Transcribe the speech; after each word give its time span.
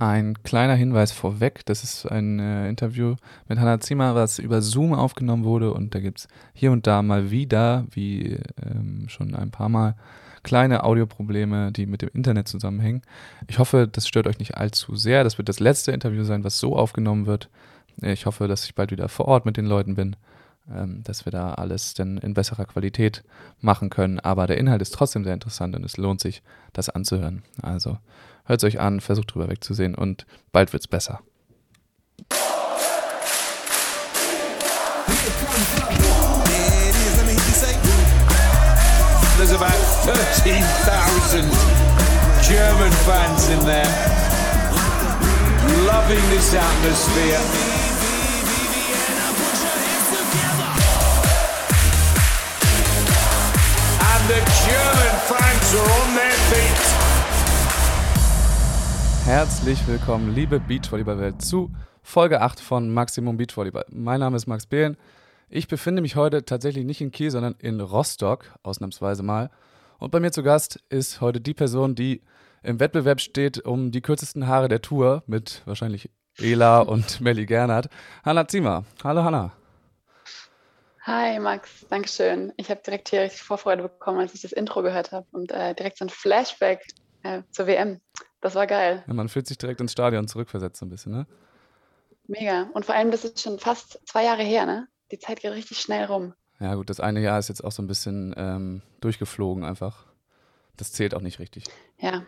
Ein 0.00 0.40
kleiner 0.44 0.76
Hinweis 0.76 1.10
vorweg, 1.10 1.66
das 1.66 1.82
ist 1.82 2.06
ein 2.06 2.38
äh, 2.38 2.68
Interview 2.68 3.16
mit 3.48 3.58
Hannah 3.58 3.80
Zimmer, 3.80 4.14
was 4.14 4.38
über 4.38 4.62
Zoom 4.62 4.94
aufgenommen 4.94 5.42
wurde 5.42 5.74
und 5.74 5.92
da 5.92 5.98
gibt 5.98 6.20
es 6.20 6.28
hier 6.54 6.70
und 6.70 6.86
da 6.86 7.02
mal 7.02 7.32
wieder, 7.32 7.84
wie 7.90 8.38
ähm, 8.64 9.08
schon 9.08 9.34
ein 9.34 9.50
paar 9.50 9.68
Mal, 9.68 9.96
kleine 10.44 10.84
Audioprobleme, 10.84 11.72
die 11.72 11.86
mit 11.86 12.02
dem 12.02 12.10
Internet 12.14 12.46
zusammenhängen. 12.46 13.02
Ich 13.48 13.58
hoffe, 13.58 13.88
das 13.90 14.06
stört 14.06 14.28
euch 14.28 14.38
nicht 14.38 14.56
allzu 14.56 14.94
sehr. 14.94 15.24
Das 15.24 15.36
wird 15.36 15.48
das 15.48 15.58
letzte 15.58 15.90
Interview 15.90 16.22
sein, 16.22 16.44
was 16.44 16.60
so 16.60 16.76
aufgenommen 16.76 17.26
wird. 17.26 17.50
Ich 18.00 18.24
hoffe, 18.24 18.46
dass 18.46 18.66
ich 18.66 18.76
bald 18.76 18.92
wieder 18.92 19.08
vor 19.08 19.26
Ort 19.26 19.46
mit 19.46 19.56
den 19.56 19.66
Leuten 19.66 19.96
bin, 19.96 20.14
ähm, 20.72 21.02
dass 21.02 21.24
wir 21.24 21.32
da 21.32 21.54
alles 21.54 21.94
dann 21.94 22.18
in 22.18 22.34
besserer 22.34 22.66
Qualität 22.66 23.24
machen 23.60 23.90
können. 23.90 24.20
Aber 24.20 24.46
der 24.46 24.58
Inhalt 24.58 24.80
ist 24.80 24.94
trotzdem 24.94 25.24
sehr 25.24 25.34
interessant 25.34 25.74
und 25.74 25.84
es 25.84 25.96
lohnt 25.96 26.20
sich, 26.20 26.40
das 26.72 26.88
anzuhören. 26.88 27.42
Also 27.62 27.98
Hört 28.48 28.62
es 28.62 28.66
euch 28.66 28.80
an, 28.80 29.00
versucht 29.00 29.34
drüber 29.34 29.50
wegzusehen 29.50 29.94
und 29.94 30.24
bald 30.52 30.72
wird 30.72 30.82
es 30.82 30.88
besser. 30.88 31.20
There's 39.36 39.52
about 39.52 39.76
13,000 40.04 41.44
German 42.42 42.90
fans 43.04 43.48
in 43.50 43.60
there, 43.66 43.86
loving 45.86 46.30
this 46.30 46.54
atmosphere. 46.54 47.38
The 54.28 54.34
German 54.34 55.14
fans 55.24 55.74
are 55.74 55.90
on 56.02 56.14
their 56.14 56.36
feet. 56.52 56.97
Herzlich 59.28 59.86
willkommen, 59.86 60.34
liebe 60.34 60.58
Beachvolleyball-Welt, 60.58 61.42
zu 61.42 61.70
Folge 62.02 62.40
8 62.40 62.58
von 62.58 62.88
Maximum 62.88 63.36
Beachvolleyball. 63.36 63.84
Mein 63.90 64.20
Name 64.20 64.38
ist 64.38 64.46
Max 64.46 64.64
Behlen. 64.64 64.96
Ich 65.50 65.68
befinde 65.68 66.00
mich 66.00 66.16
heute 66.16 66.46
tatsächlich 66.46 66.86
nicht 66.86 67.02
in 67.02 67.10
Kiel, 67.10 67.30
sondern 67.30 67.54
in 67.58 67.78
Rostock, 67.82 68.46
ausnahmsweise 68.62 69.22
mal. 69.22 69.50
Und 69.98 70.12
bei 70.12 70.18
mir 70.18 70.32
zu 70.32 70.42
Gast 70.42 70.82
ist 70.88 71.20
heute 71.20 71.42
die 71.42 71.52
Person, 71.52 71.94
die 71.94 72.22
im 72.62 72.80
Wettbewerb 72.80 73.20
steht 73.20 73.62
um 73.66 73.90
die 73.90 74.00
kürzesten 74.00 74.46
Haare 74.46 74.68
der 74.68 74.80
Tour 74.80 75.24
mit 75.26 75.60
wahrscheinlich 75.66 76.08
Ela 76.38 76.80
und 76.80 77.20
Melly 77.20 77.44
Gernert. 77.44 77.90
Hanna 78.24 78.48
Ziemer. 78.48 78.86
Hallo 79.04 79.24
Hanna. 79.24 79.52
Hi 81.02 81.38
Max, 81.38 81.86
Dankeschön. 81.90 82.54
Ich 82.56 82.70
habe 82.70 82.80
direkt 82.80 83.10
hier 83.10 83.20
richtig 83.20 83.42
Vorfreude 83.42 83.82
bekommen, 83.82 84.20
als 84.20 84.32
ich 84.32 84.40
das 84.40 84.52
Intro 84.52 84.80
gehört 84.80 85.12
habe 85.12 85.26
und 85.32 85.52
äh, 85.52 85.74
direkt 85.74 85.98
so 85.98 86.06
ein 86.06 86.08
Flashback 86.08 86.80
äh, 87.24 87.42
zur 87.50 87.66
WM. 87.66 88.00
Das 88.40 88.54
war 88.54 88.66
geil. 88.66 89.04
Ja, 89.06 89.14
man 89.14 89.28
fühlt 89.28 89.46
sich 89.46 89.58
direkt 89.58 89.80
ins 89.80 89.92
Stadion 89.92 90.28
zurückversetzt 90.28 90.78
so 90.78 90.86
ein 90.86 90.90
bisschen, 90.90 91.12
ne? 91.12 91.26
Mega. 92.26 92.68
Und 92.74 92.84
vor 92.84 92.94
allem, 92.94 93.10
das 93.10 93.24
ist 93.24 93.40
schon 93.40 93.58
fast 93.58 94.00
zwei 94.06 94.24
Jahre 94.24 94.42
her, 94.42 94.66
ne? 94.66 94.88
Die 95.10 95.18
Zeit 95.18 95.40
geht 95.40 95.52
richtig 95.52 95.78
schnell 95.80 96.04
rum. 96.04 96.34
Ja, 96.60 96.74
gut, 96.74 96.90
das 96.90 97.00
eine 97.00 97.20
Jahr 97.20 97.38
ist 97.38 97.48
jetzt 97.48 97.64
auch 97.64 97.72
so 97.72 97.82
ein 97.82 97.86
bisschen 97.86 98.34
ähm, 98.36 98.82
durchgeflogen 99.00 99.64
einfach. 99.64 100.06
Das 100.76 100.92
zählt 100.92 101.14
auch 101.14 101.20
nicht 101.20 101.38
richtig. 101.38 101.64
Ja. 101.98 102.26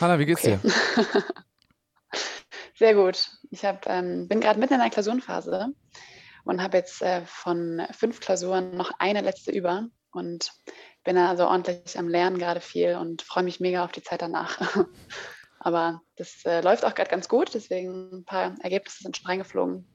Hanna, 0.00 0.18
wie 0.18 0.26
geht's 0.26 0.44
okay. 0.44 0.58
dir? 0.62 1.24
Sehr 2.74 2.94
gut. 2.94 3.30
Ich 3.50 3.64
hab, 3.64 3.86
ähm, 3.88 4.28
bin 4.28 4.40
gerade 4.40 4.58
mitten 4.58 4.74
in 4.74 4.80
der 4.80 4.90
Klausurenphase 4.90 5.68
und 6.44 6.62
habe 6.62 6.78
jetzt 6.78 7.00
äh, 7.02 7.22
von 7.24 7.86
fünf 7.92 8.20
Klausuren 8.20 8.76
noch 8.76 8.92
eine 8.98 9.20
letzte 9.20 9.52
über. 9.52 9.88
Und 10.10 10.52
bin 11.04 11.18
also 11.18 11.46
ordentlich 11.46 11.98
am 11.98 12.08
Lernen 12.08 12.38
gerade 12.38 12.60
viel 12.60 12.96
und 12.96 13.22
freue 13.22 13.44
mich 13.44 13.60
mega 13.60 13.84
auf 13.84 13.92
die 13.92 14.02
Zeit 14.02 14.22
danach. 14.22 14.58
Aber 15.58 16.00
das 16.16 16.44
äh, 16.44 16.60
läuft 16.60 16.84
auch 16.84 16.94
gerade 16.94 17.10
ganz 17.10 17.28
gut, 17.28 17.54
deswegen 17.54 18.10
ein 18.12 18.24
paar 18.24 18.54
Ergebnisse 18.60 19.02
sind 19.02 19.16
schon 19.16 19.26
reingeflogen. 19.26 19.86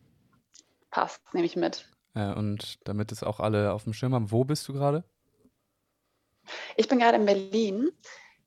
Passt, 0.92 1.22
nehme 1.34 1.46
ich 1.46 1.56
mit. 1.56 1.90
Ja, 2.16 2.34
und 2.34 2.80
damit 2.86 3.12
es 3.12 3.22
auch 3.22 3.40
alle 3.40 3.74
auf 3.74 3.84
dem 3.84 3.94
Schirm 3.94 4.14
haben, 4.14 4.32
wo 4.32 4.44
bist 4.44 4.68
du 4.68 4.74
gerade? 4.74 5.04
Ich 6.78 6.88
bin 6.88 7.00
gerade 7.00 7.18
in 7.18 7.26
Berlin. 7.26 7.90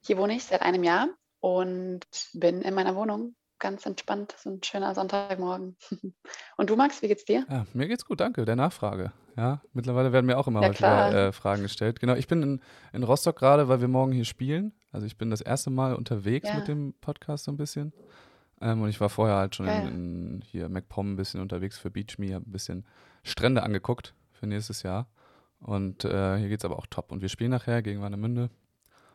Hier 0.02 0.16
wohne 0.16 0.34
ich 0.34 0.44
seit 0.44 0.62
einem 0.62 0.82
Jahr 0.82 1.08
und 1.40 2.06
bin 2.32 2.62
in 2.62 2.74
meiner 2.74 2.96
Wohnung 2.96 3.36
ganz 3.60 3.86
entspannt. 3.86 4.34
So 4.36 4.50
ein 4.50 4.62
schöner 4.62 4.94
Sonntagmorgen. 4.94 5.76
Und 6.56 6.70
du, 6.70 6.76
Max, 6.76 7.02
wie 7.02 7.08
geht's 7.08 7.24
dir? 7.24 7.46
Ja, 7.48 7.66
mir 7.72 7.86
geht's 7.86 8.04
gut, 8.04 8.20
danke. 8.20 8.44
Der 8.44 8.56
Nachfrage. 8.56 9.12
Ja, 9.36 9.62
mittlerweile 9.72 10.12
werden 10.12 10.26
mir 10.26 10.38
auch 10.38 10.48
immer 10.48 10.62
ja, 10.62 10.68
häufiger 10.68 11.28
äh, 11.28 11.32
Fragen 11.32 11.62
gestellt. 11.62 12.00
Genau, 12.00 12.14
ich 12.14 12.26
bin 12.26 12.42
in, 12.42 12.60
in 12.92 13.02
Rostock 13.04 13.38
gerade, 13.38 13.68
weil 13.68 13.80
wir 13.80 13.88
morgen 13.88 14.12
hier 14.12 14.24
spielen. 14.24 14.72
Also 14.90 15.06
ich 15.06 15.16
bin 15.16 15.30
das 15.30 15.40
erste 15.40 15.70
Mal 15.70 15.94
unterwegs 15.94 16.48
ja. 16.48 16.56
mit 16.56 16.66
dem 16.66 16.94
Podcast 17.00 17.44
so 17.44 17.52
ein 17.52 17.56
bisschen. 17.56 17.92
Ähm, 18.60 18.82
und 18.82 18.88
ich 18.88 19.00
war 19.00 19.08
vorher 19.08 19.36
halt 19.36 19.54
schon 19.54 19.68
in, 19.68 19.88
in, 19.88 20.42
hier 20.44 20.68
MacPom 20.68 21.12
ein 21.12 21.16
bisschen 21.16 21.40
unterwegs 21.40 21.78
für 21.78 21.90
Beach 21.90 22.18
Me, 22.18 22.34
habe 22.34 22.48
ein 22.48 22.52
bisschen 22.52 22.84
Strände 23.22 23.62
angeguckt 23.62 24.14
für 24.32 24.46
nächstes 24.46 24.82
Jahr. 24.82 25.06
Und 25.60 26.04
äh, 26.04 26.38
hier 26.38 26.48
geht's 26.48 26.64
aber 26.64 26.78
auch 26.78 26.86
top. 26.86 27.12
Und 27.12 27.22
wir 27.22 27.28
spielen 27.28 27.50
nachher 27.50 27.82
gegen 27.82 28.00
Warnemünde. 28.00 28.50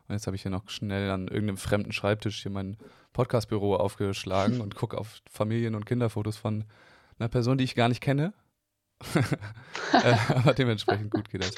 Und 0.08 0.14
jetzt 0.14 0.26
habe 0.26 0.36
ich 0.36 0.42
hier 0.42 0.50
noch 0.50 0.68
schnell 0.68 1.10
an 1.10 1.28
irgendeinem 1.28 1.56
fremden 1.56 1.92
Schreibtisch 1.92 2.42
hier 2.42 2.52
mein 2.52 2.76
Podcastbüro 3.12 3.76
aufgeschlagen 3.76 4.60
und 4.60 4.76
gucke 4.76 4.98
auf 4.98 5.20
Familien- 5.30 5.74
und 5.74 5.86
Kinderfotos 5.86 6.36
von 6.36 6.64
einer 7.18 7.28
Person, 7.28 7.58
die 7.58 7.64
ich 7.64 7.74
gar 7.74 7.88
nicht 7.88 8.00
kenne. 8.00 8.32
äh, 9.92 10.16
aber 10.28 10.54
dementsprechend 10.54 11.10
gut 11.10 11.28
geht 11.30 11.42
das. 11.42 11.54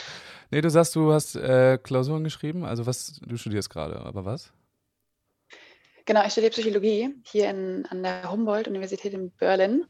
Nee, 0.50 0.60
du 0.60 0.70
sagst, 0.70 0.96
du 0.96 1.12
hast 1.12 1.36
äh, 1.36 1.78
Klausuren 1.78 2.24
geschrieben. 2.24 2.64
Also 2.64 2.86
was, 2.86 3.20
du 3.24 3.36
studierst 3.36 3.70
gerade, 3.70 4.00
aber 4.00 4.24
was? 4.24 4.52
Genau, 6.06 6.24
ich 6.24 6.32
studiere 6.32 6.52
Psychologie 6.52 7.14
hier 7.24 7.50
in, 7.50 7.84
an 7.86 8.02
der 8.02 8.30
Humboldt-Universität 8.30 9.12
in 9.12 9.30
Berlin 9.32 9.84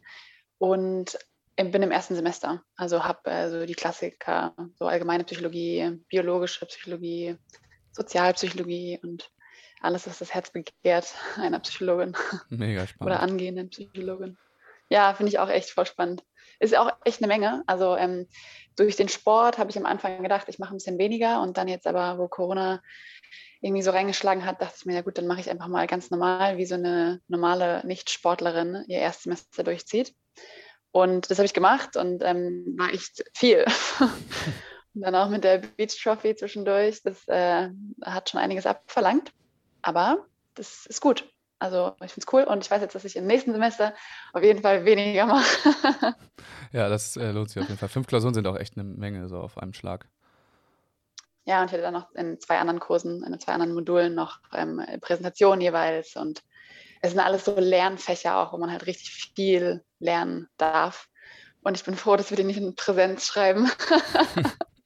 und 0.59 1.17
bin 1.57 1.83
im 1.83 1.91
ersten 1.91 2.15
Semester. 2.15 2.63
Also 2.77 3.05
habe 3.05 3.31
äh, 3.31 3.51
so 3.51 3.67
die 3.67 3.75
Klassiker, 3.75 4.55
so 4.79 4.87
allgemeine 4.87 5.25
Psychologie, 5.25 6.01
biologische 6.09 6.67
Psychologie, 6.67 7.37
Sozialpsychologie 7.99 8.99
und 9.03 9.31
alles, 9.81 10.07
was 10.07 10.19
das 10.19 10.35
Herz 10.35 10.51
begehrt, 10.51 11.15
einer 11.37 11.61
Psychologin. 11.61 12.17
Mega 12.49 12.87
spannend. 12.87 13.13
Oder 13.13 13.21
angehenden 13.21 13.71
Psychologin. 13.71 14.39
Ja, 14.89 15.13
finde 15.13 15.31
ich 15.31 15.39
auch 15.39 15.51
echt 15.51 15.71
voll 15.71 15.87
spannend. 15.87 16.25
Ist 16.61 16.77
auch 16.77 16.91
echt 17.05 17.23
eine 17.23 17.29
Menge. 17.29 17.63
Also 17.67 17.95
ähm, 17.97 18.27
durch 18.75 18.97
den 18.97 19.09
Sport 19.09 19.59
habe 19.59 19.71
ich 19.71 19.77
am 19.77 19.85
Anfang 19.85 20.23
gedacht, 20.23 20.49
ich 20.49 20.59
mache 20.59 20.75
ein 20.75 20.79
bisschen 20.79 20.99
weniger 20.99 21.43
und 21.43 21.59
dann 21.59 21.69
jetzt 21.69 21.87
aber, 21.87 22.19
wo 22.19 22.27
Corona 22.27 22.81
irgendwie 23.61 23.83
so 23.83 23.91
reingeschlagen 23.91 24.47
hat, 24.47 24.63
dachte 24.63 24.75
ich 24.79 24.87
mir, 24.87 24.95
ja 24.95 25.03
gut, 25.03 25.19
dann 25.19 25.27
mache 25.27 25.41
ich 25.41 25.51
einfach 25.51 25.69
mal 25.69 25.87
ganz 25.87 26.11
normal, 26.11 26.57
wie 26.57 26.67
so 26.67 26.77
eine 26.77 27.21
normale 27.29 27.87
Nicht-Sportlerin 27.87 28.85
ihr 28.89 28.99
Erstsemester 28.99 29.63
durchzieht. 29.63 30.15
Und 30.91 31.31
das 31.31 31.39
habe 31.39 31.47
ich 31.47 31.55
gemacht 31.55 31.97
und 31.97 32.23
ähm, 32.25 32.75
war 32.79 32.93
echt 32.93 33.25
viel. 33.35 33.65
dann 35.01 35.15
auch 35.15 35.29
mit 35.29 35.45
der 35.45 35.59
Beach 35.59 36.01
Trophy 36.03 36.35
zwischendurch, 36.37 37.03
das 37.03 37.27
äh, 37.29 37.71
hat 38.05 38.31
schon 38.31 38.41
einiges 38.41 38.67
abverlangt. 38.67 39.33
Aber 39.83 40.27
das 40.55 40.87
ist 40.87 41.01
gut. 41.01 41.29
Also 41.61 41.97
ich 42.05 42.13
finde 42.13 42.27
es 42.27 42.33
cool 42.33 42.45
und 42.45 42.65
ich 42.65 42.71
weiß 42.71 42.81
jetzt, 42.81 42.95
dass 42.95 43.05
ich 43.05 43.17
im 43.17 43.27
nächsten 43.27 43.53
Semester 43.53 43.93
auf 44.33 44.43
jeden 44.43 44.63
Fall 44.63 44.85
weniger 44.85 45.27
mache. 45.27 46.15
ja, 46.73 46.89
das 46.89 47.17
äh, 47.17 47.33
lohnt 47.33 47.51
sich 47.51 47.61
auf 47.61 47.69
jeden 47.69 47.79
Fall. 47.79 47.89
Fünf 47.89 48.07
Klausuren 48.07 48.35
sind 48.35 48.47
auch 48.47 48.57
echt 48.57 48.77
eine 48.77 48.85
Menge 48.85 49.29
so 49.29 49.39
auf 49.39 49.59
einem 49.59 49.73
Schlag. 49.73 50.07
Ja, 51.47 51.61
und 51.61 51.67
ich 51.67 51.73
hatte 51.73 51.83
dann 51.83 51.95
noch 51.95 52.15
in 52.15 52.39
zwei 52.39 52.59
anderen 52.59 52.79
Kursen, 52.79 53.25
in 53.25 53.41
zwei 53.41 53.55
anderen 53.55 53.75
Modulen 53.75 54.15
noch 54.15 54.39
ähm, 54.53 54.83
Präsentationen 55.01 55.61
jeweils 55.61 56.15
und 56.15 56.43
es 57.01 57.11
sind 57.11 57.21
alles 57.21 57.45
so 57.45 57.59
Lernfächer 57.59 58.37
auch, 58.37 58.53
wo 58.53 58.59
man 58.59 58.71
halt 58.71 58.87
richtig 58.87 59.11
viel 59.35 59.83
lernen 59.99 60.49
darf. 60.59 61.09
Und 61.63 61.77
ich 61.77 61.85
bin 61.85 61.97
froh, 61.97 62.17
dass 62.17 62.31
wir 62.31 62.37
die 62.37 62.45
nicht 62.45 62.59
in 62.59 62.75
Präsenz 62.75 63.27
schreiben. 63.27 63.71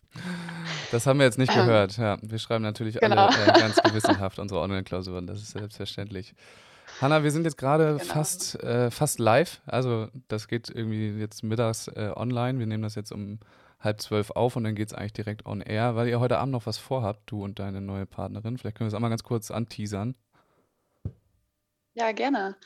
Das 0.93 1.07
haben 1.07 1.19
wir 1.19 1.25
jetzt 1.25 1.39
nicht 1.39 1.53
gehört. 1.53 1.97
Ja, 1.97 2.19
wir 2.21 2.39
schreiben 2.39 2.63
natürlich 2.63 3.01
genau. 3.01 3.27
alle 3.27 3.47
äh, 3.47 3.59
ganz 3.59 3.77
gewissenhaft 3.83 4.39
unsere 4.39 4.61
Online-Klausuren. 4.61 5.27
Das 5.27 5.39
ist 5.39 5.53
selbstverständlich. 5.53 6.35
Hanna, 7.01 7.25
wir 7.25 7.31
sind 7.31 7.45
jetzt 7.45 7.57
gerade 7.57 7.97
genau. 7.99 8.05
fast, 8.05 8.63
äh, 8.63 8.91
fast 8.91 9.19
live. 9.19 9.63
Also 9.65 10.09
das 10.29 10.49
geht 10.49 10.69
irgendwie 10.69 11.19
jetzt 11.19 11.43
mittags 11.43 11.89
äh, 11.89 12.13
online. 12.15 12.59
Wir 12.59 12.67
nehmen 12.67 12.83
das 12.83 12.95
jetzt 12.95 13.11
um 13.11 13.41
halb 13.81 14.03
zwölf 14.03 14.31
auf 14.33 14.55
und 14.55 14.65
dann 14.65 14.75
geht 14.75 14.89
es 14.89 14.95
eigentlich 14.95 15.15
direkt 15.15 15.47
on 15.47 15.63
air, 15.63 15.97
weil 15.97 16.09
ihr 16.09 16.21
heute 16.21 16.39
Abend 16.39 16.53
noch 16.53 16.67
was 16.67 16.77
vorhabt, 16.77 17.23
du 17.25 17.43
und 17.43 17.59
deine 17.59 17.81
neue 17.81 18.05
Partnerin. 18.05 18.59
Vielleicht 18.59 18.77
können 18.77 18.87
wir 18.87 18.93
es 18.93 18.95
einmal 18.95 19.11
ganz 19.11 19.23
kurz 19.23 19.51
anteasern. 19.51 20.15
Ja, 21.95 22.13
gerne. 22.13 22.57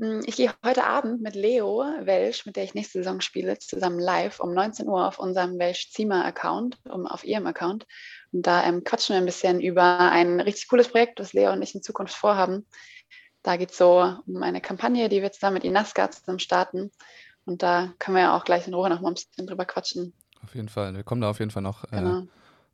Hm, 0.00 0.22
ich 0.24 0.36
gehe 0.36 0.50
heute 0.64 0.86
Abend 0.86 1.20
mit 1.20 1.34
Leo 1.34 1.84
Welsch, 2.00 2.46
mit 2.46 2.56
der 2.56 2.64
ich 2.64 2.72
nächste 2.72 2.98
Saison 2.98 3.20
spiele, 3.20 3.58
zusammen 3.58 3.98
live 3.98 4.40
um 4.40 4.54
19 4.54 4.88
Uhr 4.88 5.06
auf 5.06 5.18
unserem 5.18 5.58
Welsch-Zima-Account, 5.58 6.78
um, 6.88 7.06
auf 7.06 7.22
ihrem 7.22 7.46
Account. 7.46 7.86
Und 8.32 8.46
da 8.46 8.64
ähm, 8.64 8.82
quatschen 8.82 9.12
wir 9.14 9.20
ein 9.20 9.26
bisschen 9.26 9.60
über 9.60 10.10
ein 10.10 10.40
richtig 10.40 10.68
cooles 10.68 10.88
Projekt, 10.88 11.20
das 11.20 11.34
Leo 11.34 11.52
und 11.52 11.60
ich 11.60 11.74
in 11.74 11.82
Zukunft 11.82 12.14
vorhaben. 12.14 12.66
Da 13.42 13.58
geht 13.58 13.72
es 13.72 13.76
so 13.76 14.16
um 14.26 14.42
eine 14.42 14.62
Kampagne, 14.62 15.10
die 15.10 15.20
wir 15.20 15.32
zusammen 15.32 15.54
mit 15.54 15.64
Inaska 15.64 16.10
zusammen 16.10 16.38
starten. 16.38 16.90
Und 17.44 17.62
da 17.62 17.92
können 17.98 18.16
wir 18.16 18.22
ja 18.22 18.36
auch 18.36 18.44
gleich 18.44 18.66
in 18.66 18.72
Ruhe 18.72 18.88
noch 18.88 19.02
mal 19.02 19.08
ein 19.08 19.14
bisschen 19.14 19.46
drüber 19.46 19.66
quatschen. 19.66 20.14
Auf 20.42 20.54
jeden 20.54 20.70
Fall. 20.70 20.94
Wir 20.94 21.02
kommen 21.02 21.20
da 21.20 21.28
auf 21.28 21.40
jeden 21.40 21.50
Fall 21.50 21.62
noch, 21.62 21.84
äh, 21.84 21.96
genau. 21.96 22.20
äh, 22.20 22.26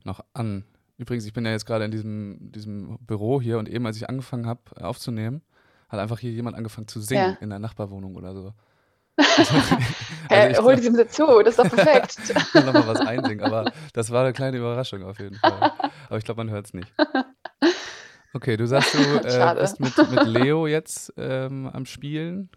noch 0.04 0.24
an. 0.32 0.64
Übrigens, 0.96 1.26
ich 1.26 1.32
bin 1.32 1.44
ja 1.44 1.50
jetzt 1.50 1.66
gerade 1.66 1.84
in 1.84 1.90
diesem, 1.90 2.52
diesem 2.52 2.98
Büro 3.00 3.40
hier 3.40 3.58
und 3.58 3.68
eben, 3.68 3.84
als 3.84 3.96
ich 3.96 4.08
angefangen 4.08 4.46
habe 4.46 4.60
aufzunehmen, 4.80 5.42
hat 5.88 6.00
einfach 6.00 6.18
hier 6.18 6.32
jemand 6.32 6.56
angefangen 6.56 6.88
zu 6.88 7.00
singen 7.00 7.32
ja. 7.32 7.38
in 7.40 7.50
der 7.50 7.58
Nachbarwohnung 7.58 8.16
oder 8.16 8.34
so. 8.34 8.52
also 9.16 9.54
hey, 10.28 10.54
hol 10.54 10.76
die 10.76 10.90
mit 10.90 11.12
zu, 11.12 11.26
das 11.42 11.56
ist 11.56 11.58
doch 11.58 11.74
perfekt. 11.74 12.18
ich 12.28 12.52
kann 12.52 12.66
nochmal 12.66 12.86
was 12.86 13.00
einsingen, 13.00 13.44
aber 13.44 13.72
das 13.92 14.10
war 14.10 14.24
eine 14.24 14.32
kleine 14.32 14.58
Überraschung 14.58 15.02
auf 15.04 15.18
jeden 15.18 15.36
Fall. 15.36 15.72
Aber 16.08 16.18
ich 16.18 16.24
glaube, 16.24 16.44
man 16.44 16.50
hört 16.50 16.66
es 16.66 16.74
nicht. 16.74 16.92
Okay, 18.34 18.56
du 18.56 18.66
sagst, 18.66 18.94
du 18.94 18.98
äh, 18.98 19.54
bist 19.58 19.80
mit, 19.80 19.96
mit 20.10 20.26
Leo 20.26 20.66
jetzt 20.66 21.12
ähm, 21.16 21.70
am 21.72 21.86
Spielen. 21.86 22.50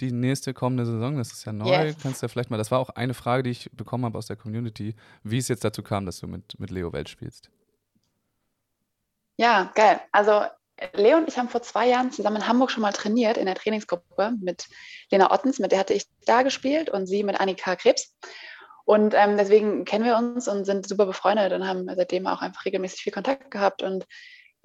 Die 0.00 0.12
nächste 0.12 0.54
kommende 0.54 0.86
Saison, 0.86 1.16
das 1.16 1.32
ist 1.32 1.44
ja 1.44 1.52
neu. 1.52 1.68
Yes. 1.68 1.96
Kannst 2.00 2.22
du 2.22 2.26
ja 2.26 2.28
vielleicht 2.28 2.50
mal, 2.50 2.56
das 2.56 2.70
war 2.70 2.78
auch 2.78 2.90
eine 2.90 3.14
Frage, 3.14 3.42
die 3.42 3.50
ich 3.50 3.68
bekommen 3.72 4.04
habe 4.04 4.16
aus 4.16 4.26
der 4.26 4.36
Community, 4.36 4.94
wie 5.24 5.38
es 5.38 5.48
jetzt 5.48 5.64
dazu 5.64 5.82
kam, 5.82 6.06
dass 6.06 6.20
du 6.20 6.28
mit, 6.28 6.58
mit 6.58 6.70
Leo 6.70 6.92
Welt 6.92 7.08
spielst. 7.08 7.50
Ja, 9.36 9.70
geil. 9.74 10.00
Also 10.12 10.44
Leo 10.94 11.16
und 11.16 11.28
ich 11.28 11.38
haben 11.38 11.48
vor 11.48 11.62
zwei 11.62 11.88
Jahren 11.88 12.12
zusammen 12.12 12.36
in 12.36 12.48
Hamburg 12.48 12.70
schon 12.70 12.82
mal 12.82 12.92
trainiert 12.92 13.36
in 13.36 13.46
der 13.46 13.54
Trainingsgruppe 13.54 14.32
mit 14.40 14.66
Lena 15.10 15.32
Ottens, 15.32 15.58
mit 15.58 15.72
der 15.72 15.78
hatte 15.78 15.94
ich 15.94 16.06
da 16.26 16.42
gespielt 16.42 16.90
und 16.90 17.06
sie 17.06 17.22
mit 17.22 17.40
Annika 17.40 17.76
Krebs. 17.76 18.14
Und 18.84 19.12
ähm, 19.14 19.36
deswegen 19.36 19.84
kennen 19.84 20.04
wir 20.04 20.16
uns 20.16 20.48
und 20.48 20.64
sind 20.64 20.88
super 20.88 21.04
befreundet 21.04 21.52
und 21.52 21.66
haben 21.66 21.86
seitdem 21.94 22.26
auch 22.26 22.40
einfach 22.40 22.64
regelmäßig 22.64 23.02
viel 23.02 23.12
Kontakt 23.12 23.50
gehabt. 23.50 23.82
Und 23.82 24.06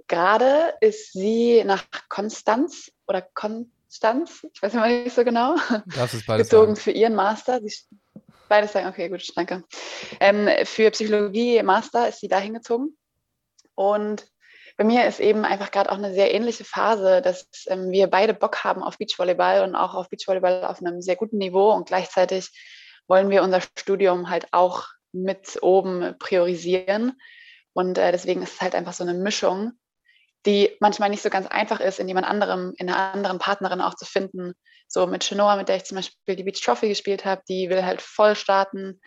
gerade 0.08 0.74
ist 0.80 1.12
sie 1.12 1.64
nach 1.66 1.84
Konstanz 2.10 2.92
oder 3.08 3.22
Konstanz, 3.22 4.48
ich 4.54 4.62
weiß 4.62 4.74
nicht 4.74 5.14
so 5.14 5.26
genau, 5.26 5.56
gezogen 6.38 6.46
sagen. 6.46 6.76
für 6.78 6.92
ihren 6.92 7.16
Master. 7.16 7.60
Sie, 7.62 7.74
beides 8.48 8.72
sagen, 8.72 8.88
okay, 8.88 9.10
gut, 9.10 9.30
danke. 9.36 9.64
Ähm, 10.20 10.48
für 10.66 10.92
Psychologie 10.92 11.62
Master 11.64 12.08
ist 12.08 12.22
sie 12.22 12.30
da 12.30 12.40
hingezogen. 12.40 12.98
Und 13.76 14.26
bei 14.78 14.84
mir 14.84 15.06
ist 15.06 15.20
eben 15.20 15.46
einfach 15.46 15.72
gerade 15.72 15.92
auch 15.92 15.98
eine 15.98 16.14
sehr 16.14 16.34
ähnliche 16.34 16.64
Phase, 16.64 17.22
dass 17.22 17.48
ähm, 17.68 17.92
wir 17.92 18.08
beide 18.08 18.34
Bock 18.34 18.64
haben 18.64 18.82
auf 18.82 18.98
Beachvolleyball 18.98 19.64
und 19.64 19.76
auch 19.76 19.94
auf 19.94 20.10
Beachvolleyball 20.10 20.66
auf 20.66 20.80
einem 20.80 21.02
sehr 21.02 21.16
guten 21.16 21.38
Niveau 21.38 21.72
und 21.72 21.88
gleichzeitig 21.88 22.50
wollen 23.08 23.30
wir 23.30 23.44
unser 23.44 23.62
Studium 23.62 24.30
halt 24.30 24.48
auch 24.52 24.88
mit 25.12 25.62
oben 25.62 26.16
priorisieren. 26.18 27.14
Und 27.74 27.98
äh, 27.98 28.12
deswegen 28.12 28.42
ist 28.42 28.56
es 28.56 28.62
halt 28.62 28.76
einfach 28.76 28.94
so 28.94 29.04
eine 29.04 29.14
Mischung, 29.14 29.74
die 30.46 30.76
manchmal 30.80 31.10
nicht 31.10 31.22
so 31.22 31.30
ganz 31.30 31.48
einfach 31.48 31.80
ist, 31.80 32.00
in 32.00 32.08
jemand 32.08 32.28
anderem, 32.28 32.74
in 32.78 32.90
einer 32.90 33.14
anderen 33.14 33.40
Partnerin 33.40 33.82
auch 33.82 33.94
zu 33.94 34.06
finden. 34.06 34.54
So 34.88 35.08
mit 35.08 35.24
Chenoa, 35.24 35.56
mit 35.56 35.70
der 35.70 35.78
ich 35.78 35.86
zum 35.86 35.96
Beispiel 35.96 36.36
die 36.36 36.44
Beach 36.44 36.62
Trophy 36.62 36.90
gespielt 36.90 37.26
habe, 37.26 37.42
die 37.48 37.70
will 37.70 37.84
halt 37.84 38.02
voll 38.02 38.36
starten. 38.36 39.00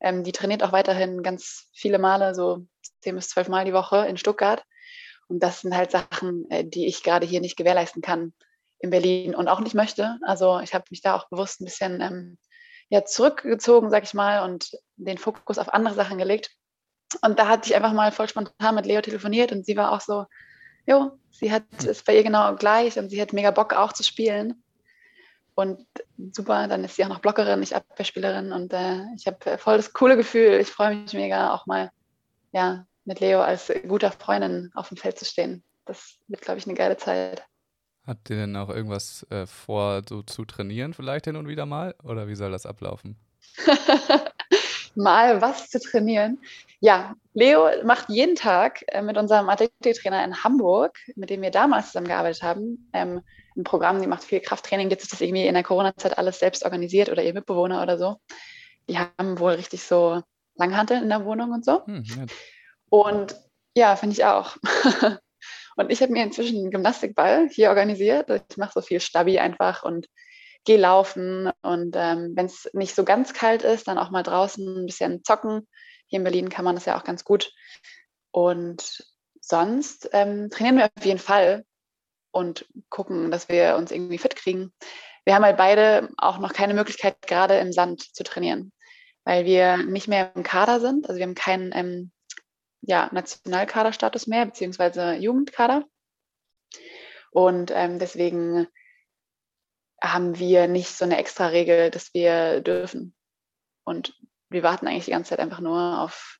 Ähm, 0.00 0.22
die 0.22 0.32
trainiert 0.32 0.62
auch 0.62 0.72
weiterhin 0.72 1.22
ganz 1.22 1.68
viele 1.74 1.98
Male, 1.98 2.34
so 2.34 2.66
zehn 3.00 3.14
bis 3.16 3.28
zwölf 3.28 3.48
Mal 3.48 3.64
die 3.64 3.72
Woche 3.72 4.06
in 4.06 4.16
Stuttgart. 4.16 4.62
Und 5.28 5.42
das 5.42 5.60
sind 5.60 5.74
halt 5.74 5.90
Sachen, 5.90 6.50
äh, 6.50 6.64
die 6.64 6.86
ich 6.86 7.02
gerade 7.02 7.26
hier 7.26 7.40
nicht 7.40 7.56
gewährleisten 7.56 8.02
kann 8.02 8.32
in 8.78 8.90
Berlin 8.90 9.34
und 9.34 9.48
auch 9.48 9.60
nicht 9.60 9.74
möchte. 9.74 10.18
Also 10.22 10.60
ich 10.60 10.74
habe 10.74 10.84
mich 10.90 11.00
da 11.00 11.16
auch 11.16 11.28
bewusst 11.28 11.60
ein 11.60 11.64
bisschen 11.64 12.00
ähm, 12.00 12.38
ja, 12.88 13.04
zurückgezogen, 13.04 13.90
sag 13.90 14.04
ich 14.04 14.14
mal, 14.14 14.44
und 14.44 14.70
den 14.96 15.18
Fokus 15.18 15.58
auf 15.58 15.72
andere 15.72 15.94
Sachen 15.94 16.18
gelegt. 16.18 16.50
Und 17.22 17.38
da 17.38 17.48
hatte 17.48 17.68
ich 17.68 17.76
einfach 17.76 17.92
mal 17.92 18.12
voll 18.12 18.28
spontan 18.28 18.74
mit 18.74 18.86
Leo 18.86 19.00
telefoniert 19.00 19.52
und 19.52 19.64
sie 19.64 19.76
war 19.76 19.92
auch 19.92 20.00
so, 20.00 20.26
jo, 20.86 21.12
sie 21.30 21.52
hat 21.52 21.64
es 21.84 22.02
bei 22.02 22.16
ihr 22.16 22.22
genau 22.22 22.54
gleich 22.56 22.98
und 22.98 23.10
sie 23.10 23.20
hat 23.20 23.32
mega 23.32 23.50
Bock 23.50 23.72
auch 23.72 23.92
zu 23.92 24.02
spielen. 24.02 24.62
Und 25.54 25.86
super, 26.32 26.66
dann 26.66 26.82
ist 26.82 26.96
sie 26.96 27.04
auch 27.04 27.08
noch 27.08 27.20
Blockerin, 27.20 27.62
ich 27.62 27.76
Abwehrspielerin 27.76 28.52
und 28.52 28.72
äh, 28.72 29.02
ich 29.16 29.26
habe 29.26 29.56
voll 29.58 29.76
das 29.76 29.92
coole 29.92 30.16
Gefühl. 30.16 30.60
Ich 30.60 30.68
freue 30.68 30.96
mich 30.96 31.12
mega 31.14 31.54
auch 31.54 31.66
mal 31.66 31.90
ja, 32.52 32.86
mit 33.04 33.20
Leo 33.20 33.40
als 33.40 33.72
guter 33.86 34.10
Freundin 34.10 34.70
auf 34.74 34.88
dem 34.88 34.96
Feld 34.96 35.18
zu 35.18 35.24
stehen. 35.24 35.62
Das 35.84 36.18
wird, 36.28 36.42
glaube 36.42 36.58
ich, 36.58 36.66
eine 36.66 36.74
geile 36.74 36.96
Zeit. 36.96 37.44
Habt 38.06 38.28
ihr 38.30 38.36
denn 38.36 38.56
auch 38.56 38.68
irgendwas 38.68 39.26
äh, 39.30 39.46
vor, 39.46 40.02
so 40.08 40.22
zu 40.22 40.44
trainieren, 40.44 40.92
vielleicht 40.92 41.24
hin 41.24 41.36
und 41.36 41.48
wieder 41.48 41.66
mal? 41.66 41.94
Oder 42.02 42.28
wie 42.28 42.34
soll 42.34 42.50
das 42.50 42.66
ablaufen? 42.66 43.16
mal 44.94 45.40
was 45.40 45.70
zu 45.70 45.80
trainieren. 45.80 46.38
Ja, 46.80 47.14
Leo 47.32 47.68
macht 47.84 48.10
jeden 48.10 48.36
Tag 48.36 48.84
äh, 48.88 49.00
mit 49.00 49.16
unserem 49.16 49.48
Athletiktrainer 49.48 50.22
in 50.24 50.44
Hamburg, 50.44 50.98
mit 51.16 51.30
dem 51.30 51.40
wir 51.42 51.50
damals 51.50 51.86
zusammengearbeitet 51.86 52.42
haben, 52.42 52.90
ähm, 52.92 53.22
ein 53.56 53.64
Programm, 53.64 54.00
die 54.00 54.06
macht 54.06 54.24
viel 54.24 54.40
Krafttraining. 54.40 54.90
Jetzt 54.90 55.04
ist 55.04 55.12
das 55.12 55.20
irgendwie 55.20 55.46
in 55.46 55.54
der 55.54 55.62
Corona-Zeit 55.62 56.18
alles 56.18 56.40
selbst 56.40 56.64
organisiert 56.64 57.08
oder 57.08 57.22
ihr 57.22 57.34
Mitbewohner 57.34 57.82
oder 57.82 57.98
so. 57.98 58.16
Die 58.88 58.98
haben 58.98 59.38
wohl 59.38 59.52
richtig 59.52 59.82
so 59.82 60.22
Langhanteln 60.56 61.04
in 61.04 61.08
der 61.08 61.24
Wohnung 61.24 61.52
und 61.52 61.64
so. 61.64 61.86
Hm, 61.86 62.02
ja. 62.04 62.26
Und 62.94 63.34
ja, 63.76 63.96
finde 63.96 64.12
ich 64.12 64.24
auch. 64.24 64.56
und 65.76 65.90
ich 65.90 66.00
habe 66.00 66.12
mir 66.12 66.22
inzwischen 66.22 66.58
einen 66.58 66.70
Gymnastikball 66.70 67.48
hier 67.48 67.70
organisiert. 67.70 68.30
Ich 68.30 68.56
mache 68.56 68.70
so 68.72 68.82
viel 68.82 69.00
Stabi 69.00 69.40
einfach 69.40 69.82
und 69.82 70.06
gehe 70.64 70.78
laufen. 70.78 71.50
Und 71.60 71.96
ähm, 71.98 72.34
wenn 72.36 72.46
es 72.46 72.70
nicht 72.72 72.94
so 72.94 73.02
ganz 73.02 73.32
kalt 73.32 73.64
ist, 73.64 73.88
dann 73.88 73.98
auch 73.98 74.10
mal 74.12 74.22
draußen 74.22 74.64
ein 74.82 74.86
bisschen 74.86 75.24
zocken. 75.24 75.66
Hier 76.06 76.18
in 76.18 76.22
Berlin 76.22 76.50
kann 76.50 76.64
man 76.64 76.76
das 76.76 76.84
ja 76.84 76.96
auch 76.96 77.02
ganz 77.02 77.24
gut. 77.24 77.52
Und 78.30 79.04
sonst 79.40 80.08
ähm, 80.12 80.48
trainieren 80.50 80.76
wir 80.76 80.84
auf 80.84 81.04
jeden 81.04 81.18
Fall 81.18 81.64
und 82.30 82.68
gucken, 82.90 83.32
dass 83.32 83.48
wir 83.48 83.74
uns 83.74 83.90
irgendwie 83.90 84.18
fit 84.18 84.36
kriegen. 84.36 84.72
Wir 85.24 85.34
haben 85.34 85.44
halt 85.44 85.56
beide 85.56 86.10
auch 86.16 86.38
noch 86.38 86.52
keine 86.52 86.74
Möglichkeit, 86.74 87.16
gerade 87.22 87.58
im 87.58 87.72
Sand 87.72 88.14
zu 88.14 88.22
trainieren, 88.22 88.70
weil 89.24 89.46
wir 89.46 89.78
nicht 89.78 90.06
mehr 90.06 90.30
im 90.36 90.44
Kader 90.44 90.78
sind. 90.78 91.08
Also 91.08 91.18
wir 91.18 91.26
haben 91.26 91.34
keinen 91.34 91.72
ähm, 91.74 92.12
ja, 92.86 93.08
Nationalkaderstatus 93.12 94.26
mehr, 94.26 94.46
beziehungsweise 94.46 95.14
Jugendkader. 95.14 95.84
Und 97.30 97.70
ähm, 97.74 97.98
deswegen 97.98 98.68
haben 100.02 100.38
wir 100.38 100.68
nicht 100.68 100.90
so 100.90 101.04
eine 101.04 101.16
extra 101.16 101.48
Regel, 101.48 101.90
dass 101.90 102.12
wir 102.14 102.60
dürfen. 102.60 103.14
Und 103.84 104.14
wir 104.50 104.62
warten 104.62 104.86
eigentlich 104.86 105.06
die 105.06 105.10
ganze 105.12 105.30
Zeit 105.30 105.40
einfach 105.40 105.60
nur 105.60 106.00
auf 106.00 106.38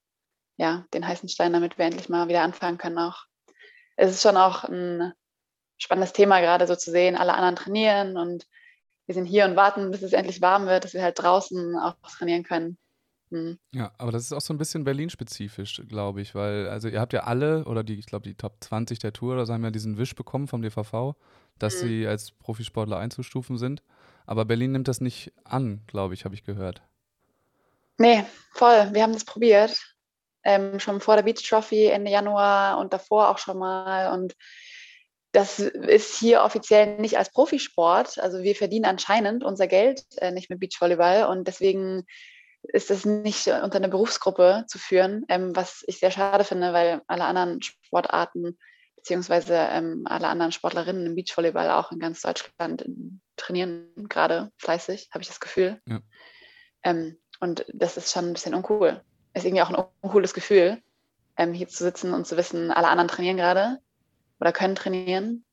ja, 0.56 0.86
den 0.94 1.06
heißen 1.06 1.28
Stein, 1.28 1.52
damit 1.52 1.78
wir 1.78 1.84
endlich 1.86 2.08
mal 2.08 2.28
wieder 2.28 2.42
anfangen 2.42 2.78
können 2.78 2.98
auch. 2.98 3.24
Es 3.96 4.10
ist 4.10 4.22
schon 4.22 4.36
auch 4.36 4.64
ein 4.64 5.12
spannendes 5.78 6.12
Thema 6.12 6.40
gerade 6.40 6.66
so 6.66 6.76
zu 6.76 6.90
sehen, 6.90 7.16
alle 7.16 7.34
anderen 7.34 7.56
trainieren 7.56 8.16
und 8.16 8.46
wir 9.06 9.14
sind 9.14 9.26
hier 9.26 9.44
und 9.44 9.56
warten, 9.56 9.90
bis 9.90 10.02
es 10.02 10.12
endlich 10.12 10.40
warm 10.40 10.66
wird, 10.66 10.84
dass 10.84 10.94
wir 10.94 11.02
halt 11.02 11.18
draußen 11.18 11.76
auch 11.78 11.96
trainieren 12.16 12.44
können. 12.44 12.78
Hm. 13.30 13.58
Ja, 13.72 13.92
aber 13.98 14.12
das 14.12 14.22
ist 14.22 14.32
auch 14.32 14.40
so 14.40 14.52
ein 14.52 14.58
bisschen 14.58 14.84
Berlin-spezifisch, 14.84 15.82
glaube 15.88 16.20
ich, 16.20 16.34
weil, 16.34 16.68
also 16.68 16.88
ihr 16.88 17.00
habt 17.00 17.12
ja 17.12 17.24
alle, 17.24 17.64
oder 17.64 17.82
die, 17.82 17.98
ich 17.98 18.06
glaube, 18.06 18.24
die 18.24 18.34
Top 18.34 18.56
20 18.60 18.98
der 18.98 19.12
Tour 19.12 19.34
oder 19.34 19.46
so 19.46 19.52
haben 19.52 19.64
ja 19.64 19.70
diesen 19.70 19.98
Wisch 19.98 20.14
bekommen 20.14 20.46
vom 20.46 20.62
DVV, 20.62 21.14
dass 21.58 21.82
mhm. 21.82 21.86
sie 21.86 22.06
als 22.06 22.32
Profisportler 22.32 22.98
einzustufen 22.98 23.58
sind. 23.58 23.82
Aber 24.26 24.44
Berlin 24.44 24.72
nimmt 24.72 24.88
das 24.88 25.00
nicht 25.00 25.32
an, 25.44 25.82
glaube 25.86 26.14
ich, 26.14 26.24
habe 26.24 26.34
ich 26.34 26.44
gehört. 26.44 26.82
Nee, 27.98 28.24
voll. 28.52 28.90
Wir 28.92 29.02
haben 29.02 29.12
das 29.12 29.24
probiert. 29.24 29.78
Ähm, 30.42 30.78
schon 30.78 31.00
vor 31.00 31.16
der 31.16 31.22
Beach 31.22 31.42
Trophy 31.48 31.86
Ende 31.86 32.10
Januar 32.10 32.78
und 32.78 32.92
davor 32.92 33.28
auch 33.28 33.38
schon 33.38 33.58
mal. 33.58 34.12
Und 34.12 34.34
das 35.32 35.58
ist 35.58 36.18
hier 36.18 36.42
offiziell 36.42 36.98
nicht 36.98 37.18
als 37.18 37.30
Profisport. 37.30 38.18
Also 38.18 38.42
wir 38.42 38.54
verdienen 38.54 38.84
anscheinend 38.84 39.42
unser 39.44 39.66
Geld 39.66 40.04
äh, 40.18 40.30
nicht 40.30 40.50
mit 40.50 40.60
Beachvolleyball 40.60 41.26
und 41.26 41.48
deswegen 41.48 42.04
ist 42.68 42.90
es 42.90 43.04
nicht 43.04 43.46
unter 43.48 43.76
eine 43.76 43.88
Berufsgruppe 43.88 44.64
zu 44.66 44.78
führen, 44.78 45.24
ähm, 45.28 45.54
was 45.54 45.84
ich 45.86 45.98
sehr 45.98 46.10
schade 46.10 46.44
finde, 46.44 46.72
weil 46.72 47.02
alle 47.06 47.24
anderen 47.24 47.62
Sportarten 47.62 48.58
beziehungsweise 48.96 49.54
ähm, 49.54 50.04
alle 50.06 50.28
anderen 50.28 50.50
Sportlerinnen 50.50 51.04
im 51.04 51.14
Beachvolleyball 51.14 51.70
auch 51.70 51.92
in 51.92 51.98
ganz 51.98 52.22
Deutschland 52.22 52.86
trainieren 53.36 54.08
gerade 54.08 54.50
fleißig, 54.56 55.10
habe 55.12 55.20
ich 55.20 55.28
das 55.28 55.40
Gefühl. 55.40 55.78
Ja. 55.86 56.00
Ähm, 56.84 57.18
und 57.40 57.66
das 57.72 57.98
ist 57.98 58.12
schon 58.12 58.26
ein 58.26 58.32
bisschen 58.32 58.54
uncool. 58.54 59.02
Ist 59.34 59.44
irgendwie 59.44 59.62
auch 59.62 59.68
ein 59.68 59.84
uncooles 60.00 60.32
Gefühl, 60.32 60.80
ähm, 61.36 61.52
hier 61.52 61.68
zu 61.68 61.84
sitzen 61.84 62.14
und 62.14 62.26
zu 62.26 62.38
wissen, 62.38 62.70
alle 62.70 62.88
anderen 62.88 63.08
trainieren 63.08 63.36
gerade 63.36 63.78
oder 64.40 64.52
können 64.52 64.74
trainieren. 64.74 65.44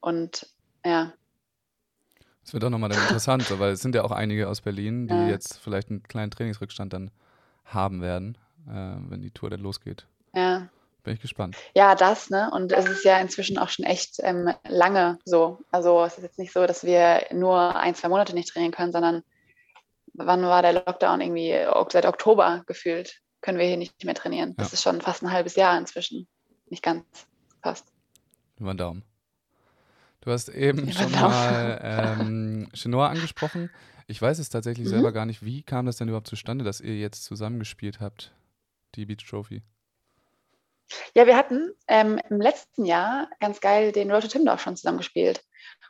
Und 0.00 0.46
ja, 0.84 1.12
das 2.42 2.54
wird 2.54 2.64
auch 2.64 2.70
nochmal 2.70 2.92
interessant, 2.92 3.58
weil 3.58 3.72
es 3.72 3.80
sind 3.80 3.94
ja 3.94 4.02
auch 4.02 4.10
einige 4.10 4.48
aus 4.48 4.60
Berlin, 4.60 5.06
die 5.06 5.14
ja. 5.14 5.28
jetzt 5.28 5.58
vielleicht 5.58 5.90
einen 5.90 6.02
kleinen 6.02 6.30
Trainingsrückstand 6.30 6.92
dann 6.92 7.10
haben 7.64 8.02
werden, 8.02 8.36
äh, 8.68 8.96
wenn 9.08 9.22
die 9.22 9.30
Tour 9.30 9.50
dann 9.50 9.60
losgeht. 9.60 10.06
Ja. 10.34 10.68
Bin 11.04 11.14
ich 11.14 11.20
gespannt. 11.20 11.56
Ja, 11.74 11.96
das, 11.96 12.30
ne? 12.30 12.50
Und 12.52 12.70
es 12.70 12.86
ist 12.86 13.04
ja 13.04 13.18
inzwischen 13.18 13.58
auch 13.58 13.68
schon 13.68 13.84
echt 13.84 14.16
ähm, 14.20 14.52
lange 14.68 15.18
so. 15.24 15.58
Also 15.72 16.04
es 16.04 16.16
ist 16.16 16.22
jetzt 16.22 16.38
nicht 16.38 16.52
so, 16.52 16.64
dass 16.64 16.84
wir 16.84 17.26
nur 17.32 17.74
ein, 17.74 17.96
zwei 17.96 18.08
Monate 18.08 18.34
nicht 18.34 18.50
trainieren 18.50 18.72
können, 18.72 18.92
sondern 18.92 19.22
wann 20.14 20.42
war 20.42 20.62
der 20.62 20.74
Lockdown 20.74 21.20
irgendwie? 21.20 21.56
Seit 21.90 22.06
Oktober 22.06 22.62
gefühlt 22.66 23.20
können 23.40 23.58
wir 23.58 23.66
hier 23.66 23.76
nicht 23.76 24.04
mehr 24.04 24.14
trainieren. 24.14 24.54
Das 24.56 24.70
ja. 24.70 24.74
ist 24.74 24.82
schon 24.82 25.00
fast 25.00 25.22
ein 25.22 25.32
halbes 25.32 25.56
Jahr 25.56 25.76
inzwischen. 25.76 26.28
Nicht 26.70 26.84
ganz, 26.84 27.04
fast. 27.62 27.88
Über 28.58 28.72
den 28.72 28.78
Daumen. 28.78 29.11
Du 30.22 30.30
hast 30.30 30.48
eben 30.48 30.90
schon 30.92 31.10
mal 31.12 31.80
ähm, 31.82 32.68
Chinois 32.72 33.08
angesprochen. 33.08 33.70
Ich 34.06 34.22
weiß 34.22 34.38
es 34.38 34.48
tatsächlich 34.48 34.86
mhm. 34.86 34.90
selber 34.90 35.12
gar 35.12 35.26
nicht. 35.26 35.44
Wie 35.44 35.62
kam 35.62 35.84
das 35.84 35.96
denn 35.96 36.08
überhaupt 36.08 36.28
zustande, 36.28 36.64
dass 36.64 36.80
ihr 36.80 36.96
jetzt 36.96 37.24
zusammengespielt 37.24 38.00
habt, 38.00 38.32
die 38.94 39.04
Beach 39.04 39.26
Trophy? 39.28 39.62
Ja, 41.14 41.26
wir 41.26 41.36
hatten 41.36 41.72
ähm, 41.88 42.20
im 42.30 42.40
letzten 42.40 42.84
Jahr 42.84 43.28
ganz 43.40 43.60
geil 43.60 43.92
den 43.92 44.12
Road 44.12 44.22
to 44.22 44.28
Timdorf 44.28 44.62
schon 44.62 44.76
zusammen 44.76 44.98
gespielt 44.98 45.42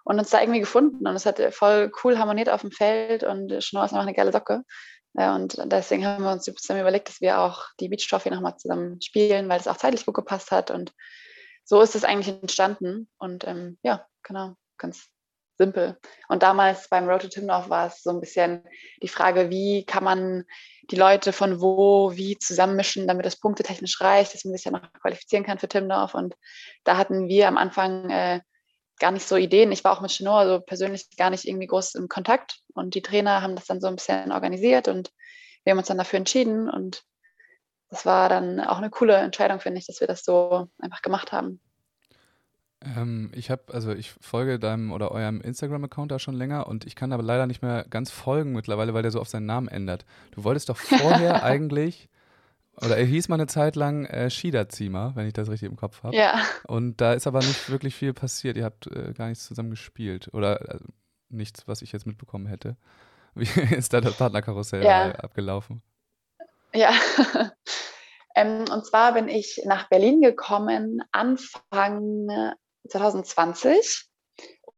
und 0.05 0.19
uns 0.19 0.31
da 0.31 0.41
irgendwie 0.41 0.61
gefunden 0.61 1.07
und 1.07 1.15
es 1.15 1.27
hat 1.27 1.41
voll 1.53 1.91
cool 2.03 2.19
harmoniert 2.19 2.49
auf 2.49 2.63
dem 2.63 2.71
Feld 2.71 3.25
und 3.25 3.63
Schnorr 3.63 3.85
ist 3.85 3.93
einfach 3.93 4.07
eine 4.07 4.15
geile 4.15 4.33
Socke. 4.33 4.63
Ja, 5.15 5.35
und 5.35 5.59
deswegen 5.67 6.07
haben 6.07 6.25
wir 6.25 6.33
uns 6.33 6.45
zusammen 6.45 6.81
überlegt, 6.81 7.09
dass 7.09 7.21
wir 7.21 7.41
auch 7.41 7.67
die 7.81 7.89
Beach 7.89 8.07
Trophy 8.09 8.31
nochmal 8.31 8.57
zusammen 8.57 9.03
spielen, 9.03 9.49
weil 9.49 9.61
es 9.61 9.69
auch 9.69 9.77
zeitlich 9.77 10.07
gut 10.07 10.15
gepasst 10.15 10.51
hat 10.53 10.71
und 10.71 10.93
so 11.65 11.81
ist 11.81 11.95
es 11.95 12.05
eigentlich 12.05 12.29
entstanden 12.29 13.09
und 13.19 13.47
ähm, 13.47 13.79
ja, 13.83 14.07
genau, 14.23 14.55
ganz 14.79 15.09
simpel. 15.59 15.99
Und 16.29 16.43
damals 16.43 16.89
beim 16.89 17.09
Road 17.09 17.23
to 17.23 17.29
Timdorf 17.29 17.69
war 17.69 17.87
es 17.87 18.03
so 18.03 18.11
ein 18.11 18.21
bisschen 18.21 18.65
die 19.03 19.09
Frage, 19.09 19.51
wie 19.51 19.85
kann 19.85 20.05
man 20.05 20.45
die 20.91 20.97
Leute 20.97 21.33
von 21.33 21.61
wo, 21.61 22.13
wie 22.15 22.39
zusammenmischen, 22.39 23.07
damit 23.07 23.27
das 23.27 23.39
punktetechnisch 23.39 24.01
reicht, 24.01 24.35
dass 24.35 24.45
man 24.45 24.55
sich 24.55 24.65
ja 24.65 24.73
noch 24.73 24.93
qualifizieren 25.01 25.45
kann 25.45 25.59
für 25.59 25.69
Timdorf. 25.69 26.15
Und 26.15 26.35
da 26.85 26.97
hatten 26.97 27.29
wir 27.29 27.49
am 27.49 27.57
Anfang 27.57 28.11
äh, 28.11 28.41
gar 28.99 29.13
nicht 29.13 29.27
so 29.27 29.37
Ideen. 29.37 29.73
Ich 29.73 29.85
war 29.85 29.93
auch 29.93 30.01
mit 30.01 30.11
Chenot 30.11 30.35
also 30.35 30.61
persönlich 30.61 31.09
gar 31.17 31.31
nicht 31.31 31.47
irgendwie 31.47 31.67
groß 31.67 31.95
im 31.95 32.09
Kontakt. 32.09 32.61
Und 32.75 32.95
die 32.95 33.03
Trainer 33.03 33.43
haben 33.43 33.57
das 33.57 33.67
dann 33.67 33.81
so 33.81 33.87
ein 33.87 33.97
bisschen 33.97 34.33
organisiert 34.33 34.89
und 34.89 35.11
wir 35.65 35.73
haben 35.73 35.79
uns 35.79 35.89
dann 35.89 35.99
dafür 35.99 36.19
entschieden. 36.19 36.69
Und 36.69 37.05
das 37.91 38.07
war 38.07 38.29
dann 38.29 38.61
auch 38.61 38.79
eine 38.79 38.91
coole 38.91 39.17
Entscheidung, 39.17 39.61
finde 39.61 39.79
ich, 39.79 39.87
dass 39.87 40.01
wir 40.01 40.09
das 40.09 40.25
so 40.25 40.69
einfach 40.79 41.03
gemacht 41.03 41.33
haben. 41.33 41.61
Ähm, 42.97 43.31
ich 43.35 43.51
habe, 43.51 43.63
also 43.73 43.93
ich 43.93 44.13
folge 44.21 44.59
deinem 44.59 44.93
oder 44.93 45.13
eurem 45.13 45.41
Instagram-Account 45.41 46.11
da 46.11 46.19
schon 46.19 46.35
länger 46.35 46.67
und 46.67 46.87
ich 46.87 46.97
kann 46.97 47.13
aber 47.13 47.23
leider 47.23 47.47
nicht 47.47 47.63
mehr 47.63 47.85
ganz 47.89 48.11
folgen 48.11 48.53
mittlerweile, 48.53 48.95
weil 48.95 49.03
der 49.03 49.11
so 49.11 49.21
auf 49.21 49.29
seinen 49.29 49.47
Namen 49.47 49.69
ändert. 49.69 50.05
Du 50.33 50.45
wolltest 50.45 50.69
doch 50.69 50.77
vorher 50.77 51.43
eigentlich, 51.45 52.09
oder 52.77 52.97
er 52.97 53.05
hieß 53.05 53.29
mal 53.29 53.37
eine 53.37 53.47
Zeit 53.47 53.77
lang 53.77 54.07
äh, 54.07 54.31
Shida-Ziemer, 54.31 55.13
wenn 55.15 55.27
ich 55.27 55.35
das 55.35 55.51
richtig 55.51 55.69
im 55.69 55.77
Kopf 55.77 56.03
habe. 56.03 56.17
Ja. 56.17 56.41
Und 56.67 57.01
da 57.01 57.13
ist 57.13 57.27
aber 57.27 57.41
nicht 57.41 57.71
wirklich 57.71 57.95
viel 57.95 58.15
passiert. 58.15 58.57
Ihr 58.57 58.65
habt 58.65 58.87
äh, 58.87 59.13
gar 59.13 59.29
nichts 59.29 59.47
zusammen 59.47 59.71
gespielt 59.71 60.31
oder 60.33 60.61
also 60.69 60.87
nichts, 61.29 61.69
was 61.69 61.83
ich 61.83 61.93
jetzt 61.93 62.07
mitbekommen 62.07 62.47
hätte. 62.47 62.77
Wie 63.35 63.49
ist 63.75 63.93
da 63.93 64.01
das 64.01 64.17
Partnerkarussell 64.17 64.85
ja. 64.85 65.13
abgelaufen? 65.13 65.83
Ja. 66.75 66.93
Ähm, 68.35 68.65
und 68.73 68.87
zwar 68.87 69.13
bin 69.13 69.29
ich 69.29 69.61
nach 69.67 69.91
Berlin 69.91 70.23
gekommen 70.23 71.03
Anfang 71.13 72.55
2020, 72.89 74.07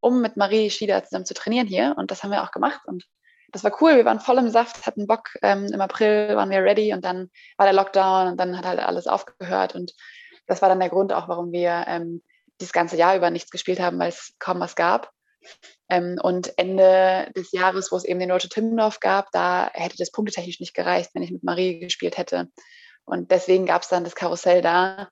um 0.01 0.21
mit 0.21 0.37
Marie 0.37 0.71
Schieder 0.71 1.03
zusammen 1.05 1.27
zu 1.27 1.35
trainieren 1.35 1.67
hier. 1.67 1.95
Und 1.97 2.11
das 2.11 2.23
haben 2.23 2.31
wir 2.31 2.43
auch 2.43 2.51
gemacht. 2.51 2.81
Und 2.87 3.07
das 3.53 3.65
war 3.65 3.81
cool. 3.81 3.97
Wir 3.97 4.05
waren 4.05 4.21
voll 4.21 4.39
im 4.39 4.51
Saft, 4.51 4.87
hatten 4.87 5.07
Bock. 5.07 5.31
Ähm, 5.43 5.67
Im 5.73 5.81
April 5.81 6.37
waren 6.37 6.51
wir 6.51 6.63
ready 6.63 6.93
und 6.93 7.05
dann 7.05 7.31
war 7.57 7.67
der 7.67 7.73
Lockdown 7.73 8.29
und 8.29 8.37
dann 8.37 8.59
hat 8.59 8.67
halt 8.67 8.81
alles 8.81 9.07
aufgehört. 9.07 9.75
Und 9.75 9.95
das 10.47 10.61
war 10.61 10.69
dann 10.69 10.81
der 10.81 10.91
Grund 10.91 11.13
auch, 11.13 11.29
warum 11.29 11.53
wir 11.53 11.85
ähm, 11.87 12.23
dieses 12.61 12.73
ganze 12.73 12.97
Jahr 12.97 13.17
über 13.17 13.31
nichts 13.31 13.51
gespielt 13.51 13.81
haben, 13.81 13.99
weil 13.99 14.09
es 14.09 14.35
kaum 14.39 14.61
was 14.61 14.75
gab. 14.75 15.13
Ähm, 15.89 16.19
und 16.23 16.57
Ende 16.59 17.31
des 17.37 17.53
Jahres, 17.53 17.93
wo 17.93 17.97
es 17.97 18.05
eben 18.05 18.19
den 18.19 18.31
to 18.31 18.49
Timmendorf 18.49 19.01
gab, 19.01 19.31
da 19.33 19.71
hätte 19.73 19.97
das 19.99 20.11
punktetechnisch 20.11 20.61
nicht 20.61 20.75
gereicht, 20.75 21.11
wenn 21.15 21.23
ich 21.23 21.31
mit 21.31 21.45
Marie 21.45 21.79
gespielt 21.79 22.19
hätte. 22.19 22.49
Und 23.05 23.31
deswegen 23.31 23.67
gab 23.67 23.83
es 23.83 23.89
dann 23.89 24.05
das 24.05 24.15
Karussell 24.15 24.63
da. 24.63 25.11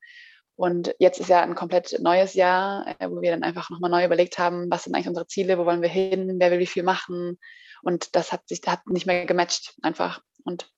Und 0.54 0.94
jetzt 0.98 1.18
ist 1.18 1.28
ja 1.28 1.42
ein 1.42 1.54
komplett 1.54 1.98
neues 2.00 2.34
Jahr, 2.34 2.86
äh, 2.98 3.10
wo 3.10 3.20
wir 3.20 3.30
dann 3.30 3.42
einfach 3.42 3.70
nochmal 3.70 3.90
neu 3.90 4.04
überlegt 4.04 4.38
haben, 4.38 4.70
was 4.70 4.84
sind 4.84 4.94
eigentlich 4.94 5.08
unsere 5.08 5.26
Ziele, 5.26 5.58
wo 5.58 5.66
wollen 5.66 5.82
wir 5.82 5.88
hin, 5.88 6.36
wer 6.38 6.50
will 6.50 6.58
wie 6.58 6.66
viel 6.66 6.82
machen. 6.82 7.38
Und 7.82 8.14
das 8.14 8.32
hat 8.32 8.48
sich 8.48 8.60
hat 8.66 8.86
nicht 8.86 9.06
mehr 9.06 9.26
gematcht 9.26 9.74
einfach. 9.82 10.22
Und 10.44 10.70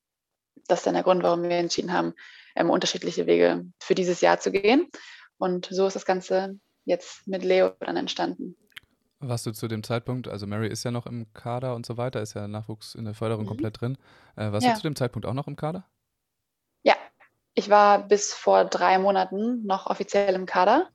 das 0.68 0.80
ist 0.80 0.86
dann 0.86 0.94
der 0.94 1.02
Grund, 1.02 1.22
warum 1.22 1.42
wir 1.42 1.50
entschieden 1.50 1.92
haben, 1.92 2.14
ähm, 2.56 2.70
unterschiedliche 2.70 3.26
Wege 3.26 3.64
für 3.80 3.94
dieses 3.94 4.20
Jahr 4.20 4.38
zu 4.38 4.50
gehen. 4.50 4.88
Und 5.38 5.66
so 5.70 5.86
ist 5.86 5.96
das 5.96 6.06
Ganze 6.06 6.58
jetzt 6.84 7.26
mit 7.26 7.42
Leo 7.42 7.72
dann 7.80 7.96
entstanden. 7.96 8.56
Warst 9.20 9.46
du 9.46 9.52
zu 9.52 9.68
dem 9.68 9.82
Zeitpunkt, 9.82 10.28
also 10.28 10.46
Mary 10.46 10.68
ist 10.68 10.84
ja 10.84 10.90
noch 10.90 11.06
im 11.06 11.32
Kader 11.32 11.74
und 11.74 11.86
so 11.86 11.96
weiter, 11.96 12.20
ist 12.20 12.34
ja 12.34 12.46
Nachwuchs 12.46 12.94
in 12.94 13.04
der 13.04 13.14
Förderung 13.14 13.44
mhm. 13.44 13.48
komplett 13.48 13.80
drin. 13.80 13.96
Äh, 14.36 14.52
warst 14.52 14.66
ja. 14.66 14.72
du 14.72 14.76
zu 14.76 14.82
dem 14.82 14.96
Zeitpunkt 14.96 15.26
auch 15.26 15.34
noch 15.34 15.46
im 15.46 15.56
Kader? 15.56 15.86
Ich 17.54 17.70
war 17.70 18.06
bis 18.06 18.34
vor 18.34 18.64
drei 18.64 18.98
Monaten 18.98 19.64
noch 19.64 19.86
offiziell 19.86 20.34
im 20.34 20.46
Kader, 20.46 20.90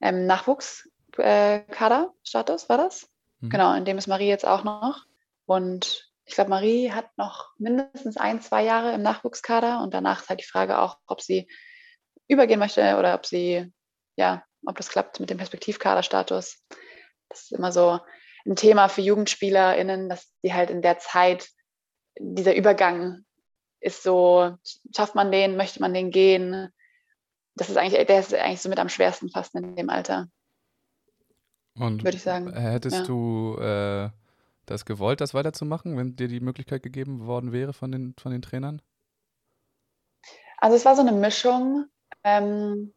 im 0.00 0.26
Nachwuchskader-Status 0.26 2.64
äh, 2.64 2.68
war 2.68 2.78
das. 2.78 3.08
Mhm. 3.40 3.50
Genau, 3.50 3.74
in 3.74 3.84
dem 3.84 3.98
ist 3.98 4.06
Marie 4.06 4.28
jetzt 4.28 4.46
auch 4.46 4.62
noch. 4.64 5.04
Und 5.46 6.08
ich 6.24 6.34
glaube, 6.34 6.50
Marie 6.50 6.92
hat 6.92 7.06
noch 7.16 7.50
mindestens 7.58 8.16
ein, 8.16 8.40
zwei 8.40 8.64
Jahre 8.64 8.94
im 8.94 9.02
Nachwuchskader 9.02 9.82
und 9.82 9.92
danach 9.92 10.22
ist 10.22 10.28
halt 10.28 10.40
die 10.40 10.46
Frage 10.46 10.78
auch, 10.78 10.98
ob 11.06 11.20
sie 11.20 11.48
übergehen 12.28 12.60
möchte 12.60 12.96
oder 12.96 13.14
ob 13.14 13.26
sie, 13.26 13.72
ja, 14.16 14.44
ob 14.64 14.76
das 14.76 14.88
klappt 14.88 15.20
mit 15.20 15.30
dem 15.30 15.38
Perspektivkaderstatus. 15.38 16.62
Das 17.28 17.42
ist 17.42 17.52
immer 17.52 17.72
so 17.72 18.00
ein 18.46 18.56
Thema 18.56 18.88
für 18.88 19.02
JugendspielerInnen, 19.02 20.08
dass 20.08 20.32
die 20.44 20.54
halt 20.54 20.70
in 20.70 20.82
der 20.82 20.98
Zeit 20.98 21.48
dieser 22.18 22.54
Übergang 22.54 23.24
ist 23.82 24.02
so, 24.02 24.56
schafft 24.94 25.14
man 25.14 25.30
den, 25.30 25.56
möchte 25.56 25.80
man 25.80 25.92
den 25.92 26.10
gehen? 26.10 26.72
Das 27.54 27.68
ist 27.68 27.76
eigentlich, 27.76 28.06
der 28.06 28.20
ist 28.20 28.32
eigentlich 28.32 28.62
so 28.62 28.68
mit 28.68 28.78
am 28.78 28.88
schwersten 28.88 29.28
fast 29.28 29.54
in 29.54 29.76
dem 29.76 29.90
Alter. 29.90 30.28
Und 31.74 32.04
würde 32.04 32.16
ich 32.16 32.22
sagen. 32.22 32.52
Hättest 32.52 32.98
ja. 32.98 33.04
du 33.04 33.56
äh, 33.58 34.10
das 34.66 34.84
gewollt, 34.84 35.20
das 35.20 35.34
weiterzumachen, 35.34 35.96
wenn 35.96 36.16
dir 36.16 36.28
die 36.28 36.40
Möglichkeit 36.40 36.82
gegeben 36.82 37.26
worden 37.26 37.52
wäre 37.52 37.72
von 37.72 37.90
den, 37.90 38.14
von 38.18 38.32
den 38.32 38.42
Trainern? 38.42 38.80
Also 40.58 40.76
es 40.76 40.84
war 40.84 40.94
so 40.94 41.02
eine 41.02 41.12
Mischung. 41.12 41.86
Ähm, 42.24 42.94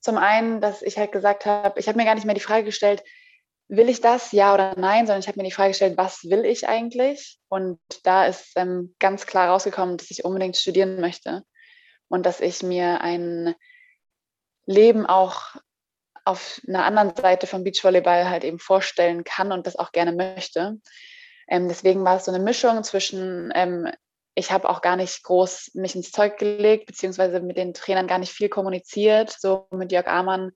zum 0.00 0.16
einen, 0.16 0.60
dass 0.60 0.80
ich 0.80 0.96
halt 0.96 1.12
gesagt 1.12 1.44
habe, 1.44 1.78
ich 1.78 1.86
habe 1.86 1.98
mir 1.98 2.04
gar 2.04 2.14
nicht 2.14 2.24
mehr 2.24 2.34
die 2.34 2.40
Frage 2.40 2.64
gestellt, 2.64 3.02
will 3.68 3.88
ich 3.88 4.00
das, 4.00 4.32
ja 4.32 4.54
oder 4.54 4.74
nein, 4.76 5.06
sondern 5.06 5.20
ich 5.20 5.28
habe 5.28 5.38
mir 5.38 5.44
die 5.44 5.54
Frage 5.54 5.70
gestellt, 5.70 5.98
was 5.98 6.24
will 6.24 6.44
ich 6.44 6.66
eigentlich? 6.68 7.38
Und 7.48 7.78
da 8.02 8.24
ist 8.24 8.52
ähm, 8.56 8.94
ganz 8.98 9.26
klar 9.26 9.50
rausgekommen, 9.50 9.98
dass 9.98 10.10
ich 10.10 10.24
unbedingt 10.24 10.56
studieren 10.56 11.00
möchte 11.00 11.42
und 12.08 12.24
dass 12.24 12.40
ich 12.40 12.62
mir 12.62 13.02
ein 13.02 13.54
Leben 14.66 15.06
auch 15.06 15.56
auf 16.24 16.60
einer 16.66 16.84
anderen 16.84 17.14
Seite 17.14 17.46
vom 17.46 17.64
Beachvolleyball 17.64 18.28
halt 18.28 18.44
eben 18.44 18.58
vorstellen 18.58 19.24
kann 19.24 19.52
und 19.52 19.66
das 19.66 19.76
auch 19.76 19.92
gerne 19.92 20.12
möchte. 20.12 20.78
Ähm, 21.48 21.68
deswegen 21.68 22.04
war 22.04 22.16
es 22.16 22.26
so 22.26 22.32
eine 22.32 22.42
Mischung 22.42 22.84
zwischen, 22.84 23.50
ähm, 23.54 23.90
ich 24.34 24.52
habe 24.52 24.68
auch 24.68 24.82
gar 24.82 24.96
nicht 24.96 25.22
groß 25.24 25.72
mich 25.74 25.94
ins 25.94 26.10
Zeug 26.10 26.38
gelegt, 26.38 26.86
beziehungsweise 26.86 27.40
mit 27.40 27.56
den 27.56 27.72
Trainern 27.74 28.06
gar 28.06 28.18
nicht 28.18 28.32
viel 28.32 28.48
kommuniziert. 28.48 29.34
So 29.38 29.66
mit 29.70 29.90
Jörg 29.90 30.06
Amann 30.06 30.52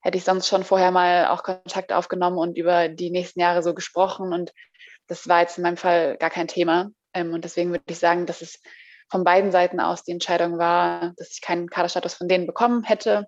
hätte 0.00 0.18
ich 0.18 0.24
sonst 0.24 0.48
schon 0.48 0.64
vorher 0.64 0.90
mal 0.90 1.26
auch 1.28 1.42
Kontakt 1.42 1.92
aufgenommen 1.92 2.38
und 2.38 2.56
über 2.56 2.88
die 2.88 3.10
nächsten 3.10 3.40
Jahre 3.40 3.62
so 3.62 3.74
gesprochen. 3.74 4.32
Und 4.32 4.52
das 5.06 5.28
war 5.28 5.40
jetzt 5.40 5.58
in 5.58 5.62
meinem 5.62 5.76
Fall 5.76 6.16
gar 6.16 6.30
kein 6.30 6.48
Thema. 6.48 6.90
Ähm, 7.12 7.32
und 7.34 7.44
deswegen 7.44 7.70
würde 7.70 7.84
ich 7.88 7.98
sagen, 7.98 8.26
dass 8.26 8.42
es 8.42 8.60
von 9.10 9.24
beiden 9.24 9.50
Seiten 9.50 9.80
aus 9.80 10.04
die 10.04 10.12
Entscheidung 10.12 10.58
war, 10.58 11.12
dass 11.16 11.32
ich 11.32 11.40
keinen 11.40 11.68
Kaderstatus 11.68 12.14
von 12.14 12.28
denen 12.28 12.46
bekommen 12.46 12.84
hätte. 12.84 13.26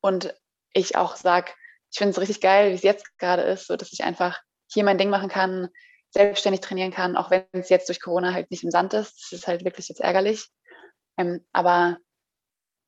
Und 0.00 0.34
ich 0.72 0.96
auch 0.96 1.16
sage, 1.16 1.52
ich 1.90 1.98
finde 1.98 2.12
es 2.12 2.20
richtig 2.20 2.40
geil, 2.40 2.70
wie 2.70 2.74
es 2.74 2.82
jetzt 2.82 3.18
gerade 3.18 3.42
ist, 3.42 3.66
so 3.66 3.76
dass 3.76 3.92
ich 3.92 4.04
einfach 4.04 4.40
hier 4.70 4.84
mein 4.84 4.98
Ding 4.98 5.10
machen 5.10 5.28
kann, 5.28 5.68
selbstständig 6.10 6.60
trainieren 6.60 6.92
kann, 6.92 7.16
auch 7.16 7.30
wenn 7.30 7.44
es 7.52 7.68
jetzt 7.68 7.88
durch 7.88 8.00
Corona 8.00 8.32
halt 8.32 8.50
nicht 8.50 8.64
im 8.64 8.70
Sand 8.70 8.94
ist. 8.94 9.20
Das 9.20 9.40
ist 9.40 9.46
halt 9.46 9.64
wirklich 9.64 9.88
jetzt 9.88 10.00
ärgerlich. 10.00 10.48
Ähm, 11.18 11.44
aber 11.52 11.98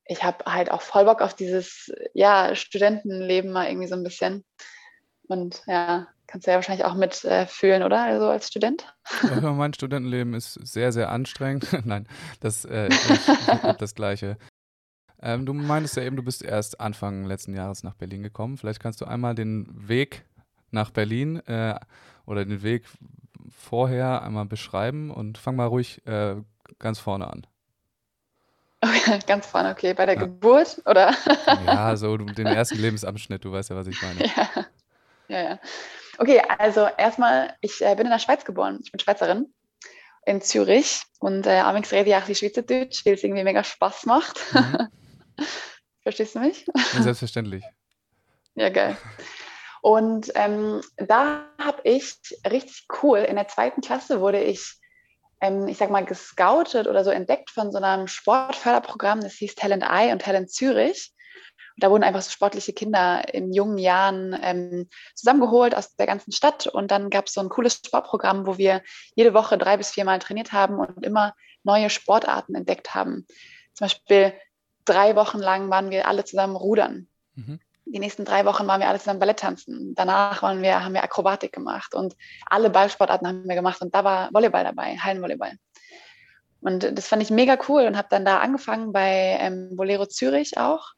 ich 0.07 0.23
habe 0.23 0.45
halt 0.45 0.71
auch 0.71 0.81
voll 0.81 1.05
Bock 1.05 1.21
auf 1.21 1.33
dieses 1.33 1.91
ja, 2.13 2.55
Studentenleben 2.55 3.51
mal 3.51 3.67
irgendwie 3.67 3.87
so 3.87 3.95
ein 3.95 4.03
bisschen. 4.03 4.43
Und 5.27 5.63
ja, 5.65 6.07
kannst 6.27 6.45
du 6.45 6.51
ja 6.51 6.57
wahrscheinlich 6.57 6.85
auch 6.85 6.93
mitfühlen, 6.93 7.81
äh, 7.81 7.85
oder? 7.85 8.03
Also 8.03 8.27
als 8.27 8.47
Student? 8.47 8.85
Ja, 9.23 9.51
mein 9.51 9.73
Studentenleben 9.73 10.33
ist 10.33 10.53
sehr, 10.53 10.91
sehr 10.91 11.09
anstrengend. 11.09 11.67
Nein, 11.85 12.07
das 12.39 12.65
äh, 12.65 12.87
ist 12.87 13.29
das 13.79 13.95
Gleiche. 13.95 14.37
Ähm, 15.21 15.45
du 15.45 15.53
meintest 15.53 15.97
ja 15.97 16.03
eben, 16.03 16.17
du 16.17 16.23
bist 16.23 16.43
erst 16.43 16.79
Anfang 16.79 17.25
letzten 17.25 17.55
Jahres 17.55 17.83
nach 17.83 17.95
Berlin 17.95 18.21
gekommen. 18.21 18.57
Vielleicht 18.57 18.79
kannst 18.79 19.01
du 19.01 19.05
einmal 19.05 19.33
den 19.33 19.67
Weg 19.87 20.25
nach 20.71 20.91
Berlin 20.91 21.37
äh, 21.47 21.79
oder 22.25 22.45
den 22.45 22.61
Weg 22.61 22.85
vorher 23.49 24.21
einmal 24.21 24.45
beschreiben 24.45 25.09
und 25.09 25.37
fang 25.37 25.55
mal 25.55 25.67
ruhig 25.67 26.05
äh, 26.05 26.35
ganz 26.79 26.99
vorne 26.99 27.27
an. 27.27 27.47
Ganz 29.27 29.45
vorne, 29.45 29.71
okay. 29.71 29.93
Bei 29.93 30.05
der 30.05 30.15
ja. 30.15 30.21
Geburt, 30.21 30.81
oder? 30.85 31.13
ja, 31.65 31.95
so 31.97 32.17
den 32.17 32.45
ersten 32.45 32.77
Lebensabschnitt, 32.77 33.43
du 33.43 33.51
weißt 33.51 33.69
ja, 33.69 33.75
was 33.75 33.87
ich 33.87 34.01
meine. 34.01 34.25
Ja, 34.25 34.49
ja. 35.27 35.49
ja. 35.49 35.59
Okay, 36.17 36.41
also 36.59 36.87
erstmal, 36.97 37.55
ich 37.61 37.81
äh, 37.81 37.95
bin 37.95 38.05
in 38.05 38.11
der 38.11 38.19
Schweiz 38.19 38.45
geboren. 38.45 38.79
Ich 38.83 38.91
bin 38.91 38.99
Schweizerin 38.99 39.53
in 40.25 40.41
Zürich 40.41 41.03
und 41.19 41.45
äh, 41.45 41.59
amigs 41.59 41.91
rede 41.91 42.09
ich 42.09 42.15
auch 42.15 42.25
die 42.25 42.35
Schweizerdeutsch, 42.35 43.05
weil 43.05 43.13
es 43.13 43.23
irgendwie 43.23 43.43
mega 43.43 43.63
Spaß 43.63 44.05
macht. 44.05 44.39
Mhm. 44.53 44.87
Verstehst 46.03 46.35
du 46.35 46.39
mich? 46.39 46.65
Ja, 46.93 47.01
selbstverständlich. 47.01 47.63
ja, 48.55 48.69
geil. 48.69 48.97
Und 49.81 50.31
ähm, 50.35 50.81
da 50.97 51.45
habe 51.59 51.81
ich 51.83 52.15
richtig 52.49 52.87
cool, 53.03 53.19
in 53.19 53.35
der 53.35 53.47
zweiten 53.47 53.81
Klasse 53.81 54.19
wurde 54.19 54.41
ich 54.41 54.79
ähm, 55.41 55.67
ich 55.67 55.77
sag 55.77 55.89
mal, 55.89 56.05
gescoutet 56.05 56.87
oder 56.87 57.03
so 57.03 57.09
entdeckt 57.11 57.49
von 57.49 57.71
so 57.71 57.77
einem 57.79 58.07
Sportförderprogramm, 58.07 59.21
das 59.21 59.33
hieß 59.33 59.55
Talent 59.55 59.83
Eye 59.83 60.11
und 60.11 60.21
Talent 60.21 60.51
Zürich. 60.51 61.13
da 61.77 61.91
wurden 61.91 62.03
einfach 62.03 62.21
so 62.21 62.31
sportliche 62.31 62.73
Kinder 62.73 63.33
in 63.33 63.51
jungen 63.53 63.77
Jahren 63.77 64.37
ähm, 64.41 64.89
zusammengeholt 65.13 65.75
aus 65.75 65.95
der 65.95 66.07
ganzen 66.07 66.31
Stadt. 66.31 66.67
Und 66.67 66.91
dann 66.91 67.09
gab 67.09 67.27
es 67.27 67.33
so 67.33 67.41
ein 67.41 67.49
cooles 67.49 67.81
Sportprogramm, 67.85 68.47
wo 68.47 68.57
wir 68.57 68.81
jede 69.15 69.33
Woche 69.33 69.57
drei 69.57 69.77
bis 69.77 69.91
viermal 69.91 70.19
trainiert 70.19 70.53
haben 70.53 70.79
und 70.79 71.05
immer 71.05 71.33
neue 71.63 71.89
Sportarten 71.89 72.55
entdeckt 72.55 72.95
haben. 72.95 73.25
Zum 73.73 73.85
Beispiel 73.85 74.33
drei 74.85 75.15
Wochen 75.15 75.39
lang 75.39 75.69
waren 75.69 75.89
wir 75.89 76.07
alle 76.07 76.23
zusammen 76.23 76.55
rudern. 76.55 77.07
Mhm 77.33 77.59
die 77.85 77.99
nächsten 77.99 78.25
drei 78.25 78.45
Wochen 78.45 78.67
waren 78.67 78.81
wir 78.81 78.89
alle 78.89 78.99
zusammen 78.99 79.19
Ballett 79.19 79.39
tanzen. 79.39 79.93
Danach 79.95 80.41
waren 80.41 80.61
wir, 80.61 80.83
haben 80.83 80.93
wir 80.93 81.03
Akrobatik 81.03 81.53
gemacht 81.53 81.93
und 81.93 82.15
alle 82.47 82.69
Ballsportarten 82.69 83.27
haben 83.27 83.47
wir 83.47 83.55
gemacht 83.55 83.81
und 83.81 83.93
da 83.93 84.03
war 84.03 84.29
Volleyball 84.33 84.63
dabei, 84.63 84.97
Hallenvolleyball. 84.97 85.53
Und 86.61 86.97
das 86.97 87.07
fand 87.07 87.21
ich 87.21 87.29
mega 87.29 87.57
cool 87.69 87.83
und 87.83 87.95
habe 87.95 88.07
dann 88.09 88.25
da 88.25 88.39
angefangen 88.39 88.91
bei 88.91 89.37
ähm, 89.39 89.75
Bolero 89.75 90.07
Zürich 90.07 90.57
auch. 90.57 90.93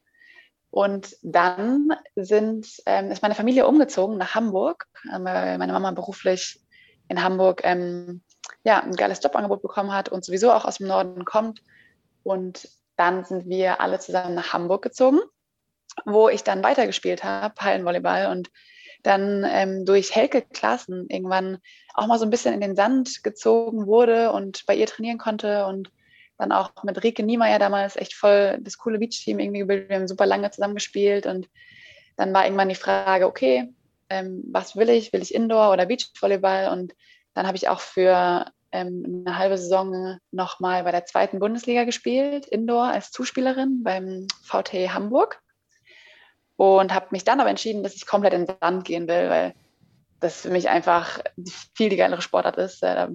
Und 0.69 1.15
dann 1.23 1.89
sind, 2.15 2.67
ähm, 2.85 3.11
ist 3.11 3.21
meine 3.21 3.35
Familie 3.35 3.67
umgezogen 3.67 4.17
nach 4.17 4.33
Hamburg, 4.33 4.85
äh, 5.11 5.19
weil 5.19 5.57
meine 5.57 5.73
Mama 5.73 5.91
beruflich 5.91 6.61
in 7.09 7.21
Hamburg 7.21 7.61
ähm, 7.65 8.21
ja, 8.63 8.81
ein 8.81 8.95
geiles 8.95 9.21
Jobangebot 9.21 9.61
bekommen 9.61 9.91
hat 9.91 10.07
und 10.07 10.23
sowieso 10.23 10.53
auch 10.53 10.63
aus 10.63 10.77
dem 10.77 10.87
Norden 10.87 11.25
kommt. 11.25 11.61
Und 12.23 12.69
dann 12.95 13.25
sind 13.25 13.47
wir 13.47 13.81
alle 13.81 13.99
zusammen 13.99 14.35
nach 14.35 14.53
Hamburg 14.53 14.83
gezogen 14.83 15.19
wo 16.05 16.29
ich 16.29 16.43
dann 16.43 16.63
weitergespielt 16.63 17.23
habe, 17.23 17.55
Hallenvolleyball 17.59 18.27
und 18.27 18.49
dann 19.03 19.45
ähm, 19.47 19.85
durch 19.85 20.13
Helke 20.15 20.41
Klassen 20.41 21.07
irgendwann 21.09 21.59
auch 21.93 22.07
mal 22.07 22.19
so 22.19 22.25
ein 22.25 22.29
bisschen 22.29 22.53
in 22.53 22.61
den 22.61 22.75
Sand 22.75 23.23
gezogen 23.23 23.87
wurde 23.87 24.31
und 24.31 24.65
bei 24.65 24.75
ihr 24.75 24.87
trainieren 24.87 25.17
konnte 25.17 25.65
und 25.65 25.91
dann 26.37 26.51
auch 26.51 26.71
mit 26.83 27.03
Rike 27.03 27.23
Niemeyer 27.23 27.57
damals 27.57 27.95
echt 27.95 28.13
voll 28.13 28.59
das 28.61 28.77
coole 28.77 28.99
Beach-Team 28.99 29.39
irgendwie 29.39 29.59
gebildet. 29.59 29.89
Wir 29.89 29.95
haben 29.97 30.07
super 30.07 30.25
lange 30.25 30.51
zusammengespielt 30.51 31.25
und 31.25 31.49
dann 32.15 32.33
war 32.33 32.45
irgendwann 32.45 32.69
die 32.69 32.75
Frage, 32.75 33.27
okay, 33.27 33.73
ähm, 34.09 34.43
was 34.51 34.75
will 34.75 34.89
ich? 34.89 35.13
Will 35.13 35.21
ich 35.21 35.33
Indoor 35.33 35.71
oder 35.71 35.85
Beachvolleyball? 35.85 36.69
Und 36.71 36.93
dann 37.33 37.47
habe 37.47 37.57
ich 37.57 37.69
auch 37.69 37.79
für 37.79 38.45
ähm, 38.71 39.23
eine 39.25 39.37
halbe 39.37 39.57
Saison 39.57 40.19
nochmal 40.31 40.83
bei 40.83 40.91
der 40.91 41.05
zweiten 41.05 41.39
Bundesliga 41.39 41.83
gespielt, 41.83 42.45
Indoor 42.45 42.85
als 42.85 43.11
Zuspielerin 43.11 43.83
beim 43.83 44.27
VT 44.43 44.93
Hamburg 44.93 45.41
und 46.57 46.93
habe 46.93 47.07
mich 47.11 47.23
dann 47.23 47.39
aber 47.39 47.49
entschieden, 47.49 47.83
dass 47.83 47.95
ich 47.95 48.05
komplett 48.05 48.33
in 48.33 48.45
den 48.45 48.55
Sand 48.59 48.83
gehen 48.83 49.07
will, 49.07 49.29
weil 49.29 49.53
das 50.19 50.41
für 50.41 50.49
mich 50.49 50.69
einfach 50.69 51.19
viel 51.75 51.89
die 51.89 51.95
geilere 51.95 52.21
Sportart 52.21 52.57
ist. 52.57 52.83
Äh, 52.83 53.07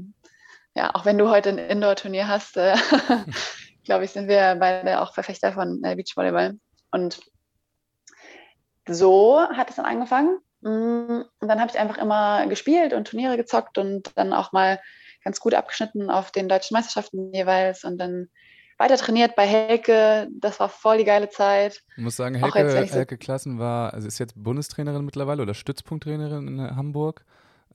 ja, 0.75 0.95
auch 0.95 1.05
wenn 1.05 1.19
du 1.19 1.29
heute 1.29 1.51
ein 1.51 1.59
Indoor-Turnier 1.59 2.29
hast, 2.29 2.57
äh, 2.57 2.75
glaube 3.85 4.05
ich, 4.05 4.13
sind 4.13 4.29
wir 4.29 4.57
beide 4.59 5.01
auch 5.01 5.13
Verfechter 5.13 5.53
von 5.53 5.83
äh, 5.85 5.97
Beachvolleyball. 5.97 6.59
Und 6.93 7.21
so 8.89 9.41
hat 9.41 9.71
es 9.71 9.77
dann 9.77 9.87
angefangen. 9.87 10.39
Mm, 10.61 11.23
und 11.41 11.49
dann 11.49 11.61
habe 11.61 11.71
ich 11.71 11.79
einfach 11.79 11.99
immer 11.99 12.47
gespielt 12.47 12.93
und 12.93 13.09
Turniere 13.09 13.37
gezockt 13.37 13.77
und 13.79 14.17
dann 14.17 14.33
auch 14.33 14.53
mal 14.53 14.81
ganz 15.25 15.41
gut 15.41 15.55
abgeschnitten 15.55 16.11
auf 16.11 16.31
den 16.31 16.49
deutschen 16.49 16.75
Meisterschaften 16.75 17.33
jeweils. 17.35 17.83
Und 17.83 17.99
dann 17.99 18.29
weiter 18.83 18.97
trainiert 18.97 19.37
bei 19.37 19.47
Helke. 19.47 20.29
Das 20.33 20.59
war 20.61 20.69
voll 20.69 20.99
die 20.99 21.05
geile 21.05 21.29
Zeit. 21.31 21.83
Ich 21.97 22.03
muss 22.03 22.17
sagen, 22.17 22.35
Helke, 22.35 22.59
jetzt, 22.59 22.93
Helke 22.93 23.17
Klassen 23.17 23.59
war, 23.59 23.95
also 23.95 24.09
ist 24.09 24.19
jetzt 24.19 24.35
Bundestrainerin 24.37 25.05
mittlerweile 25.05 25.43
oder 25.43 25.55
Stützpunkttrainerin 25.55 26.49
in 26.49 26.77
Hamburg, 26.77 27.25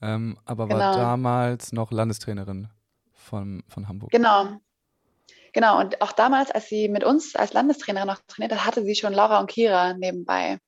ähm, 0.02 0.38
aber 0.44 0.66
genau. 0.66 0.78
war 0.78 0.96
damals 0.96 1.72
noch 1.72 1.90
Landestrainerin 1.90 2.68
von, 3.14 3.64
von 3.68 3.88
Hamburg. 3.88 4.10
Genau. 4.10 4.60
Genau, 5.54 5.80
und 5.80 6.02
auch 6.02 6.12
damals, 6.12 6.50
als 6.50 6.68
sie 6.68 6.90
mit 6.90 7.04
uns 7.04 7.34
als 7.34 7.54
Landestrainerin 7.54 8.06
noch 8.06 8.20
trainiert 8.26 8.52
hat, 8.52 8.66
hatte 8.66 8.84
sie 8.84 8.94
schon 8.94 9.14
Laura 9.14 9.40
und 9.40 9.50
Kira 9.50 9.94
nebenbei. 9.94 10.58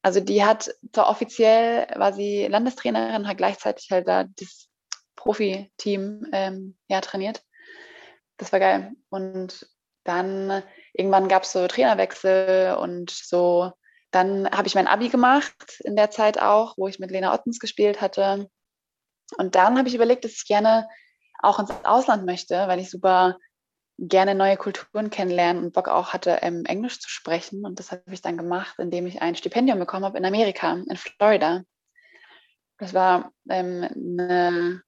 Also 0.00 0.20
die 0.20 0.44
hat 0.44 0.70
zwar 0.92 1.08
offiziell 1.08 1.88
war 1.96 2.12
sie 2.12 2.46
Landestrainerin, 2.46 3.26
hat 3.26 3.36
gleichzeitig 3.36 3.90
halt 3.90 4.06
da 4.06 4.24
das 4.24 4.68
Profi-Team 5.16 6.28
ähm, 6.32 6.76
ja, 6.86 7.00
trainiert 7.00 7.42
das 8.36 8.52
war 8.52 8.60
geil. 8.60 8.92
Und 9.08 9.66
dann 10.04 10.62
irgendwann 10.92 11.28
gab 11.28 11.42
es 11.42 11.52
so 11.52 11.66
Trainerwechsel 11.66 12.76
und 12.76 13.10
so. 13.10 13.72
Dann 14.10 14.48
habe 14.50 14.68
ich 14.68 14.74
mein 14.74 14.86
Abi 14.86 15.08
gemacht 15.08 15.80
in 15.80 15.96
der 15.96 16.10
Zeit 16.10 16.40
auch, 16.40 16.76
wo 16.76 16.88
ich 16.88 16.98
mit 16.98 17.10
Lena 17.10 17.34
Ottens 17.34 17.58
gespielt 17.58 18.00
hatte. 18.00 18.48
Und 19.36 19.54
dann 19.56 19.76
habe 19.78 19.88
ich 19.88 19.94
überlegt, 19.94 20.24
dass 20.24 20.32
ich 20.32 20.46
gerne 20.46 20.88
auch 21.40 21.58
ins 21.58 21.70
Ausland 21.84 22.24
möchte, 22.24 22.54
weil 22.68 22.78
ich 22.78 22.90
super 22.90 23.36
gerne 23.98 24.34
neue 24.34 24.56
Kulturen 24.56 25.10
kennenlernen 25.10 25.64
und 25.64 25.72
Bock 25.72 25.88
auch 25.88 26.12
hatte, 26.12 26.38
ähm, 26.42 26.64
Englisch 26.66 27.00
zu 27.00 27.08
sprechen. 27.08 27.64
Und 27.64 27.78
das 27.78 27.92
habe 27.92 28.02
ich 28.10 28.22
dann 28.22 28.36
gemacht, 28.36 28.76
indem 28.78 29.06
ich 29.06 29.22
ein 29.22 29.36
Stipendium 29.36 29.78
bekommen 29.78 30.04
habe 30.04 30.18
in 30.18 30.24
Amerika, 30.24 30.72
in 30.72 30.96
Florida. 30.96 31.62
Das 32.78 32.92
war 32.92 33.32
ähm, 33.48 33.84
eine 33.84 34.82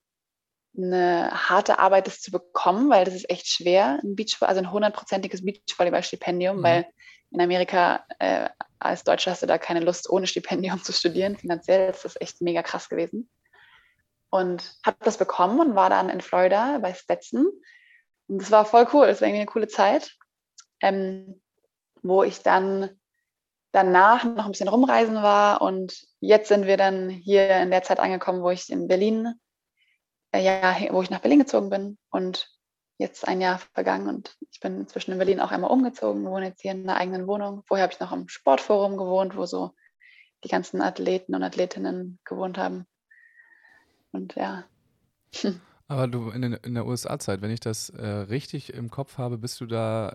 eine 0.79 1.31
harte 1.33 1.79
Arbeit, 1.79 2.07
das 2.07 2.21
zu 2.21 2.31
bekommen, 2.31 2.89
weil 2.91 3.05
das 3.05 3.15
ist 3.15 3.29
echt 3.29 3.49
schwer, 3.49 3.99
ein 4.03 4.15
Beach, 4.15 4.37
also 4.41 4.61
ein 4.61 4.71
hundertprozentiges 4.71 5.45
Beachvolleyball-Stipendium, 5.45 6.59
mhm. 6.59 6.63
weil 6.63 6.87
in 7.31 7.41
Amerika 7.41 8.05
äh, 8.19 8.49
als 8.79 9.05
Deutscher 9.05 9.33
hast 9.33 9.43
du 9.43 9.47
da 9.47 9.59
keine 9.59 9.81
Lust, 9.81 10.09
ohne 10.09 10.27
Stipendium 10.27 10.83
zu 10.83 10.93
studieren. 10.93 11.37
Finanziell 11.37 11.91
ist 11.91 12.05
das 12.05 12.21
echt 12.21 12.41
mega 12.41 12.63
krass 12.63 12.89
gewesen. 12.89 13.29
Und 14.31 14.75
habe 14.85 14.99
das 15.01 15.17
bekommen 15.17 15.59
und 15.61 15.75
war 15.75 15.91
dann 15.91 16.11
in 16.11 16.21
Florida 16.21 16.79
bei 16.79 16.93
Stetson. 16.93 17.47
Und 18.29 18.43
das 18.43 18.51
war 18.51 18.65
voll 18.65 18.87
cool, 18.93 19.07
das 19.07 19.21
war 19.21 19.29
irgendwie 19.29 19.43
eine 19.43 19.51
coole 19.51 19.69
Zeit, 19.69 20.17
ähm, 20.81 21.41
wo 22.03 22.23
ich 22.23 22.43
dann 22.43 22.91
danach 23.73 24.25
noch 24.25 24.45
ein 24.45 24.53
bisschen 24.53 24.69
rumreisen 24.69 25.17
war. 25.17 25.63
Und 25.63 26.07
jetzt 26.21 26.49
sind 26.49 26.67
wir 26.67 26.77
dann 26.77 27.09
hier 27.09 27.57
in 27.57 27.71
der 27.71 27.83
Zeit 27.83 28.01
angekommen, 28.01 28.43
wo 28.43 28.51
ich 28.51 28.71
in 28.71 28.87
Berlin 28.87 29.35
ja, 30.39 30.77
wo 30.91 31.03
ich 31.03 31.11
nach 31.11 31.21
Berlin 31.21 31.41
gezogen 31.41 31.71
bin 31.71 31.99
und 32.11 32.51
jetzt 32.99 33.27
ein 33.27 33.41
Jahr 33.41 33.59
vergangen 33.59 34.09
und 34.09 34.37
ich 34.51 34.61
bin 34.61 34.81
inzwischen 34.81 35.13
in 35.13 35.19
Berlin 35.19 35.41
auch 35.41 35.53
einmal 35.53 35.71
umgezogen, 35.71 36.25
wohne 36.25 36.47
jetzt 36.47 36.63
hier 36.63 36.73
in 36.73 36.89
einer 36.89 36.99
eigenen 36.99 37.27
Wohnung. 37.27 37.63
Vorher 37.67 37.85
habe 37.85 37.93
ich 37.93 38.01
noch 38.01 38.13
im 38.13 38.29
Sportforum 38.29 38.97
gewohnt, 38.97 39.37
wo 39.37 39.47
so 39.47 39.73
die 40.45 40.49
ganzen 40.49 40.83
Athleten 40.83 41.35
und 41.35 41.43
Athletinnen 41.43 42.19
gewohnt 42.25 42.59
haben. 42.59 42.87
Und 44.13 44.35
ja. 44.35 44.65
Aber 45.89 46.07
du 46.07 46.31
in, 46.31 46.43
in 46.43 46.75
der 46.75 46.87
USA-Zeit, 46.87 47.41
wenn 47.41 47.51
ich 47.51 47.61
das 47.61 47.91
äh, 47.91 48.07
richtig 48.07 48.75
im 48.75 48.91
Kopf 48.91 49.17
habe, 49.17 49.39
bist 49.39 49.61
du 49.61 49.67
da 49.67 50.15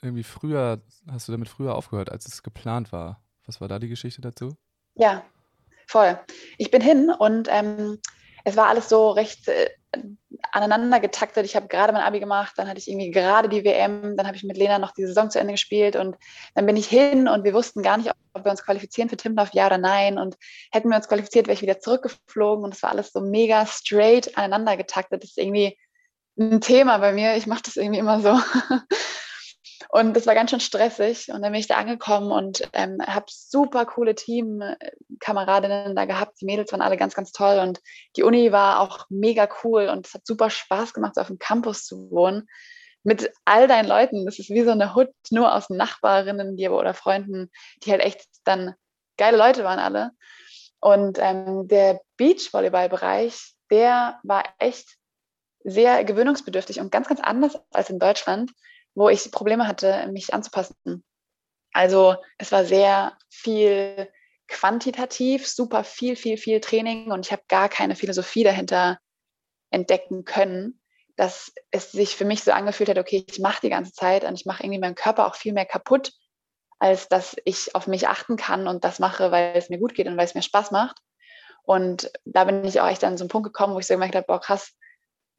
irgendwie 0.00 0.22
früher, 0.22 0.80
hast 1.10 1.28
du 1.28 1.32
damit 1.32 1.48
früher 1.48 1.74
aufgehört, 1.74 2.10
als 2.10 2.26
es 2.26 2.42
geplant 2.42 2.92
war? 2.92 3.22
Was 3.44 3.60
war 3.60 3.68
da 3.68 3.78
die 3.78 3.88
Geschichte 3.88 4.20
dazu? 4.20 4.56
Ja, 4.94 5.24
voll. 5.86 6.18
Ich 6.56 6.70
bin 6.70 6.80
hin 6.80 7.10
und 7.10 7.48
ähm, 7.50 7.98
es 8.46 8.56
war 8.56 8.68
alles 8.68 8.88
so 8.88 9.10
recht 9.10 9.48
äh, 9.48 9.68
aneinander 10.52 11.00
getaktet. 11.00 11.44
Ich 11.44 11.56
habe 11.56 11.66
gerade 11.66 11.92
mein 11.92 12.02
Abi 12.02 12.20
gemacht, 12.20 12.52
dann 12.56 12.68
hatte 12.68 12.78
ich 12.78 12.88
irgendwie 12.88 13.10
gerade 13.10 13.48
die 13.48 13.64
WM, 13.64 14.16
dann 14.16 14.24
habe 14.28 14.36
ich 14.36 14.44
mit 14.44 14.56
Lena 14.56 14.78
noch 14.78 14.92
die 14.92 15.04
Saison 15.04 15.30
zu 15.30 15.40
Ende 15.40 15.54
gespielt 15.54 15.96
und 15.96 16.16
dann 16.54 16.64
bin 16.64 16.76
ich 16.76 16.86
hin 16.86 17.26
und 17.26 17.42
wir 17.42 17.54
wussten 17.54 17.82
gar 17.82 17.96
nicht, 17.96 18.12
ob 18.34 18.44
wir 18.44 18.50
uns 18.52 18.64
qualifizieren 18.64 19.08
für 19.10 19.16
Timlauf, 19.16 19.48
ja 19.52 19.66
oder 19.66 19.78
nein. 19.78 20.16
Und 20.16 20.36
hätten 20.70 20.88
wir 20.90 20.96
uns 20.96 21.08
qualifiziert, 21.08 21.48
wäre 21.48 21.54
ich 21.54 21.62
wieder 21.62 21.80
zurückgeflogen 21.80 22.64
und 22.64 22.72
es 22.72 22.84
war 22.84 22.90
alles 22.90 23.10
so 23.10 23.20
mega 23.20 23.66
straight 23.66 24.38
aneinander 24.38 24.76
getaktet. 24.76 25.24
Das 25.24 25.30
ist 25.30 25.38
irgendwie 25.38 25.76
ein 26.38 26.60
Thema 26.60 26.98
bei 26.98 27.12
mir. 27.12 27.34
Ich 27.34 27.48
mache 27.48 27.62
das 27.64 27.76
irgendwie 27.76 27.98
immer 27.98 28.20
so. 28.20 28.38
Und 29.88 30.14
das 30.14 30.26
war 30.26 30.34
ganz 30.34 30.50
schön 30.50 30.60
stressig. 30.60 31.28
Und 31.28 31.42
dann 31.42 31.52
bin 31.52 31.60
ich 31.60 31.68
da 31.68 31.76
angekommen 31.76 32.32
und 32.32 32.68
ähm, 32.72 32.98
habe 33.00 33.26
super 33.28 33.86
coole 33.86 34.14
Teamkameradinnen 34.14 35.94
da 35.94 36.04
gehabt. 36.04 36.40
Die 36.40 36.44
Mädels 36.44 36.72
waren 36.72 36.82
alle 36.82 36.96
ganz, 36.96 37.14
ganz 37.14 37.32
toll. 37.32 37.58
Und 37.58 37.80
die 38.16 38.22
Uni 38.22 38.52
war 38.52 38.80
auch 38.80 39.06
mega 39.08 39.48
cool. 39.62 39.88
Und 39.88 40.06
es 40.06 40.14
hat 40.14 40.26
super 40.26 40.50
Spaß 40.50 40.92
gemacht, 40.92 41.14
so 41.14 41.20
auf 41.20 41.28
dem 41.28 41.38
Campus 41.38 41.84
zu 41.84 42.10
wohnen. 42.10 42.48
Mit 43.02 43.30
all 43.44 43.68
deinen 43.68 43.88
Leuten. 43.88 44.26
Das 44.26 44.38
ist 44.38 44.50
wie 44.50 44.64
so 44.64 44.72
eine 44.72 44.94
Hut 44.94 45.10
nur 45.30 45.54
aus 45.54 45.70
Nachbarinnen 45.70 46.56
die, 46.56 46.68
oder 46.68 46.94
Freunden, 46.94 47.50
die 47.84 47.92
halt 47.92 48.02
echt 48.02 48.26
dann 48.44 48.74
geile 49.16 49.36
Leute 49.36 49.64
waren 49.64 49.78
alle. 49.78 50.10
Und 50.80 51.18
ähm, 51.20 51.68
der 51.68 52.00
Beachvolleyball-Bereich, 52.16 53.54
der 53.70 54.18
war 54.22 54.44
echt 54.58 54.96
sehr 55.64 56.04
gewöhnungsbedürftig 56.04 56.80
und 56.80 56.92
ganz, 56.92 57.08
ganz 57.08 57.20
anders 57.20 57.58
als 57.72 57.90
in 57.90 57.98
Deutschland 57.98 58.52
wo 58.96 59.08
ich 59.10 59.30
Probleme 59.30 59.68
hatte, 59.68 60.08
mich 60.10 60.34
anzupassen. 60.34 61.04
Also 61.72 62.16
es 62.38 62.50
war 62.50 62.64
sehr 62.64 63.16
viel 63.28 64.10
quantitativ, 64.48 65.46
super 65.46 65.84
viel, 65.84 66.16
viel, 66.16 66.38
viel 66.38 66.60
Training 66.60 67.12
und 67.12 67.26
ich 67.26 67.32
habe 67.32 67.42
gar 67.48 67.68
keine 67.68 67.94
Philosophie 67.94 68.42
dahinter 68.42 68.98
entdecken 69.70 70.24
können, 70.24 70.80
dass 71.16 71.52
es 71.70 71.92
sich 71.92 72.16
für 72.16 72.24
mich 72.24 72.42
so 72.42 72.52
angefühlt 72.52 72.88
hat, 72.88 72.98
okay, 72.98 73.24
ich 73.28 73.38
mache 73.38 73.60
die 73.62 73.70
ganze 73.70 73.92
Zeit 73.92 74.24
und 74.24 74.34
ich 74.34 74.46
mache 74.46 74.62
irgendwie 74.62 74.80
meinen 74.80 74.94
Körper 74.94 75.26
auch 75.26 75.34
viel 75.34 75.52
mehr 75.52 75.66
kaputt, 75.66 76.12
als 76.78 77.08
dass 77.08 77.36
ich 77.44 77.74
auf 77.74 77.86
mich 77.86 78.08
achten 78.08 78.36
kann 78.36 78.66
und 78.66 78.84
das 78.84 78.98
mache, 78.98 79.30
weil 79.30 79.56
es 79.56 79.68
mir 79.68 79.78
gut 79.78 79.94
geht 79.94 80.06
und 80.06 80.16
weil 80.16 80.24
es 80.24 80.34
mir 80.34 80.42
Spaß 80.42 80.70
macht. 80.70 80.96
Und 81.64 82.10
da 82.24 82.44
bin 82.44 82.64
ich 82.64 82.80
auch 82.80 82.88
echt 82.88 83.04
an 83.04 83.18
so 83.18 83.24
einen 83.24 83.28
Punkt 83.28 83.46
gekommen, 83.46 83.74
wo 83.74 83.78
ich 83.78 83.86
so 83.86 83.94
gemerkt 83.94 84.14
habe, 84.14 84.26
boah 84.26 84.40
krass, 84.40 84.72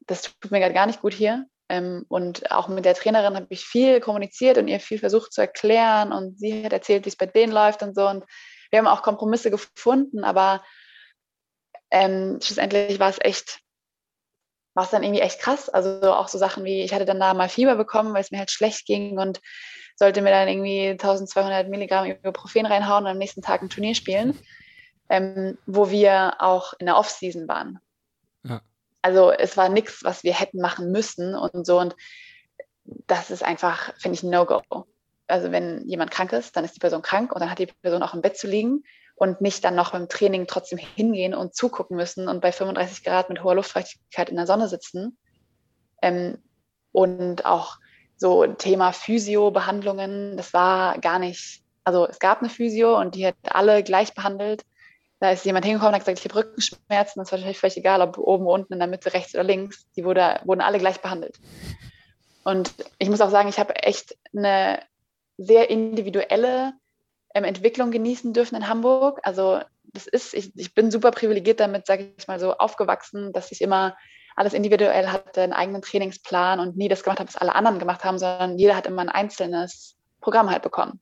das 0.06 0.22
tut 0.22 0.52
mir 0.52 0.60
gerade 0.60 0.74
gar 0.74 0.86
nicht 0.86 1.00
gut 1.00 1.14
hier. 1.14 1.46
Ähm, 1.68 2.04
und 2.08 2.50
auch 2.50 2.68
mit 2.68 2.84
der 2.84 2.94
Trainerin 2.94 3.36
habe 3.36 3.46
ich 3.50 3.64
viel 3.64 4.00
kommuniziert 4.00 4.58
und 4.58 4.68
ihr 4.68 4.80
viel 4.80 4.98
versucht 4.98 5.32
zu 5.32 5.40
erklären. 5.40 6.12
Und 6.12 6.38
sie 6.38 6.64
hat 6.64 6.72
erzählt, 6.72 7.04
wie 7.04 7.10
es 7.10 7.16
bei 7.16 7.26
denen 7.26 7.52
läuft 7.52 7.82
und 7.82 7.94
so. 7.94 8.08
Und 8.08 8.24
wir 8.70 8.78
haben 8.78 8.86
auch 8.86 9.02
Kompromisse 9.02 9.50
gefunden, 9.50 10.24
aber 10.24 10.62
ähm, 11.90 12.38
schlussendlich 12.42 13.00
war 13.00 13.08
es 13.08 13.18
echt, 13.20 13.60
war 14.74 14.84
es 14.84 14.90
dann 14.90 15.02
irgendwie 15.02 15.22
echt 15.22 15.40
krass. 15.40 15.68
Also 15.68 16.12
auch 16.12 16.28
so 16.28 16.38
Sachen 16.38 16.64
wie, 16.64 16.82
ich 16.82 16.92
hatte 16.92 17.04
dann 17.04 17.20
da 17.20 17.34
mal 17.34 17.48
Fieber 17.48 17.76
bekommen, 17.76 18.12
weil 18.14 18.22
es 18.22 18.30
mir 18.30 18.38
halt 18.38 18.50
schlecht 18.50 18.86
ging 18.86 19.18
und 19.18 19.40
sollte 19.96 20.22
mir 20.22 20.30
dann 20.30 20.48
irgendwie 20.48 20.90
1200 20.90 21.68
Milligramm 21.68 22.06
Ibuprofen 22.06 22.66
reinhauen 22.66 23.04
und 23.04 23.10
am 23.10 23.18
nächsten 23.18 23.42
Tag 23.42 23.62
ein 23.62 23.70
Turnier 23.70 23.94
spielen, 23.94 24.38
ähm, 25.08 25.58
wo 25.66 25.90
wir 25.90 26.36
auch 26.38 26.74
in 26.78 26.86
der 26.86 26.96
Offseason 26.96 27.48
waren. 27.48 27.80
Ja. 28.44 28.60
Also 29.02 29.30
es 29.30 29.56
war 29.56 29.68
nichts, 29.68 30.02
was 30.02 30.24
wir 30.24 30.34
hätten 30.34 30.60
machen 30.60 30.90
müssen 30.90 31.34
und 31.34 31.66
so. 31.66 31.78
Und 31.78 31.96
das 33.06 33.30
ist 33.30 33.42
einfach, 33.42 33.92
finde 33.98 34.16
ich, 34.16 34.22
ein 34.22 34.30
No-Go. 34.30 34.62
Also 35.26 35.52
wenn 35.52 35.86
jemand 35.86 36.10
krank 36.10 36.32
ist, 36.32 36.56
dann 36.56 36.64
ist 36.64 36.74
die 36.74 36.80
Person 36.80 37.02
krank 37.02 37.32
und 37.32 37.40
dann 37.40 37.50
hat 37.50 37.58
die 37.58 37.66
Person 37.66 38.02
auch 38.02 38.14
im 38.14 38.22
Bett 38.22 38.36
zu 38.36 38.46
liegen 38.46 38.82
und 39.14 39.40
nicht 39.40 39.64
dann 39.64 39.74
noch 39.74 39.92
beim 39.92 40.08
Training 40.08 40.46
trotzdem 40.46 40.78
hingehen 40.78 41.34
und 41.34 41.54
zugucken 41.54 41.96
müssen 41.96 42.28
und 42.28 42.40
bei 42.40 42.52
35 42.52 43.04
Grad 43.04 43.28
mit 43.28 43.42
hoher 43.42 43.56
Luftfeuchtigkeit 43.56 44.30
in 44.30 44.36
der 44.36 44.46
Sonne 44.46 44.68
sitzen. 44.68 45.18
Ähm, 46.02 46.38
und 46.92 47.44
auch 47.44 47.78
so 48.16 48.46
Thema 48.46 48.92
Physio-Behandlungen, 48.92 50.36
das 50.36 50.52
war 50.52 50.98
gar 50.98 51.18
nicht, 51.18 51.62
also 51.84 52.06
es 52.06 52.18
gab 52.18 52.40
eine 52.40 52.48
Physio 52.48 52.98
und 52.98 53.14
die 53.14 53.26
hat 53.26 53.36
alle 53.44 53.82
gleich 53.82 54.14
behandelt. 54.14 54.62
Da 55.20 55.32
ist 55.32 55.44
jemand 55.44 55.64
hingekommen 55.64 55.94
und 55.94 55.94
hat 55.94 56.06
gesagt, 56.06 56.20
ich 56.20 56.24
habe 56.30 56.46
Rückenschmerzen, 56.46 57.20
das 57.20 57.32
war 57.32 57.54
völlig 57.54 57.76
egal, 57.76 58.02
ob 58.02 58.18
oben, 58.18 58.46
unten, 58.46 58.72
in 58.72 58.78
der 58.78 58.88
Mitte, 58.88 59.12
rechts 59.12 59.34
oder 59.34 59.44
links. 59.44 59.86
Die 59.96 60.04
wurde, 60.04 60.40
wurden 60.44 60.60
alle 60.60 60.78
gleich 60.78 61.00
behandelt. 61.00 61.38
Und 62.44 62.72
ich 62.98 63.10
muss 63.10 63.20
auch 63.20 63.30
sagen, 63.30 63.48
ich 63.48 63.58
habe 63.58 63.74
echt 63.76 64.16
eine 64.34 64.80
sehr 65.36 65.70
individuelle 65.70 66.72
ähm, 67.34 67.44
Entwicklung 67.44 67.90
genießen 67.90 68.32
dürfen 68.32 68.56
in 68.56 68.68
Hamburg. 68.68 69.20
Also 69.22 69.60
das 69.92 70.06
ist, 70.06 70.34
ich, 70.34 70.56
ich 70.56 70.74
bin 70.74 70.90
super 70.90 71.10
privilegiert 71.10 71.60
damit, 71.60 71.86
sage 71.86 72.12
ich 72.16 72.28
mal 72.28 72.40
so, 72.40 72.56
aufgewachsen, 72.56 73.32
dass 73.32 73.52
ich 73.52 73.60
immer 73.60 73.96
alles 74.36 74.52
individuell 74.52 75.08
hatte, 75.08 75.42
einen 75.42 75.52
eigenen 75.52 75.82
Trainingsplan 75.82 76.60
und 76.60 76.76
nie 76.76 76.88
das 76.88 77.02
gemacht 77.02 77.18
habe, 77.18 77.28
was 77.28 77.36
alle 77.36 77.54
anderen 77.54 77.78
gemacht 77.78 78.04
haben, 78.04 78.18
sondern 78.18 78.56
jeder 78.56 78.76
hat 78.76 78.86
immer 78.86 79.02
ein 79.02 79.08
einzelnes 79.08 79.96
Programm 80.20 80.50
halt 80.50 80.62
bekommen. 80.62 81.00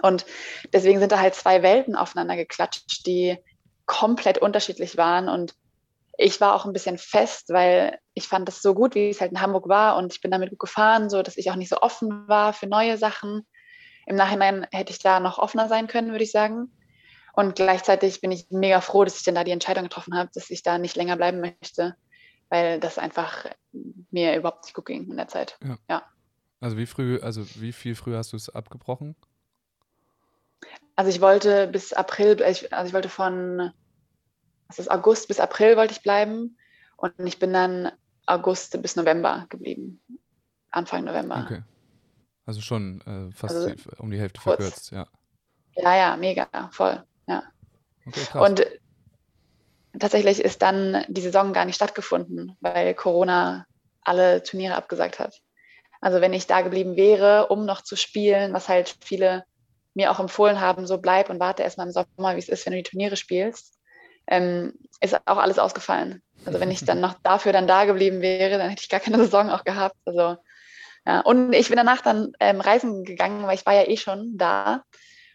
Und 0.00 0.24
deswegen 0.72 0.98
sind 0.98 1.12
da 1.12 1.20
halt 1.20 1.34
zwei 1.34 1.62
Welten 1.62 1.94
aufeinander 1.94 2.36
geklatscht, 2.36 3.06
die 3.06 3.36
komplett 3.86 4.38
unterschiedlich 4.38 4.96
waren. 4.96 5.28
Und 5.28 5.54
ich 6.18 6.40
war 6.40 6.54
auch 6.54 6.64
ein 6.64 6.72
bisschen 6.72 6.98
fest, 6.98 7.50
weil 7.50 7.98
ich 8.14 8.28
fand 8.28 8.48
das 8.48 8.62
so 8.62 8.74
gut, 8.74 8.94
wie 8.94 9.10
es 9.10 9.20
halt 9.20 9.32
in 9.32 9.40
Hamburg 9.40 9.68
war 9.68 9.96
und 9.96 10.12
ich 10.12 10.20
bin 10.20 10.30
damit 10.30 10.50
gut 10.50 10.58
gefahren, 10.58 11.10
so 11.10 11.22
dass 11.22 11.36
ich 11.36 11.50
auch 11.50 11.56
nicht 11.56 11.68
so 11.68 11.78
offen 11.78 12.28
war 12.28 12.52
für 12.52 12.66
neue 12.66 12.98
Sachen. 12.98 13.46
Im 14.06 14.16
Nachhinein 14.16 14.66
hätte 14.72 14.92
ich 14.92 14.98
da 14.98 15.20
noch 15.20 15.38
offener 15.38 15.68
sein 15.68 15.86
können, 15.86 16.10
würde 16.10 16.24
ich 16.24 16.32
sagen. 16.32 16.72
Und 17.34 17.54
gleichzeitig 17.54 18.20
bin 18.20 18.30
ich 18.30 18.46
mega 18.50 18.80
froh, 18.80 19.04
dass 19.04 19.16
ich 19.16 19.24
dann 19.24 19.34
da 19.34 19.44
die 19.44 19.52
Entscheidung 19.52 19.84
getroffen 19.84 20.14
habe, 20.16 20.30
dass 20.34 20.50
ich 20.50 20.62
da 20.62 20.78
nicht 20.78 20.96
länger 20.96 21.16
bleiben 21.16 21.40
möchte 21.40 21.96
weil 22.52 22.80
das 22.80 22.98
einfach 22.98 23.46
mir 24.10 24.36
überhaupt 24.36 24.64
nicht 24.64 24.74
gut 24.74 24.84
ging 24.84 25.10
in 25.10 25.16
der 25.16 25.26
Zeit. 25.26 25.58
Ja. 25.64 25.78
ja. 25.88 26.02
Also 26.60 26.76
wie 26.76 26.84
früh, 26.84 27.18
also 27.18 27.46
wie 27.58 27.72
viel 27.72 27.94
früher 27.94 28.18
hast 28.18 28.34
du 28.34 28.36
es 28.36 28.50
abgebrochen? 28.50 29.16
Also 30.96 31.10
ich 31.10 31.20
wollte 31.20 31.66
bis 31.66 31.92
April, 31.92 32.42
also 32.42 32.66
ich 32.66 32.92
wollte 32.92 33.08
von 33.08 33.72
was 34.68 34.78
ist 34.78 34.90
August 34.90 35.28
bis 35.28 35.40
April 35.40 35.76
wollte 35.76 35.92
ich 35.92 36.02
bleiben 36.02 36.56
und 36.96 37.12
ich 37.24 37.38
bin 37.38 37.52
dann 37.52 37.92
August 38.26 38.80
bis 38.80 38.96
November 38.96 39.46
geblieben. 39.50 40.00
Anfang 40.70 41.04
November. 41.04 41.42
Okay. 41.44 41.62
Also 42.46 42.60
schon 42.60 43.00
äh, 43.02 43.32
fast 43.34 43.54
also 43.54 43.72
um 43.98 44.10
die 44.10 44.18
Hälfte 44.18 44.40
kurz. 44.40 44.56
verkürzt, 44.56 44.90
ja. 44.92 45.06
Ja, 45.76 45.96
ja, 45.96 46.16
mega, 46.16 46.48
voll, 46.70 47.02
ja. 47.26 47.44
Okay. 48.06 48.38
Und 48.38 48.66
tatsächlich 49.98 50.40
ist 50.40 50.62
dann 50.62 51.04
die 51.08 51.20
Saison 51.20 51.52
gar 51.52 51.64
nicht 51.64 51.76
stattgefunden, 51.76 52.56
weil 52.60 52.94
Corona 52.94 53.66
alle 54.02 54.42
Turniere 54.42 54.74
abgesagt 54.74 55.18
hat. 55.18 55.40
Also 56.00 56.20
wenn 56.20 56.32
ich 56.32 56.46
da 56.46 56.62
geblieben 56.62 56.96
wäre, 56.96 57.48
um 57.48 57.64
noch 57.64 57.82
zu 57.82 57.96
spielen, 57.96 58.52
was 58.52 58.68
halt 58.68 58.96
viele 59.04 59.44
mir 59.94 60.10
auch 60.10 60.20
empfohlen 60.20 60.60
haben, 60.60 60.86
so 60.86 60.98
bleib 60.98 61.30
und 61.30 61.40
warte 61.40 61.62
erstmal 61.62 61.86
im 61.86 61.92
Sommer, 61.92 62.34
wie 62.34 62.38
es 62.38 62.48
ist, 62.48 62.64
wenn 62.66 62.72
du 62.72 62.78
die 62.78 62.88
Turniere 62.88 63.16
spielst, 63.16 63.78
ähm, 64.26 64.74
ist 65.00 65.14
auch 65.26 65.38
alles 65.38 65.58
ausgefallen. 65.58 66.22
Also 66.44 66.60
wenn 66.60 66.70
ich 66.70 66.84
dann 66.84 67.00
noch 67.00 67.14
dafür 67.22 67.52
dann 67.52 67.66
da 67.66 67.84
geblieben 67.84 68.20
wäre, 68.20 68.58
dann 68.58 68.68
hätte 68.70 68.82
ich 68.82 68.88
gar 68.88 69.00
keine 69.00 69.18
Saison 69.18 69.50
auch 69.50 69.64
gehabt. 69.64 69.96
Also 70.04 70.36
ja. 71.06 71.20
Und 71.20 71.52
ich 71.52 71.68
bin 71.68 71.76
danach 71.76 72.00
dann 72.00 72.32
ähm, 72.40 72.60
reisen 72.60 73.04
gegangen, 73.04 73.46
weil 73.46 73.56
ich 73.56 73.66
war 73.66 73.74
ja 73.74 73.88
eh 73.88 73.96
schon 73.96 74.36
da. 74.36 74.84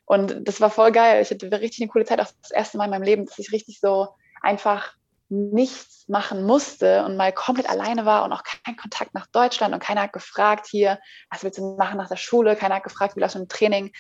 Und 0.06 0.48
das 0.48 0.62
war 0.62 0.70
voll 0.70 0.92
geil. 0.92 1.22
Ich 1.22 1.32
hatte 1.32 1.52
richtig 1.52 1.82
eine 1.82 1.92
coole 1.92 2.06
Zeit, 2.06 2.22
auch 2.22 2.32
das 2.42 2.52
erste 2.52 2.78
Mal 2.78 2.86
in 2.86 2.92
meinem 2.92 3.04
Leben, 3.04 3.26
dass 3.26 3.40
ich 3.40 3.52
richtig 3.52 3.80
so 3.82 4.08
einfach 4.42 4.94
nichts 5.30 6.06
machen 6.08 6.46
musste 6.46 7.04
und 7.04 7.18
mal 7.18 7.34
komplett 7.34 7.70
alleine 7.70 8.06
war 8.06 8.24
und 8.24 8.32
auch 8.32 8.44
kein 8.44 8.78
Kontakt 8.78 9.14
nach 9.14 9.28
Deutschland 9.28 9.74
und 9.74 9.84
keiner 9.84 10.04
hat 10.04 10.14
gefragt 10.14 10.68
hier, 10.70 11.00
was 11.30 11.44
willst 11.44 11.58
du 11.58 11.76
machen 11.76 11.98
nach 11.98 12.08
der 12.08 12.16
Schule, 12.16 12.56
keiner 12.56 12.76
hat 12.76 12.84
gefragt, 12.84 13.18
wie 13.18 13.20
läuft 13.20 13.36
im 13.36 13.50
Training. 13.50 13.92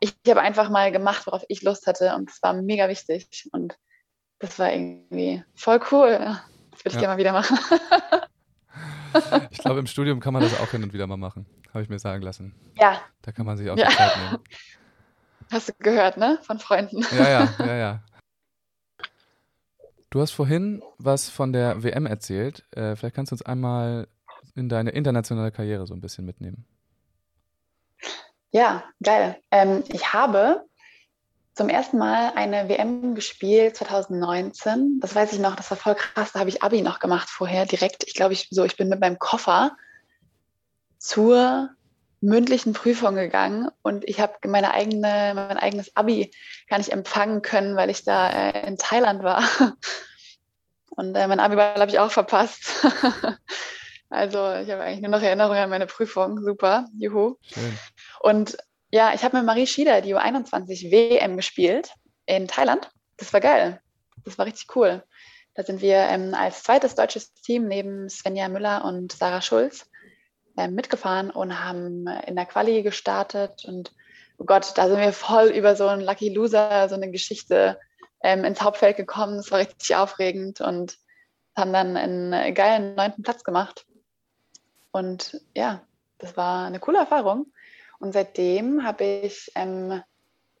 Ich 0.00 0.14
habe 0.28 0.40
einfach 0.40 0.70
mal 0.70 0.90
gemacht, 0.92 1.26
worauf 1.26 1.44
ich 1.48 1.62
Lust 1.62 1.86
hatte 1.86 2.14
und 2.16 2.30
das 2.30 2.42
war 2.42 2.54
mega 2.54 2.88
wichtig 2.88 3.48
und 3.52 3.76
das 4.38 4.58
war 4.58 4.72
irgendwie 4.72 5.44
voll 5.54 5.80
cool. 5.92 6.18
Das 6.70 6.84
würde 6.84 6.88
ich 6.88 6.94
ja. 6.94 7.00
gerne 7.00 7.14
mal 7.14 7.18
wieder 7.18 7.32
machen. 7.32 7.58
ich 9.50 9.58
glaube, 9.58 9.80
im 9.80 9.86
Studium 9.86 10.20
kann 10.20 10.32
man 10.32 10.42
das 10.42 10.58
auch 10.58 10.70
hin 10.70 10.82
und 10.82 10.92
wieder 10.92 11.06
mal 11.06 11.16
machen, 11.16 11.46
habe 11.68 11.82
ich 11.82 11.88
mir 11.88 11.98
sagen 11.98 12.22
lassen. 12.22 12.54
Ja. 12.78 13.00
Da 13.22 13.32
kann 13.32 13.44
man 13.44 13.58
sich 13.58 13.68
auch 13.70 13.76
ja. 13.76 13.88
die 13.88 13.96
Zeit 13.96 14.16
nehmen. 14.16 14.38
Hast 15.52 15.68
du 15.68 15.72
gehört, 15.78 16.16
ne? 16.16 16.38
Von 16.42 16.58
Freunden. 16.58 17.04
Ja, 17.12 17.28
ja, 17.28 17.54
ja, 17.58 17.76
ja. 17.76 18.02
Du 20.10 20.20
hast 20.20 20.32
vorhin 20.32 20.82
was 20.98 21.28
von 21.28 21.52
der 21.52 21.82
WM 21.82 22.06
erzählt. 22.06 22.64
Äh, 22.72 22.96
vielleicht 22.96 23.14
kannst 23.14 23.32
du 23.32 23.34
uns 23.34 23.42
einmal 23.42 24.08
in 24.54 24.68
deine 24.68 24.90
internationale 24.90 25.52
Karriere 25.52 25.86
so 25.86 25.94
ein 25.94 26.00
bisschen 26.00 26.24
mitnehmen. 26.24 26.66
Ja, 28.52 28.84
geil. 29.02 29.36
Ähm, 29.50 29.84
ich 29.88 30.12
habe 30.12 30.64
zum 31.54 31.68
ersten 31.68 31.98
Mal 31.98 32.32
eine 32.34 32.68
WM 32.68 33.14
gespielt 33.14 33.76
2019. 33.76 34.98
Das 35.00 35.14
weiß 35.14 35.32
ich 35.32 35.38
noch, 35.38 35.56
das 35.56 35.70
war 35.70 35.76
voll 35.76 35.94
krass. 35.94 36.32
Da 36.32 36.40
habe 36.40 36.48
ich 36.48 36.62
Abi 36.62 36.82
noch 36.82 37.00
gemacht 37.00 37.28
vorher 37.28 37.66
direkt. 37.66 38.04
Ich 38.06 38.14
glaube, 38.14 38.32
ich 38.32 38.48
so, 38.50 38.64
ich 38.64 38.76
bin 38.76 38.88
mit 38.88 39.00
meinem 39.00 39.18
Koffer 39.18 39.76
zur 40.98 41.70
mündlichen 42.20 42.72
Prüfung 42.72 43.14
gegangen 43.14 43.68
und 43.82 44.06
ich 44.08 44.20
habe 44.20 44.34
meine 44.46 44.72
eigene, 44.72 45.32
mein 45.34 45.56
eigenes 45.56 45.96
Abi 45.96 46.30
gar 46.68 46.78
nicht 46.78 46.92
empfangen 46.92 47.42
können, 47.42 47.76
weil 47.76 47.90
ich 47.90 48.04
da 48.04 48.30
äh, 48.30 48.66
in 48.66 48.76
Thailand 48.76 49.22
war. 49.22 49.42
Und 50.96 51.14
äh, 51.14 51.26
mein 51.28 51.40
Abi-Ball 51.40 51.80
habe 51.80 51.90
ich 51.90 51.98
auch 51.98 52.10
verpasst. 52.10 52.84
also 54.10 54.38
ich 54.54 54.70
habe 54.70 54.82
eigentlich 54.82 55.00
nur 55.00 55.10
noch 55.10 55.22
Erinnerungen 55.22 55.62
an 55.62 55.70
meine 55.70 55.86
Prüfung. 55.86 56.42
Super, 56.42 56.88
juhu. 56.98 57.36
Schön. 57.42 57.78
Und 58.20 58.58
ja, 58.92 59.14
ich 59.14 59.24
habe 59.24 59.38
mit 59.38 59.46
Marie 59.46 59.66
Schieder 59.66 60.00
die 60.02 60.14
U21 60.14 60.90
WM 60.90 61.36
gespielt 61.36 61.94
in 62.26 62.46
Thailand. 62.46 62.90
Das 63.16 63.32
war 63.32 63.40
geil. 63.40 63.80
Das 64.24 64.36
war 64.38 64.46
richtig 64.46 64.76
cool. 64.76 65.02
Da 65.54 65.62
sind 65.62 65.80
wir 65.80 65.96
ähm, 65.96 66.34
als 66.34 66.62
zweites 66.62 66.94
deutsches 66.94 67.32
Team 67.34 67.66
neben 67.66 68.08
Svenja 68.08 68.48
Müller 68.48 68.84
und 68.84 69.12
Sarah 69.12 69.40
Schulz 69.40 69.90
ähm, 70.56 70.74
mitgefahren 70.74 71.30
und 71.30 71.64
haben 71.64 72.06
in 72.26 72.36
der 72.36 72.46
Quali 72.46 72.82
gestartet. 72.82 73.64
Und 73.64 73.92
oh 74.38 74.44
Gott, 74.44 74.72
da 74.76 74.88
sind 74.88 75.00
wir 75.00 75.12
voll 75.12 75.48
über 75.48 75.74
so 75.74 75.86
einen 75.86 76.02
Lucky 76.02 76.28
Loser, 76.28 76.88
so 76.88 76.94
eine 76.94 77.10
Geschichte 77.10 77.78
ähm, 78.22 78.44
ins 78.44 78.60
Hauptfeld 78.60 78.96
gekommen. 78.96 79.38
Das 79.38 79.50
war 79.50 79.60
richtig 79.60 79.96
aufregend 79.96 80.60
und 80.60 80.98
haben 81.56 81.72
dann 81.72 81.96
einen 81.96 82.54
geilen 82.54 82.94
neunten 82.94 83.22
Platz 83.22 83.44
gemacht. 83.44 83.86
Und 84.92 85.40
ja, 85.54 85.82
das 86.18 86.36
war 86.36 86.66
eine 86.66 86.80
coole 86.80 86.98
Erfahrung. 86.98 87.46
Und 88.00 88.12
seitdem 88.12 88.82
habe 88.82 89.04
ich 89.04 89.52
ähm, 89.54 90.02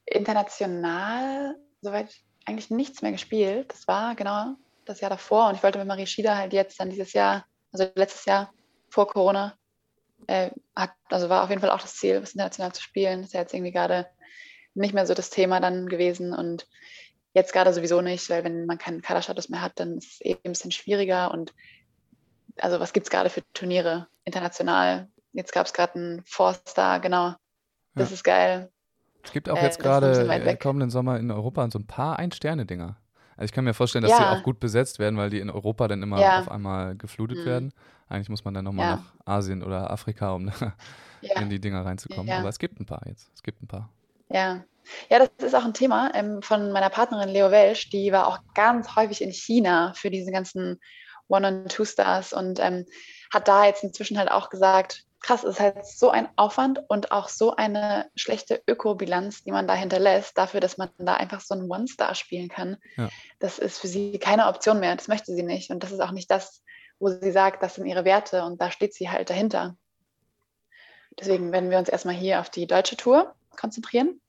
international 0.04 1.56
soweit 1.80 2.14
eigentlich 2.44 2.70
nichts 2.70 3.02
mehr 3.02 3.12
gespielt. 3.12 3.72
Das 3.72 3.88
war 3.88 4.14
genau 4.14 4.54
das 4.84 5.00
Jahr 5.00 5.10
davor. 5.10 5.48
Und 5.48 5.56
ich 5.56 5.62
wollte 5.62 5.78
mit 5.78 5.88
Marie 5.88 6.06
Schieder 6.06 6.36
halt 6.36 6.52
jetzt 6.52 6.78
dann 6.78 6.90
dieses 6.90 7.12
Jahr, 7.12 7.46
also 7.72 7.86
letztes 7.94 8.26
Jahr 8.26 8.52
vor 8.90 9.08
Corona, 9.08 9.56
äh, 10.26 10.50
hat, 10.76 10.92
also 11.08 11.28
war 11.28 11.42
auf 11.42 11.48
jeden 11.48 11.60
Fall 11.60 11.70
auch 11.70 11.80
das 11.80 11.96
Ziel, 11.96 12.22
was 12.22 12.32
international 12.32 12.72
zu 12.72 12.82
spielen. 12.82 13.20
Das 13.20 13.28
ist 13.28 13.34
ja 13.34 13.40
jetzt 13.40 13.54
irgendwie 13.54 13.72
gerade 13.72 14.06
nicht 14.74 14.94
mehr 14.94 15.06
so 15.06 15.14
das 15.14 15.30
Thema 15.30 15.60
dann 15.60 15.88
gewesen. 15.88 16.34
Und 16.34 16.68
jetzt 17.32 17.54
gerade 17.54 17.72
sowieso 17.72 18.02
nicht, 18.02 18.28
weil 18.28 18.44
wenn 18.44 18.66
man 18.66 18.78
keinen 18.78 19.00
Kaderstatus 19.00 19.48
mehr 19.48 19.62
hat, 19.62 19.80
dann 19.80 19.96
ist 19.96 20.14
es 20.14 20.20
eben 20.20 20.40
ein 20.44 20.52
bisschen 20.52 20.72
schwieriger. 20.72 21.30
Und 21.30 21.54
also 22.58 22.80
was 22.80 22.92
gibt 22.92 23.06
es 23.06 23.10
gerade 23.10 23.30
für 23.30 23.42
Turniere 23.54 24.08
international? 24.24 25.08
Jetzt 25.32 25.52
gab 25.52 25.66
es 25.66 25.72
gerade 25.72 25.94
einen 25.94 26.22
Four-Star, 26.24 27.00
genau. 27.00 27.34
Das 27.94 28.10
ja. 28.10 28.14
ist 28.14 28.24
geil. 28.24 28.70
Es 29.22 29.32
gibt 29.32 29.48
auch 29.48 29.56
äh, 29.56 29.62
jetzt 29.62 29.78
gerade 29.78 30.28
äh, 30.28 30.56
kommenden 30.56 30.90
Sommer 30.90 31.18
in 31.18 31.30
Europa 31.30 31.68
so 31.70 31.78
ein 31.78 31.86
paar 31.86 32.18
Ein-Sterne-Dinger. 32.18 32.96
Also 33.36 33.44
ich 33.44 33.52
kann 33.52 33.64
mir 33.64 33.74
vorstellen, 33.74 34.02
dass 34.02 34.10
ja. 34.12 34.18
die 34.18 34.38
auch 34.38 34.42
gut 34.42 34.60
besetzt 34.60 34.98
werden, 34.98 35.16
weil 35.16 35.30
die 35.30 35.40
in 35.40 35.50
Europa 35.50 35.88
dann 35.88 36.02
immer 36.02 36.20
ja. 36.20 36.40
auf 36.40 36.50
einmal 36.50 36.96
geflutet 36.96 37.38
mhm. 37.38 37.44
werden. 37.46 37.72
Eigentlich 38.08 38.28
muss 38.28 38.44
man 38.44 38.54
dann 38.54 38.64
nochmal 38.64 38.96
nach 38.96 39.14
Asien 39.24 39.62
oder 39.62 39.90
Afrika, 39.90 40.32
um 40.32 40.50
in 41.22 41.48
die 41.48 41.60
Dinger 41.60 41.84
reinzukommen. 41.84 42.30
Aber 42.30 42.48
es 42.48 42.58
gibt 42.58 42.80
ein 42.80 42.86
paar 42.86 43.02
jetzt. 43.06 43.30
Es 43.34 43.42
gibt 43.42 43.62
ein 43.62 43.66
paar. 43.66 43.88
Ja. 44.28 44.64
Ja, 45.08 45.18
das 45.18 45.30
ist 45.38 45.54
auch 45.54 45.64
ein 45.64 45.74
Thema 45.74 46.10
ähm, 46.14 46.42
von 46.42 46.72
meiner 46.72 46.90
Partnerin 46.90 47.28
Leo 47.28 47.50
Welsch. 47.50 47.90
Die 47.90 48.12
war 48.12 48.26
auch 48.26 48.40
ganz 48.54 48.96
häufig 48.96 49.22
in 49.22 49.30
China 49.30 49.92
für 49.94 50.10
diese 50.10 50.32
ganzen 50.32 50.80
One- 51.28 51.46
und 51.46 51.72
Two-Stars 51.72 52.32
und 52.32 52.58
ähm, 52.60 52.86
hat 53.32 53.46
da 53.46 53.66
jetzt 53.66 53.84
inzwischen 53.84 54.18
halt 54.18 54.30
auch 54.30 54.50
gesagt, 54.50 55.04
krass, 55.20 55.44
es 55.44 55.54
ist 55.54 55.60
halt 55.60 55.86
so 55.86 56.10
ein 56.10 56.28
Aufwand 56.36 56.82
und 56.88 57.12
auch 57.12 57.28
so 57.28 57.54
eine 57.54 58.10
schlechte 58.16 58.62
Ökobilanz, 58.66 59.44
die 59.44 59.52
man 59.52 59.68
da 59.68 59.74
hinterlässt, 59.74 60.36
dafür, 60.36 60.60
dass 60.60 60.78
man 60.78 60.90
da 60.98 61.14
einfach 61.14 61.40
so 61.40 61.54
einen 61.54 61.70
One-Star 61.70 62.14
spielen 62.14 62.48
kann. 62.48 62.76
Ja. 62.96 63.08
Das 63.38 63.58
ist 63.58 63.78
für 63.78 63.88
sie 63.88 64.18
keine 64.18 64.46
Option 64.46 64.80
mehr. 64.80 64.96
Das 64.96 65.08
möchte 65.08 65.34
sie 65.34 65.42
nicht. 65.42 65.70
Und 65.70 65.82
das 65.82 65.92
ist 65.92 66.00
auch 66.00 66.12
nicht 66.12 66.30
das, 66.30 66.62
wo 66.98 67.08
sie 67.08 67.32
sagt, 67.32 67.62
das 67.62 67.74
sind 67.74 67.86
ihre 67.86 68.04
Werte 68.04 68.44
und 68.44 68.60
da 68.60 68.70
steht 68.70 68.94
sie 68.94 69.10
halt 69.10 69.30
dahinter. 69.30 69.76
Deswegen 71.18 71.52
werden 71.52 71.70
wir 71.70 71.78
uns 71.78 71.88
erstmal 71.88 72.14
hier 72.14 72.40
auf 72.40 72.50
die 72.50 72.66
deutsche 72.66 72.96
Tour 72.96 73.34
konzentrieren 73.56 74.20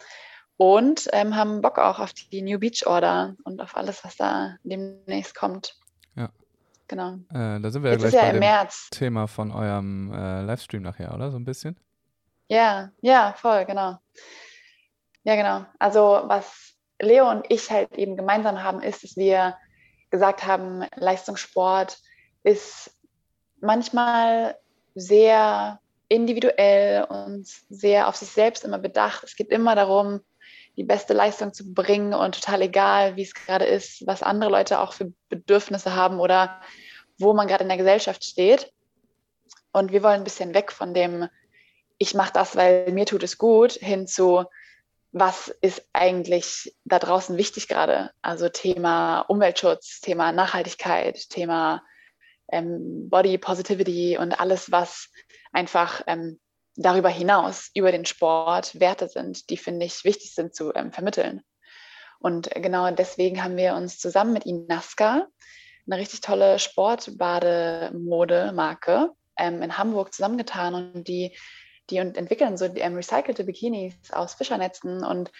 und 0.58 1.08
ähm, 1.14 1.36
haben 1.36 1.62
Bock 1.62 1.80
auch 1.80 2.00
auf 2.00 2.14
die 2.14 2.42
New 2.42 2.60
Beach 2.60 2.86
Order 2.86 3.36
und 3.44 3.62
auf 3.62 3.76
alles, 3.76 4.04
was 4.04 4.16
da 4.16 4.58
demnächst 4.64 5.36
kommt. 5.36 5.76
Ja. 6.16 6.30
Genau. 6.92 7.14
Äh, 7.34 7.62
da 7.62 7.72
sind 7.72 7.84
wir 7.84 7.92
ja 7.92 7.98
Jetzt 7.98 8.10
gleich 8.10 8.14
ja 8.16 8.22
bei 8.24 8.32
dem 8.32 8.40
März. 8.40 8.90
Thema 8.92 9.28
von 9.28 9.50
eurem 9.50 10.12
äh, 10.12 10.42
Livestream 10.42 10.82
nachher, 10.82 11.14
oder? 11.16 11.32
So 11.32 11.38
ein 11.38 11.46
bisschen? 11.46 11.80
Ja, 12.50 12.92
ja, 13.00 13.34
voll, 13.38 13.64
genau. 13.64 13.98
Ja, 15.24 15.38
genau. 15.38 15.66
Also 15.80 16.24
was 16.26 16.74
Leo 17.02 17.30
und 17.30 17.46
ich 17.48 17.72
halt 17.72 17.98
eben 17.98 18.18
gemeinsam 18.18 18.62
haben, 18.62 18.82
ist, 18.82 19.06
dass 19.06 19.16
wir 19.16 19.56
gesagt 20.10 20.46
haben, 20.46 20.84
Leistungssport 20.98 21.98
ist 22.44 22.94
manchmal 23.62 24.58
sehr 24.94 25.80
individuell 26.10 27.06
und 27.06 27.48
sehr 27.70 28.10
auf 28.10 28.18
sich 28.18 28.32
selbst 28.32 28.66
immer 28.66 28.80
bedacht. 28.80 29.24
Es 29.24 29.38
geht 29.38 29.48
immer 29.50 29.76
darum, 29.76 30.20
die 30.76 30.84
beste 30.84 31.14
Leistung 31.14 31.54
zu 31.54 31.74
bringen 31.74 32.14
und 32.14 32.36
total 32.36 32.64
egal, 32.64 33.16
wie 33.16 33.24
es 33.24 33.34
gerade 33.34 33.64
ist, 33.64 34.06
was 34.06 34.24
andere 34.24 34.52
Leute 34.52 34.82
auch 34.82 34.92
für 34.92 35.14
Bedürfnisse 35.30 35.96
haben 35.96 36.20
oder 36.20 36.60
wo 37.22 37.34
man 37.34 37.48
gerade 37.48 37.64
in 37.64 37.70
der 37.70 37.78
Gesellschaft 37.78 38.24
steht. 38.24 38.72
Und 39.72 39.92
wir 39.92 40.04
wollen 40.04 40.22
ein 40.22 40.24
bisschen 40.26 40.54
weg 40.54 40.72
von 40.72 40.94
dem, 40.94 41.28
ich 41.98 42.14
mache 42.14 42.34
das, 42.34 42.56
weil 42.56 42.92
mir 42.92 43.06
tut 43.06 43.24
es 43.24 43.38
gut, 43.38 43.74
hin 43.74 44.08
zu, 44.08 44.46
was 45.12 45.50
ist 45.62 45.86
eigentlich 45.94 46.76
da 46.86 47.00
draußen 47.00 47.38
wichtig 47.38 47.68
gerade? 47.68 48.12
Also 48.22 48.50
Thema 48.50 49.22
Umweltschutz, 49.22 50.02
Thema 50.02 50.32
Nachhaltigkeit, 50.32 51.30
Thema 51.30 51.84
ähm, 52.52 53.10
Body 53.10 53.38
Positivity 53.38 54.18
und 54.18 54.34
alles, 54.40 54.72
was 54.72 55.10
einfach 55.52 56.02
ähm, 56.08 56.40
darüber 56.76 57.10
hinaus, 57.10 57.70
über 57.74 57.92
den 57.92 58.06
Sport, 58.06 58.80
Werte 58.80 59.08
sind, 59.08 59.50
die, 59.50 59.58
finde 59.58 59.86
ich, 59.86 60.04
wichtig 60.04 60.34
sind 60.34 60.56
zu 60.56 60.74
ähm, 60.74 60.92
vermitteln. 60.92 61.42
Und 62.20 62.50
genau 62.56 62.90
deswegen 62.92 63.44
haben 63.44 63.58
wir 63.58 63.76
uns 63.76 63.98
zusammen 63.98 64.34
mit 64.34 64.46
Inaska, 64.46 65.28
eine 65.88 65.98
richtig 65.98 66.22
tolle 66.22 66.60
Sportbademodemarke, 66.60 69.10
ähm, 69.38 69.62
in 69.62 69.78
Hamburg 69.78 70.14
zusammengetan 70.14 70.76
und 70.76 71.08
die, 71.08 71.36
die 71.90 71.98
entwickeln 71.98 72.58
so 72.58 72.66
ähm, 72.66 72.96
recycelte 72.96 73.44
Bikinis 73.44 73.96
aus 74.12 74.36
Fischernetzen 74.36 75.04
und 75.04 75.32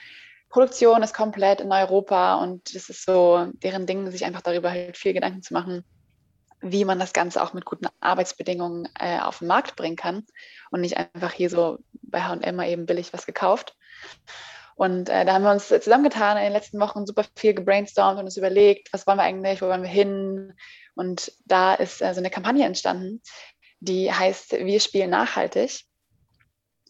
Produktion 0.52 1.02
ist 1.02 1.14
komplett 1.14 1.62
in 1.62 1.72
Europa 1.72 2.36
und 2.36 2.76
es 2.76 2.90
ist 2.90 3.06
so 3.06 3.48
deren 3.64 3.86
Ding, 3.86 4.12
sich 4.12 4.26
einfach 4.26 4.42
darüber 4.42 4.70
halt 4.70 4.98
viel 4.98 5.14
Gedanken 5.14 5.42
zu 5.42 5.54
machen, 5.54 5.86
wie 6.60 6.84
man 6.84 7.00
das 7.00 7.14
Ganze 7.14 7.42
auch 7.42 7.54
mit 7.54 7.64
guten 7.64 7.88
Arbeitsbedingungen 8.02 8.90
äh, 9.00 9.20
auf 9.20 9.40
den 9.40 9.48
Markt 9.48 9.78
bringen 9.78 9.96
kann 9.96 10.26
und 10.70 10.82
nicht 10.82 10.98
einfach 10.98 11.32
hier 11.32 11.50
so 11.50 11.80
bei 12.02 12.22
H&M 12.22 12.56
mal 12.56 12.68
eben 12.68 12.86
billig 12.86 13.14
was 13.14 13.26
gekauft. 13.26 13.78
Und 14.82 15.10
äh, 15.10 15.26
da 15.26 15.34
haben 15.34 15.44
wir 15.44 15.52
uns 15.52 15.68
zusammengetan 15.68 16.38
in 16.38 16.44
den 16.46 16.54
letzten 16.54 16.80
Wochen 16.80 17.06
super 17.06 17.24
viel 17.36 17.54
gebrainstormt 17.54 18.18
und 18.18 18.26
uns 18.26 18.36
überlegt, 18.36 18.92
was 18.92 19.06
wollen 19.06 19.20
wir 19.20 19.24
eigentlich, 19.24 19.62
wo 19.62 19.68
wollen 19.68 19.84
wir 19.84 19.90
hin. 19.90 20.56
Und 20.96 21.34
da 21.46 21.76
ist 21.76 22.02
äh, 22.02 22.16
so 22.16 22.20
eine 22.20 22.32
Kampagne 22.32 22.66
entstanden, 22.66 23.22
die 23.80 24.12
heißt 24.12 24.54
Wir 24.54 24.80
spielen 24.80 25.12
nachhaltig 25.12 25.84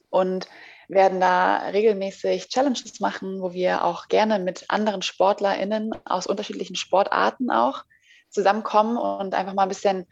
und 0.10 0.47
werden 0.88 1.19
da 1.19 1.58
regelmäßig 1.67 2.47
Challenges 2.47 3.01
machen, 3.01 3.41
wo 3.41 3.51
wir 3.51 3.84
auch 3.84 4.08
gerne 4.08 4.39
mit 4.39 4.63
anderen 4.69 5.01
SportlerInnen 5.01 5.91
aus 6.06 6.27
unterschiedlichen 6.27 6.77
Sportarten 6.77 7.51
auch 7.51 7.84
zusammenkommen 8.30 8.95
und 8.95 9.36
einfach 9.36 9.54
mal 9.54 9.63
ein 9.63 9.69
bisschen 9.69 10.08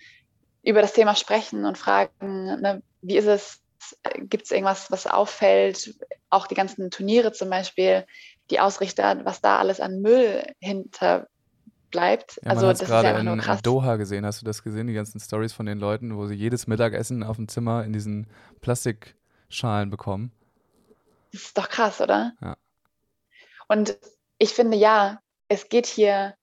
über 0.63 0.81
das 0.81 0.91
Thema 0.91 1.15
sprechen 1.15 1.63
und 1.63 1.77
fragen, 1.77 2.43
ne, 2.59 2.83
wie 3.01 3.15
ist 3.15 3.27
es, 3.27 3.61
gibt 4.17 4.45
es 4.45 4.51
irgendwas, 4.51 4.91
was 4.91 5.07
auffällt, 5.07 5.95
auch 6.29 6.47
die 6.47 6.55
ganzen 6.55 6.91
Turniere 6.91 7.31
zum 7.31 7.49
Beispiel, 7.49 8.05
die 8.49 8.59
Ausrichter, 8.59 9.25
was 9.25 9.41
da 9.41 9.59
alles 9.59 9.79
an 9.79 10.01
Müll 10.01 10.43
hinter 10.59 11.27
bleibt. 11.91 12.39
Ja, 12.43 12.51
also 12.51 12.67
das 12.67 12.81
ist 12.81 12.89
ja 12.89 13.17
in, 13.17 13.25
nur 13.25 13.37
krass. 13.37 13.59
in 13.59 13.63
Doha 13.63 13.95
gesehen, 13.95 14.25
hast 14.25 14.41
du 14.41 14.45
das 14.45 14.63
gesehen, 14.63 14.87
die 14.87 14.93
ganzen 14.93 15.19
Stories 15.19 15.53
von 15.53 15.65
den 15.65 15.79
Leuten, 15.79 16.15
wo 16.15 16.27
sie 16.27 16.35
jedes 16.35 16.67
Mittagessen 16.67 17.23
auf 17.23 17.37
dem 17.37 17.47
Zimmer 17.47 17.83
in 17.83 17.93
diesen 17.93 18.27
Plastikschalen 18.61 19.89
bekommen? 19.89 20.31
Das 21.31 21.43
ist 21.43 21.57
doch 21.57 21.69
krass, 21.69 22.01
oder? 22.01 22.33
Ja. 22.41 22.57
Und 23.67 23.97
ich 24.37 24.49
finde 24.53 24.77
ja, 24.77 25.19
es 25.47 25.69
geht 25.69 25.85
hier 25.85 26.35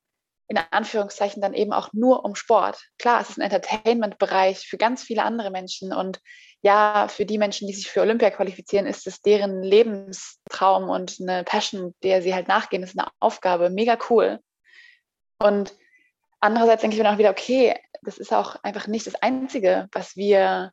in 0.49 0.59
Anführungszeichen 0.71 1.43
dann 1.43 1.55
eben 1.55 1.73
auch 1.73 1.93
nur 1.93 2.25
um 2.25 2.35
Sport. 2.35 2.79
Klar, 2.99 3.21
es 3.21 3.31
ist 3.31 3.39
ein 3.39 3.51
Entertainment-Bereich 3.51 4.67
für 4.67 4.77
ganz 4.77 5.03
viele 5.03 5.25
andere 5.25 5.51
Menschen 5.51 5.93
und 5.93 6.21
ja, 6.63 7.09
für 7.09 7.27
die 7.27 7.39
Menschen, 7.39 7.69
die 7.69 7.75
sich 7.75 7.89
für 7.89 8.01
Olympia 8.01 8.31
qualifizieren, 8.31 8.87
ist 8.87 9.07
es 9.07 9.21
deren 9.23 9.63
Lebenstraum 9.63 10.89
und 10.89 11.17
eine 11.21 11.45
Passion, 11.45 11.95
der 12.03 12.23
sie 12.23 12.35
halt 12.35 12.49
nachgehen, 12.49 12.83
das 12.83 12.91
ist 12.91 12.99
eine 12.99 13.09
Aufgabe, 13.21 13.71
mega 13.71 13.99
cool. 14.11 14.41
Und 15.39 15.75
andererseits 16.41 16.81
denke 16.81 16.97
ich 16.97 17.03
mir 17.03 17.11
auch 17.11 17.19
wieder, 17.19 17.31
okay, 17.31 17.79
das 18.03 18.19
ist 18.19 18.33
auch 18.33 18.57
einfach 18.63 18.87
nicht 18.87 19.07
das 19.07 19.17
Einzige, 19.17 19.89
was 19.93 20.17
wir 20.17 20.73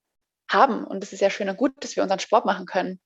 haben. 0.49 0.83
Und 0.83 1.03
es 1.03 1.13
ist 1.13 1.19
ja 1.19 1.29
schön 1.29 1.49
und 1.49 1.57
gut, 1.57 1.73
dass 1.79 1.95
wir 1.95 2.03
unseren 2.03 2.19
Sport 2.19 2.45
machen 2.45 2.65
können 2.65 2.99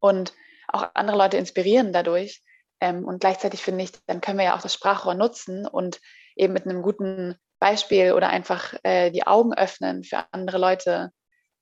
und 0.00 0.32
auch 0.68 0.90
andere 0.94 1.16
Leute 1.16 1.36
inspirieren 1.36 1.92
dadurch. 1.92 2.42
Ähm, 2.80 3.04
und 3.04 3.20
gleichzeitig 3.20 3.62
finde 3.62 3.84
ich, 3.84 3.92
dann 4.06 4.20
können 4.20 4.38
wir 4.38 4.46
ja 4.46 4.56
auch 4.56 4.62
das 4.62 4.74
Sprachrohr 4.74 5.14
nutzen 5.14 5.66
und 5.66 6.00
eben 6.36 6.52
mit 6.52 6.64
einem 6.64 6.82
guten 6.82 7.36
Beispiel 7.58 8.12
oder 8.12 8.28
einfach 8.28 8.74
äh, 8.82 9.10
die 9.10 9.26
Augen 9.26 9.54
öffnen 9.54 10.04
für 10.04 10.24
andere 10.32 10.58
Leute, 10.58 11.10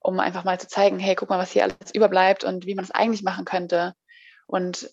um 0.00 0.18
einfach 0.20 0.44
mal 0.44 0.58
zu 0.58 0.68
zeigen, 0.68 0.98
hey, 0.98 1.14
guck 1.14 1.30
mal, 1.30 1.38
was 1.38 1.52
hier 1.52 1.62
alles 1.62 1.94
überbleibt 1.94 2.44
und 2.44 2.66
wie 2.66 2.74
man 2.74 2.84
es 2.84 2.90
eigentlich 2.90 3.22
machen 3.22 3.44
könnte. 3.44 3.94
Und 4.46 4.90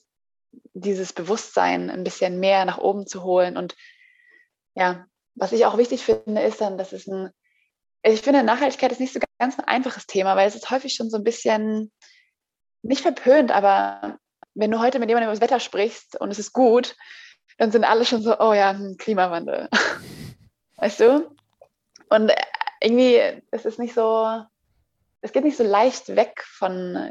dieses 0.73 1.13
Bewusstsein 1.13 1.89
ein 1.89 2.03
bisschen 2.03 2.39
mehr 2.39 2.65
nach 2.65 2.77
oben 2.77 3.07
zu 3.07 3.23
holen. 3.23 3.57
Und 3.57 3.75
ja, 4.75 5.05
was 5.35 5.51
ich 5.51 5.65
auch 5.65 5.77
wichtig 5.77 6.03
finde, 6.03 6.41
ist 6.41 6.61
dann, 6.61 6.77
dass 6.77 6.93
es 6.93 7.07
ein, 7.07 7.29
ich 8.03 8.21
finde, 8.21 8.43
Nachhaltigkeit 8.43 8.91
ist 8.91 8.99
nicht 8.99 9.13
so 9.13 9.19
ganz 9.39 9.57
ein 9.57 9.65
einfaches 9.65 10.05
Thema, 10.05 10.35
weil 10.35 10.47
es 10.47 10.55
ist 10.55 10.69
häufig 10.69 10.93
schon 10.93 11.09
so 11.09 11.17
ein 11.17 11.23
bisschen 11.23 11.91
nicht 12.81 13.01
verpönt, 13.01 13.51
aber 13.51 14.18
wenn 14.59 14.71
du 14.71 14.79
heute 14.79 14.99
mit 14.99 15.09
jemandem 15.09 15.29
über 15.29 15.39
das 15.39 15.41
Wetter 15.41 15.59
sprichst 15.61 16.19
und 16.19 16.31
es 16.31 16.39
ist 16.39 16.51
gut, 16.51 16.97
dann 17.57 17.71
sind 17.71 17.85
alle 17.85 18.03
schon 18.03 18.21
so, 18.21 18.37
oh 18.39 18.53
ja, 18.53 18.71
hm, 18.71 18.97
Klimawandel. 18.97 19.69
weißt 20.75 20.99
du? 20.99 21.35
Und 22.09 22.29
äh, 22.29 22.35
irgendwie, 22.81 23.21
es 23.51 23.77
nicht 23.77 23.93
so, 23.93 24.43
es 25.21 25.31
geht 25.31 25.45
nicht 25.45 25.57
so 25.57 25.63
leicht 25.63 26.15
weg 26.15 26.43
von, 26.45 27.09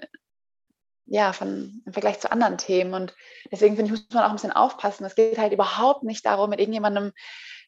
ja, 1.07 1.33
von 1.33 1.83
im 1.87 1.93
Vergleich 1.93 2.21
zu 2.21 2.31
anderen 2.31 2.59
Themen. 2.59 2.93
Und 2.93 3.15
deswegen 3.51 3.77
finde 3.77 3.95
ich, 3.95 4.01
muss 4.01 4.09
man 4.13 4.25
auch 4.25 4.31
ein 4.31 4.37
bisschen 4.37 4.53
aufpassen. 4.53 5.07
Es 5.07 5.15
geht 5.15 5.39
halt 5.39 5.53
überhaupt 5.53 6.03
nicht 6.03 6.27
darum, 6.27 6.51
mit 6.51 6.61
irgendjemandem 6.61 7.13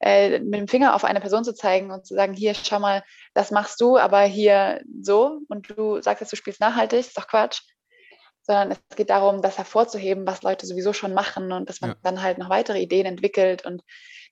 äh, 0.01 0.41
mit 0.41 0.61
dem 0.61 0.69
Finger 0.69 0.95
auf 0.95 1.05
eine 1.05 1.21
Person 1.21 1.45
zu 1.45 1.55
zeigen 1.55 1.91
und 1.91 2.07
zu 2.07 2.15
sagen, 2.15 2.35
hier, 2.35 2.55
schau 2.55 2.81
mal, 2.81 3.03
das 3.33 3.51
machst 3.51 3.81
du, 3.81 3.97
aber 3.97 4.23
hier 4.23 4.83
so 5.03 5.41
und 5.49 5.71
du 5.71 6.03
sagst 6.03 6.21
jetzt, 6.21 6.33
du 6.33 6.37
spielst 6.37 6.61
nachhaltig, 6.61 7.01
ist 7.01 7.19
doch 7.19 7.29
Quatsch 7.29 7.63
sondern 8.43 8.73
es 8.73 8.97
geht 8.97 9.11
darum, 9.11 9.43
das 9.43 9.59
hervorzuheben, 9.59 10.27
was 10.27 10.43
Leute 10.43 10.67
sowieso 10.67 10.93
schon 10.93 11.15
machen 11.15 11.53
und 11.53 11.69
dass 11.69 11.81
man 11.81 11.91
ja. 11.91 11.97
dann 12.03 12.23
halt 12.23 12.39
noch 12.39 12.49
weitere 12.49 12.81
Ideen 12.81 13.07
entwickelt. 13.07 13.65
Und 13.65 13.83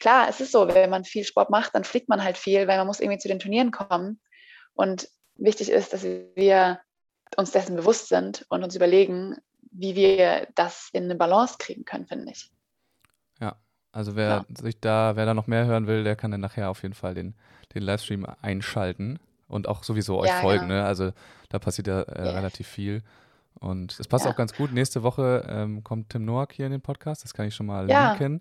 klar, 0.00 0.28
es 0.28 0.40
ist 0.40 0.52
so, 0.52 0.68
wenn 0.68 0.90
man 0.90 1.04
viel 1.04 1.24
Sport 1.24 1.50
macht, 1.50 1.74
dann 1.74 1.84
fliegt 1.84 2.08
man 2.08 2.22
halt 2.22 2.38
viel, 2.38 2.66
weil 2.66 2.78
man 2.78 2.86
muss 2.86 3.00
irgendwie 3.00 3.18
zu 3.18 3.28
den 3.28 3.38
Turnieren 3.38 3.70
kommen. 3.70 4.20
Und 4.74 5.08
wichtig 5.36 5.70
ist, 5.70 5.92
dass 5.92 6.04
wir 6.04 6.80
uns 7.36 7.50
dessen 7.50 7.76
bewusst 7.76 8.08
sind 8.08 8.46
und 8.48 8.64
uns 8.64 8.74
überlegen, 8.74 9.36
wie 9.70 9.94
wir 9.94 10.48
das 10.54 10.88
in 10.92 11.04
eine 11.04 11.14
Balance 11.14 11.56
kriegen 11.58 11.84
können, 11.84 12.06
finde 12.06 12.32
ich. 12.32 12.50
Ja, 13.40 13.56
also 13.92 14.16
wer 14.16 14.28
ja. 14.28 14.44
sich 14.56 14.80
da, 14.80 15.16
wer 15.16 15.26
da 15.26 15.34
noch 15.34 15.46
mehr 15.46 15.66
hören 15.66 15.86
will, 15.86 16.04
der 16.04 16.16
kann 16.16 16.30
dann 16.30 16.40
nachher 16.40 16.70
auf 16.70 16.82
jeden 16.82 16.94
Fall 16.94 17.14
den, 17.14 17.34
den 17.74 17.82
Livestream 17.82 18.26
einschalten 18.40 19.18
und 19.46 19.68
auch 19.68 19.84
sowieso 19.84 20.18
euch 20.18 20.28
ja, 20.28 20.40
folgen. 20.40 20.68
Genau. 20.68 20.80
Ne? 20.80 20.84
Also 20.84 21.12
da 21.48 21.58
passiert 21.58 21.86
ja 21.86 22.02
äh, 22.02 22.22
yeah. 22.22 22.32
relativ 22.32 22.66
viel. 22.66 23.02
Und 23.60 23.98
es 23.98 24.06
passt 24.06 24.24
ja. 24.24 24.30
auch 24.30 24.36
ganz 24.36 24.54
gut. 24.54 24.72
Nächste 24.72 25.02
Woche 25.02 25.46
ähm, 25.48 25.82
kommt 25.82 26.10
Tim 26.10 26.24
Noack 26.24 26.52
hier 26.52 26.66
in 26.66 26.72
den 26.72 26.80
Podcast. 26.80 27.24
Das 27.24 27.34
kann 27.34 27.46
ich 27.46 27.54
schon 27.54 27.66
mal 27.66 27.88
ja. 27.90 28.10
linken. 28.10 28.40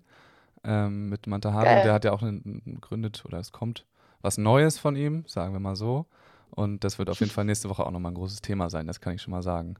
ähm, 0.64 1.08
mit 1.08 1.26
Mantahari. 1.26 1.82
Der 1.82 1.92
hat 1.92 2.04
ja 2.04 2.12
auch 2.12 2.20
gegründet 2.20 3.24
oder 3.24 3.38
es 3.38 3.52
kommt 3.52 3.84
was 4.20 4.38
Neues 4.38 4.78
von 4.78 4.96
ihm, 4.96 5.24
sagen 5.26 5.52
wir 5.52 5.60
mal 5.60 5.76
so. 5.76 6.06
Und 6.50 6.84
das 6.84 6.98
wird 6.98 7.10
auf 7.10 7.20
jeden 7.20 7.30
Fall 7.32 7.44
nächste 7.44 7.68
Woche 7.68 7.84
auch 7.84 7.90
nochmal 7.90 8.12
ein 8.12 8.16
großes 8.16 8.40
Thema 8.42 8.70
sein, 8.70 8.86
das 8.86 9.00
kann 9.00 9.14
ich 9.14 9.22
schon 9.22 9.32
mal 9.32 9.42
sagen. 9.42 9.76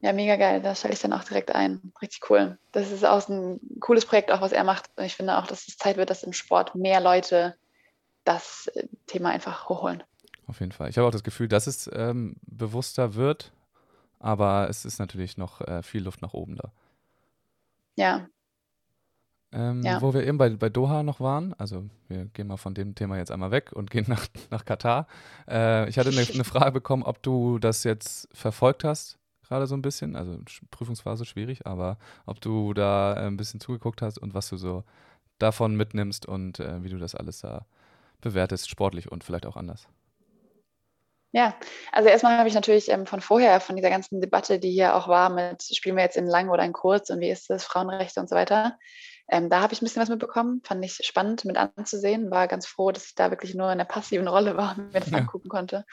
Ja, 0.00 0.12
mega 0.12 0.36
geil. 0.36 0.60
Da 0.60 0.74
stelle 0.74 0.94
ich 0.94 1.00
dann 1.00 1.12
auch 1.12 1.24
direkt 1.24 1.54
ein. 1.54 1.92
Richtig 2.02 2.28
cool. 2.30 2.58
Das 2.72 2.92
ist 2.92 3.04
auch 3.04 3.26
ein 3.28 3.60
cooles 3.80 4.04
Projekt, 4.04 4.30
auch 4.30 4.40
was 4.40 4.52
er 4.52 4.62
macht. 4.62 4.90
Und 4.96 5.04
ich 5.04 5.16
finde 5.16 5.38
auch, 5.38 5.46
dass 5.46 5.68
es 5.68 5.78
Zeit 5.78 5.96
wird, 5.96 6.10
dass 6.10 6.22
im 6.22 6.32
Sport 6.32 6.74
mehr 6.74 7.00
Leute 7.00 7.56
das 8.24 8.70
äh, 8.74 8.86
Thema 9.06 9.30
einfach 9.30 9.68
hochholen. 9.68 10.02
Auf 10.46 10.60
jeden 10.60 10.72
Fall. 10.72 10.90
Ich 10.90 10.98
habe 10.98 11.08
auch 11.08 11.12
das 11.12 11.24
Gefühl, 11.24 11.48
dass 11.48 11.66
es 11.66 11.90
ähm, 11.92 12.36
bewusster 12.42 13.14
wird, 13.14 13.52
aber 14.26 14.68
es 14.68 14.84
ist 14.84 14.98
natürlich 14.98 15.36
noch 15.36 15.60
äh, 15.60 15.82
viel 15.82 16.02
Luft 16.02 16.20
nach 16.20 16.34
oben 16.34 16.56
da. 16.56 16.72
Ja. 17.94 18.26
Ähm, 19.52 19.82
ja. 19.82 20.02
Wo 20.02 20.12
wir 20.12 20.26
eben 20.26 20.36
bei, 20.36 20.50
bei 20.50 20.68
Doha 20.68 21.04
noch 21.04 21.20
waren, 21.20 21.54
also 21.54 21.88
wir 22.08 22.24
gehen 22.26 22.48
mal 22.48 22.56
von 22.56 22.74
dem 22.74 22.96
Thema 22.96 23.16
jetzt 23.16 23.30
einmal 23.30 23.52
weg 23.52 23.72
und 23.72 23.90
gehen 23.90 24.04
nach, 24.08 24.26
nach 24.50 24.64
Katar. 24.64 25.06
Äh, 25.48 25.88
ich 25.88 25.98
hatte 25.98 26.10
eine, 26.10 26.20
eine 26.20 26.44
Frage 26.44 26.72
bekommen, 26.72 27.04
ob 27.04 27.22
du 27.22 27.60
das 27.60 27.84
jetzt 27.84 28.28
verfolgt 28.32 28.82
hast, 28.82 29.16
gerade 29.46 29.68
so 29.68 29.76
ein 29.76 29.82
bisschen. 29.82 30.16
Also 30.16 30.40
Prüfungsphase 30.72 31.24
schwierig, 31.24 31.64
aber 31.64 31.96
ob 32.26 32.40
du 32.40 32.74
da 32.74 33.14
äh, 33.14 33.26
ein 33.26 33.36
bisschen 33.36 33.60
zugeguckt 33.60 34.02
hast 34.02 34.18
und 34.18 34.34
was 34.34 34.48
du 34.48 34.56
so 34.56 34.82
davon 35.38 35.76
mitnimmst 35.76 36.26
und 36.26 36.58
äh, 36.58 36.82
wie 36.82 36.88
du 36.88 36.98
das 36.98 37.14
alles 37.14 37.38
da 37.38 37.64
bewertest, 38.20 38.68
sportlich 38.68 39.10
und 39.12 39.22
vielleicht 39.22 39.46
auch 39.46 39.56
anders. 39.56 39.86
Ja, 41.36 41.54
also 41.92 42.08
erstmal 42.08 42.38
habe 42.38 42.48
ich 42.48 42.54
natürlich 42.54 42.88
ähm, 42.88 43.04
von 43.04 43.20
vorher, 43.20 43.60
von 43.60 43.76
dieser 43.76 43.90
ganzen 43.90 44.22
Debatte, 44.22 44.58
die 44.58 44.70
hier 44.70 44.94
auch 44.94 45.06
war, 45.06 45.28
mit 45.28 45.62
spielen 45.64 45.94
wir 45.94 46.02
jetzt 46.02 46.16
in 46.16 46.26
lang 46.26 46.48
oder 46.48 46.64
in 46.64 46.72
kurz 46.72 47.10
und 47.10 47.20
wie 47.20 47.28
ist 47.28 47.50
das, 47.50 47.66
Frauenrechte 47.66 48.20
und 48.20 48.30
so 48.30 48.34
weiter. 48.34 48.78
Ähm, 49.28 49.50
da 49.50 49.60
habe 49.60 49.74
ich 49.74 49.82
ein 49.82 49.84
bisschen 49.84 50.00
was 50.00 50.08
mitbekommen, 50.08 50.62
fand 50.64 50.82
ich 50.82 50.94
spannend 51.02 51.44
mit 51.44 51.58
anzusehen, 51.58 52.30
war 52.30 52.48
ganz 52.48 52.66
froh, 52.66 52.90
dass 52.90 53.08
ich 53.08 53.14
da 53.16 53.30
wirklich 53.30 53.54
nur 53.54 53.70
in 53.70 53.76
der 53.76 53.84
passiven 53.84 54.28
Rolle 54.28 54.56
war 54.56 54.78
und 54.78 54.94
mir 54.94 55.00
das 55.00 55.10
ja. 55.10 55.18
angucken 55.18 55.50
konnte. 55.50 55.84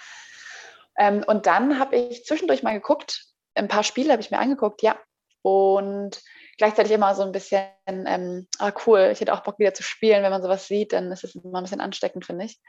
Ähm, 0.98 1.26
und 1.28 1.46
dann 1.46 1.78
habe 1.78 1.98
ich 1.98 2.24
zwischendurch 2.24 2.64
mal 2.64 2.76
geguckt, 2.76 3.26
ein 3.54 3.68
paar 3.68 3.84
Spiele 3.84 4.14
habe 4.14 4.22
ich 4.22 4.32
mir 4.32 4.40
angeguckt, 4.40 4.82
ja. 4.82 4.98
Und 5.42 6.22
gleichzeitig 6.58 6.94
immer 6.94 7.16
so 7.16 7.24
ein 7.24 7.34
bisschen, 7.34 7.68
ähm, 7.86 8.48
ah 8.60 8.72
cool, 8.86 9.10
ich 9.12 9.20
hätte 9.20 9.34
auch 9.34 9.44
Bock 9.44 9.60
wieder 9.60 9.74
zu 9.74 9.84
spielen. 9.84 10.24
Wenn 10.24 10.32
man 10.32 10.42
sowas 10.42 10.70
sieht, 10.70 10.94
dann 10.94 11.12
ist 11.12 11.26
es 11.26 11.36
immer 11.36 11.60
ein 11.60 11.66
bisschen 11.66 11.82
ansteckend, 11.82 12.26
finde 12.26 12.46
ich. 12.46 12.62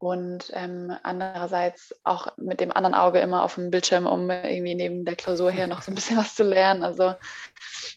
Und 0.00 0.50
ähm, 0.54 0.96
andererseits 1.02 1.94
auch 2.04 2.34
mit 2.38 2.60
dem 2.60 2.72
anderen 2.72 2.94
Auge 2.94 3.20
immer 3.20 3.42
auf 3.42 3.56
dem 3.56 3.70
Bildschirm, 3.70 4.06
um 4.06 4.30
irgendwie 4.30 4.74
neben 4.74 5.04
der 5.04 5.14
Klausur 5.14 5.50
her 5.50 5.66
noch 5.66 5.82
so 5.82 5.92
ein 5.92 5.94
bisschen 5.94 6.16
was 6.16 6.34
zu 6.34 6.42
lernen. 6.42 6.82
Also 6.82 7.14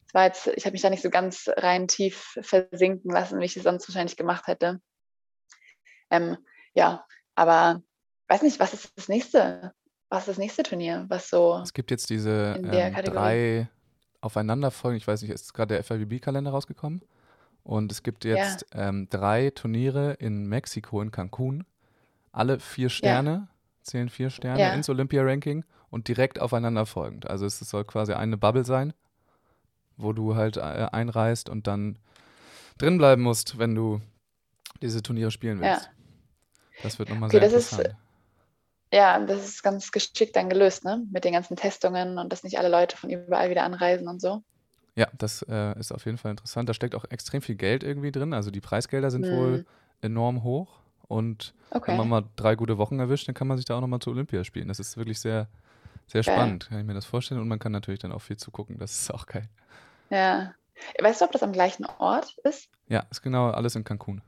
es 0.06 0.14
war 0.14 0.26
jetzt, 0.26 0.48
ich 0.48 0.66
habe 0.66 0.74
mich 0.74 0.82
da 0.82 0.90
nicht 0.90 1.02
so 1.02 1.10
ganz 1.10 1.50
rein 1.56 1.88
tief 1.88 2.38
versinken 2.42 3.10
lassen, 3.10 3.40
wie 3.40 3.46
ich 3.46 3.56
es 3.56 3.64
sonst 3.64 3.88
wahrscheinlich 3.88 4.18
gemacht 4.18 4.48
hätte. 4.48 4.82
Ähm, 6.12 6.36
ja, 6.74 7.06
aber 7.36 7.82
weiß 8.28 8.42
nicht, 8.42 8.60
was 8.60 8.74
ist 8.74 8.92
das 8.98 9.08
nächste? 9.08 9.74
Was 10.10 10.24
ist 10.24 10.28
das 10.28 10.38
nächste 10.40 10.64
Turnier? 10.64 11.06
Was 11.08 11.30
so? 11.30 11.62
Es 11.64 11.72
gibt 11.72 11.90
jetzt 11.90 12.10
diese 12.10 12.60
ähm, 12.62 12.94
drei 13.06 13.70
aufeinanderfolgen. 14.20 14.98
Ich 14.98 15.08
weiß 15.08 15.22
nicht, 15.22 15.32
ist 15.32 15.54
gerade 15.54 15.76
der 15.76 15.86
FIVB-Kalender 15.86 16.52
rausgekommen? 16.52 17.02
Und 17.64 17.94
es 17.94 18.04
gibt 18.04 18.26
jetzt 18.26 18.66
ja. 18.74 18.90
ähm, 18.90 19.08
drei 19.10 19.52
Turniere 19.52 20.16
in 20.20 20.48
Mexiko, 20.48 21.02
in 21.02 21.12
Cancun. 21.12 21.66
Alle 22.34 22.60
vier 22.60 22.90
Sterne, 22.90 23.30
ja. 23.30 23.48
zählen 23.84 24.10
vier 24.10 24.30
Sterne 24.30 24.60
ja. 24.60 24.74
ins 24.74 24.90
Olympia-Ranking 24.90 25.64
und 25.90 26.10
direkt 26.10 26.42
aufeinanderfolgend. 26.42 27.30
Also 27.30 27.46
es 27.46 27.60
soll 27.60 27.86
quasi 27.86 28.14
eine 28.14 28.36
Bubble 28.36 28.66
sein, 28.66 28.94
wo 29.96 30.12
du 30.12 30.36
halt 30.36 30.58
äh, 30.58 30.62
einreist 30.92 31.48
und 31.48 31.68
dann 31.68 31.98
drin 32.78 32.98
bleiben 32.98 33.22
musst, 33.22 33.60
wenn 33.60 33.76
du 33.76 34.02
diese 34.82 35.02
Turniere 35.02 35.32
spielen 35.32 35.62
willst. 35.62 35.90
Das 36.82 37.00
wird 37.00 37.10
nochmal 37.10 37.30
okay, 37.30 37.40
sehr 37.40 37.48
interessant. 37.48 37.88
Ist, 37.88 37.96
ja, 38.92 39.20
das 39.26 39.46
ist 39.46 39.64
ganz 39.64 39.92
geschickt 39.92 40.36
dann 40.36 40.50
gelöst, 40.50 40.84
ne? 40.84 41.04
Mit 41.12 41.24
den 41.24 41.34
ganzen 41.34 41.56
Testungen 41.56 42.18
und 42.18 42.32
dass 42.32 42.44
nicht 42.44 42.58
alle 42.58 42.70
Leute 42.70 42.98
von 42.98 43.10
überall 43.10 43.50
wieder 43.50 43.64
anreisen 43.64 44.08
und 44.08 44.22
so. 44.22 44.44
Ja, 44.96 45.08
das 45.18 45.44
äh, 45.50 45.80
ist 45.80 45.92
auf 45.92 46.06
jeden 46.06 46.18
Fall 46.18 46.32
interessant. 46.32 46.70
Da 46.70 46.74
steckt 46.74 46.94
auch 46.94 47.06
extrem 47.10 47.42
viel 47.42 47.56
Geld 47.56 47.84
irgendwie 47.84 48.12
drin. 48.12 48.34
Also 48.34 48.52
die 48.52 48.62
Preisgelder 48.62 49.10
sind 49.10 49.26
mhm. 49.26 49.36
wohl 49.36 49.66
enorm 50.02 50.44
hoch. 50.44 50.83
Und 51.08 51.54
okay. 51.72 51.92
wenn 51.92 51.98
man 51.98 52.10
mal 52.10 52.24
drei 52.36 52.56
gute 52.56 52.78
Wochen 52.78 53.00
erwischt, 53.00 53.28
dann 53.28 53.36
kann 53.36 53.48
man 53.48 53.58
sich 53.58 53.66
da 53.66 53.76
auch 53.76 53.82
nochmal 53.82 54.00
zu 54.00 54.12
Olympia 54.12 54.44
spielen. 54.44 54.68
Das 54.68 54.80
ist 54.80 54.98
wirklich 54.98 55.20
sehr, 55.20 55.48
sehr 56.08 56.24
geil. 56.24 56.34
spannend, 56.36 56.70
kann 56.70 56.80
ich 56.80 56.86
mir 56.86 56.94
das 56.94 57.06
vorstellen. 57.06 57.42
Und 57.42 57.48
man 57.48 57.60
kann 57.60 57.72
natürlich 57.72 58.00
dann 58.00 58.12
auch 58.12 58.22
viel 58.22 58.38
zugucken. 58.38 58.78
Das 58.80 58.92
ist 58.92 59.14
auch 59.14 59.26
geil. 59.26 59.50
Ja. 60.10 60.54
Weißt 61.00 61.22
du, 61.22 61.26
ob 61.26 61.32
das 61.32 61.44
am 61.44 61.54
gleichen 61.54 61.86
Ort 62.00 62.36
ist? 62.44 62.70
Ja, 62.88 63.06
ist 63.12 63.22
genau 63.22 63.52
alles 63.52 63.76
in 63.76 63.84
Cancun. 63.84 64.22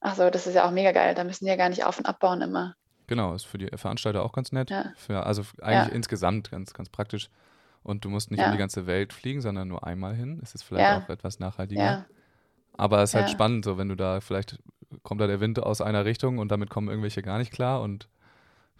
Ach 0.00 0.16
so, 0.16 0.30
das 0.30 0.46
ist 0.46 0.54
ja 0.54 0.66
auch 0.66 0.72
mega 0.72 0.92
geil. 0.92 1.14
Da 1.14 1.24
müssen 1.24 1.44
die 1.44 1.50
ja 1.50 1.56
gar 1.56 1.68
nicht 1.68 1.84
auf- 1.84 1.98
und 1.98 2.06
abbauen 2.06 2.40
immer. 2.42 2.74
Genau, 3.06 3.34
ist 3.34 3.44
für 3.44 3.58
die 3.58 3.68
Veranstalter 3.76 4.22
auch 4.22 4.32
ganz 4.32 4.52
nett. 4.52 4.70
Ja. 4.70 4.92
Für, 4.96 5.26
also 5.26 5.42
eigentlich 5.60 5.88
ja. 5.88 5.94
insgesamt 5.94 6.50
ganz, 6.50 6.72
ganz 6.72 6.88
praktisch. 6.88 7.28
Und 7.82 8.04
du 8.04 8.08
musst 8.08 8.30
nicht 8.30 8.40
ja. 8.40 8.46
um 8.46 8.52
die 8.52 8.58
ganze 8.58 8.86
Welt 8.86 9.12
fliegen, 9.12 9.40
sondern 9.40 9.68
nur 9.68 9.84
einmal 9.86 10.14
hin. 10.14 10.40
Es 10.42 10.54
ist 10.54 10.62
vielleicht 10.62 11.04
auch 11.04 11.08
etwas 11.08 11.38
nachhaltiger. 11.40 12.06
Aber 12.76 13.02
es 13.02 13.10
ist 13.10 13.14
halt 13.14 13.30
spannend, 13.30 13.64
so 13.64 13.76
wenn 13.76 13.88
du 13.88 13.96
da 13.96 14.20
vielleicht 14.20 14.58
kommt 15.02 15.20
da 15.20 15.26
der 15.26 15.40
Wind 15.40 15.62
aus 15.62 15.80
einer 15.80 16.04
Richtung 16.04 16.38
und 16.38 16.50
damit 16.50 16.70
kommen 16.70 16.88
irgendwelche 16.88 17.22
gar 17.22 17.38
nicht 17.38 17.52
klar 17.52 17.82
und 17.82 18.08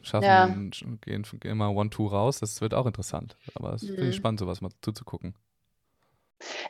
schaffen, 0.02 0.70
gehen, 1.00 1.24
gehen 1.40 1.56
mal 1.56 1.68
One-Two 1.68 2.06
raus. 2.06 2.40
Das 2.40 2.60
wird 2.60 2.74
auch 2.74 2.86
interessant. 2.86 3.36
Aber 3.54 3.72
es 3.74 3.82
ist 3.82 3.98
mhm. 3.98 4.12
spannend, 4.12 4.40
sowas 4.40 4.60
mal 4.60 4.70
zuzugucken. 4.82 5.34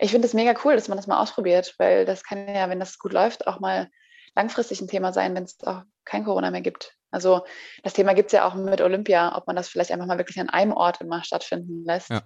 Ich 0.00 0.10
finde 0.10 0.26
es 0.26 0.34
mega 0.34 0.54
cool, 0.64 0.74
dass 0.74 0.88
man 0.88 0.98
das 0.98 1.06
mal 1.06 1.20
ausprobiert, 1.20 1.74
weil 1.78 2.04
das 2.04 2.24
kann 2.24 2.46
ja, 2.46 2.68
wenn 2.68 2.80
das 2.80 2.98
gut 2.98 3.12
läuft, 3.12 3.46
auch 3.46 3.58
mal 3.58 3.90
langfristig 4.34 4.80
ein 4.80 4.88
Thema 4.88 5.12
sein, 5.12 5.34
wenn 5.34 5.44
es 5.44 5.62
auch 5.64 5.82
kein 6.04 6.24
Corona 6.24 6.50
mehr 6.50 6.60
gibt. 6.60 6.96
Also 7.10 7.44
das 7.82 7.92
Thema 7.92 8.14
gibt 8.14 8.26
es 8.26 8.32
ja 8.32 8.46
auch 8.46 8.54
mit 8.54 8.80
Olympia, 8.80 9.36
ob 9.36 9.46
man 9.46 9.56
das 9.56 9.68
vielleicht 9.68 9.92
einfach 9.92 10.06
mal 10.06 10.18
wirklich 10.18 10.40
an 10.40 10.50
einem 10.50 10.72
Ort 10.72 11.00
immer 11.00 11.22
stattfinden 11.24 11.84
lässt. 11.84 12.10
Ja. 12.10 12.22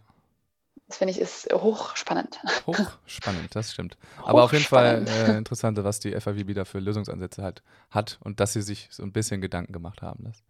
Das 0.89 0.99
finde 0.99 1.13
ich 1.13 1.21
ist 1.21 1.49
hochspannend. 1.53 2.39
Hochspannend, 2.67 3.55
das 3.55 3.73
stimmt. 3.73 3.97
Aber 4.25 4.45
auf 4.45 4.53
jeden 4.53 4.65
Fall 4.65 5.05
äh, 5.09 5.37
interessant, 5.37 5.83
was 5.83 5.99
die 5.99 6.13
FAWB 6.13 6.55
da 6.55 6.65
für 6.65 6.79
Lösungsansätze 6.79 7.43
halt 7.43 7.63
hat 7.91 8.19
und 8.23 8.39
dass 8.39 8.53
sie 8.53 8.63
sich 8.63 8.89
so 8.93 9.03
ein 9.03 9.13
bisschen 9.13 9.41
Gedanken 9.41 9.73
gemacht 9.73 10.03
haben. 10.03 10.25
Das. 10.25 10.45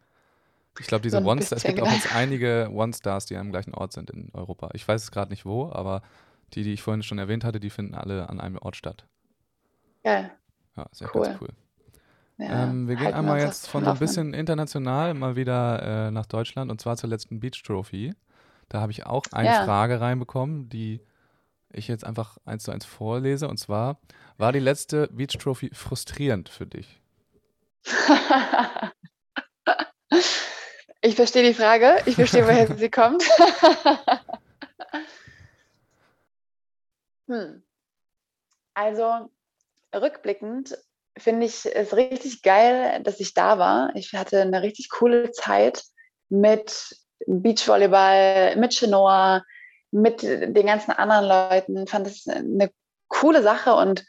Ich 0.79 0.87
glaube, 0.87 1.03
diese 1.03 1.22
so 1.22 1.25
One-Stars, 1.27 1.62
es 1.62 1.62
gibt 1.62 1.81
auch 1.81 1.90
jetzt 1.90 2.14
einige 2.14 2.68
One-Stars, 2.70 3.25
die 3.27 3.37
am 3.37 3.51
gleichen 3.51 3.72
Ort 3.75 3.94
sind 3.94 4.11
in 4.11 4.29
Europa. 4.35 4.68
Ich 4.75 4.87
weiß 4.87 5.03
es 5.03 5.11
gerade 5.11 5.31
nicht 5.31 5.46
wo, 5.46 5.70
aber 5.72 6.03
die, 6.53 6.62
die 6.62 6.75
ich 6.75 6.83
vorhin 6.83 7.03
schon 7.03 7.18
erwähnt 7.18 7.44
hatte, 7.44 7.59
die 7.59 7.70
finden 7.70 7.94
alle 7.94 8.29
an 8.29 8.38
einem 8.38 8.59
Ort 8.59 8.77
statt. 8.77 9.07
Geil. 10.05 10.31
Ja, 10.77 10.87
sehr 10.92 11.09
cool. 11.14 11.22
ganz 11.22 11.40
cool. 11.40 11.49
Ja, 12.38 12.64
ähm, 12.64 12.87
wir 12.87 12.96
gehen 12.96 13.14
einmal 13.14 13.40
jetzt 13.40 13.66
von 13.68 13.85
so 13.85 13.90
ein 13.90 13.99
bisschen 13.99 14.35
international 14.35 15.14
mal 15.14 15.37
wieder 15.37 16.09
äh, 16.09 16.11
nach 16.11 16.27
Deutschland 16.27 16.70
und 16.70 16.81
zwar 16.81 16.96
zur 16.99 17.09
letzten 17.09 17.40
Beach 17.40 17.62
Trophy. 17.64 18.14
Da 18.68 18.81
habe 18.81 18.92
ich 18.92 19.07
auch 19.07 19.24
eine 19.33 19.48
ja. 19.48 19.64
Frage 19.64 20.00
reinbekommen, 20.00 20.68
die 20.68 21.00
ich 21.72 21.88
jetzt 21.88 22.05
einfach 22.05 22.38
eins 22.44 22.64
zu 22.64 22.70
eins 22.72 22.85
vorlese. 22.85 23.48
Und 23.48 23.59
zwar, 23.59 24.00
war 24.38 24.52
die 24.52 24.61
letzte 24.61 25.09
Beach 25.09 25.37
Trophy 25.38 25.70
frustrierend 25.72 26.48
für 26.48 26.66
dich? 26.66 27.00
ich 31.00 31.14
verstehe 31.14 31.44
die 31.44 31.55
Frage. 31.55 31.98
Ich 32.07 32.16
verstehe, 32.16 32.44
woher 32.44 32.76
sie 32.76 32.90
kommt. 32.90 33.22
hm. 37.29 37.62
Also, 38.74 39.31
rückblickend 39.94 40.76
finde 41.16 41.46
ich 41.46 41.64
es 41.64 41.96
richtig 41.96 42.42
geil, 42.42 43.02
dass 43.02 43.20
ich 43.20 43.33
da 43.33 43.59
war. 43.59 43.94
Ich 43.94 44.12
hatte 44.14 44.42
eine 44.42 44.62
richtig 44.62 44.90
coole 44.90 45.31
Zeit 45.31 45.85
mit 46.29 46.96
Beachvolleyball, 47.27 48.57
mit 48.57 48.73
Chinoa, 48.73 49.43
mit 49.91 50.23
den 50.23 50.67
ganzen 50.67 50.93
anderen 50.93 51.27
Leuten. 51.27 51.87
Fand 51.87 52.07
es 52.07 52.27
eine 52.27 52.71
coole 53.09 53.43
Sache 53.43 53.75
und 53.75 54.05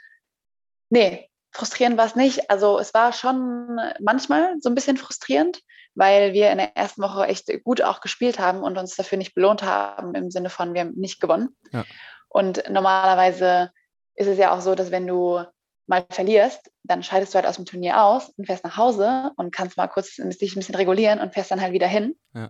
nee, 0.89 1.29
frustrierend 1.51 1.97
war 1.97 2.05
es 2.05 2.15
nicht. 2.15 2.49
Also 2.49 2.79
es 2.79 2.93
war 2.93 3.13
schon 3.13 3.79
manchmal 3.99 4.55
so 4.59 4.69
ein 4.69 4.75
bisschen 4.75 4.97
frustrierend, 4.97 5.61
weil 5.95 6.33
wir 6.33 6.51
in 6.51 6.57
der 6.57 6.75
ersten 6.77 7.01
Woche 7.01 7.25
echt 7.25 7.49
gut 7.63 7.81
auch 7.81 8.01
gespielt 8.01 8.39
haben 8.39 8.61
und 8.61 8.77
uns 8.77 8.95
dafür 8.95 9.17
nicht 9.17 9.33
belohnt 9.33 9.63
haben, 9.63 10.13
im 10.15 10.29
Sinne 10.29 10.49
von, 10.49 10.73
wir 10.73 10.81
haben 10.81 10.93
nicht 10.95 11.19
gewonnen. 11.19 11.55
Ja. 11.71 11.85
Und 12.29 12.63
normalerweise 12.69 13.71
ist 14.15 14.27
es 14.27 14.37
ja 14.37 14.51
auch 14.51 14.61
so, 14.61 14.75
dass 14.75 14.91
wenn 14.91 15.07
du 15.07 15.43
mal 15.87 16.05
verlierst, 16.09 16.69
dann 16.83 17.01
scheidest 17.01 17.33
du 17.33 17.37
halt 17.37 17.47
aus 17.47 17.55
dem 17.55 17.65
Turnier 17.65 18.03
aus 18.03 18.29
und 18.29 18.45
fährst 18.45 18.63
nach 18.63 18.77
Hause 18.77 19.31
und 19.37 19.51
kannst 19.51 19.77
mal 19.77 19.87
kurz 19.87 20.15
dich 20.15 20.55
ein 20.55 20.59
bisschen 20.59 20.75
regulieren 20.75 21.19
und 21.19 21.33
fährst 21.33 21.49
dann 21.49 21.61
halt 21.61 21.71
wieder 21.71 21.87
hin. 21.87 22.15
Ja. 22.33 22.49